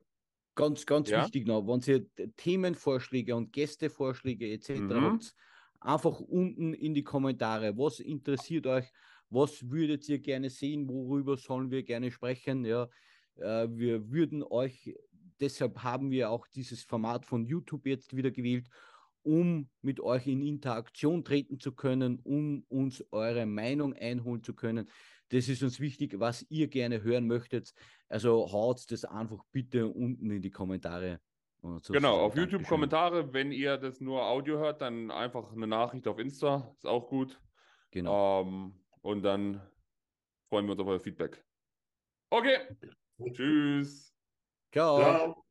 Ganz, 0.55 0.85
ganz 0.85 1.09
Ja? 1.09 1.23
wichtig 1.23 1.47
noch, 1.47 1.65
wenn 1.65 1.79
ihr 1.87 2.05
Themenvorschläge 2.35 3.33
und 3.33 3.53
Gästevorschläge 3.53 4.51
etc. 4.51 4.71
Mhm. 4.71 5.01
habt, 5.03 5.33
einfach 5.79 6.19
unten 6.19 6.73
in 6.73 6.93
die 6.93 7.03
Kommentare. 7.03 7.77
Was 7.77 7.99
interessiert 7.99 8.67
euch? 8.67 8.91
Was 9.29 9.69
würdet 9.69 10.07
ihr 10.07 10.19
gerne 10.19 10.49
sehen? 10.49 10.87
Worüber 10.87 11.37
sollen 11.37 11.69
wir 11.69 11.83
gerne 11.83 12.11
sprechen? 12.11 12.65
Ja, 12.65 12.87
äh, 13.35 13.67
wir 13.69 14.09
würden 14.09 14.43
euch, 14.43 14.95
deshalb 15.39 15.83
haben 15.83 16.11
wir 16.11 16.29
auch 16.31 16.47
dieses 16.47 16.83
Format 16.83 17.25
von 17.25 17.45
YouTube 17.45 17.85
jetzt 17.85 18.15
wieder 18.15 18.31
gewählt, 18.31 18.69
um 19.23 19.69
mit 19.81 19.99
euch 19.99 20.27
in 20.27 20.41
Interaktion 20.41 21.23
treten 21.23 21.59
zu 21.59 21.73
können, 21.73 22.19
um 22.23 22.63
uns 22.69 23.03
eure 23.11 23.45
Meinung 23.45 23.93
einholen 23.93 24.41
zu 24.41 24.53
können. 24.53 24.89
Das 25.29 25.49
ist 25.49 25.61
uns 25.61 25.81
wichtig, 25.81 26.19
was 26.19 26.45
ihr 26.49 26.69
gerne 26.69 27.03
hören 27.03 27.27
möchtet. 27.27 27.73
Also 28.07 28.49
haut 28.51 28.89
das 28.89 29.03
einfach 29.03 29.43
bitte 29.51 29.87
unten 29.87 30.31
in 30.31 30.41
die 30.41 30.51
Kommentare. 30.51 31.19
Genau, 31.87 32.19
auf 32.21 32.35
YouTube 32.35 32.51
Dankeschön. 32.51 32.65
Kommentare. 32.65 33.33
Wenn 33.33 33.51
ihr 33.51 33.77
das 33.77 34.01
nur 34.01 34.25
Audio 34.25 34.57
hört, 34.57 34.81
dann 34.81 35.11
einfach 35.11 35.51
eine 35.51 35.67
Nachricht 35.67 36.07
auf 36.07 36.19
Insta. 36.19 36.71
Ist 36.75 36.85
auch 36.85 37.07
gut. 37.07 37.39
Genau. 37.91 38.41
Ähm, 38.41 38.79
und 39.01 39.23
dann 39.23 39.61
freuen 40.49 40.65
wir 40.65 40.73
uns 40.73 40.81
auf 40.81 40.87
euer 40.87 40.99
Feedback. 40.99 41.43
Okay. 42.29 42.57
Tschüss. 43.33 44.13
Ciao. 44.71 44.99
Ciao. 44.99 45.46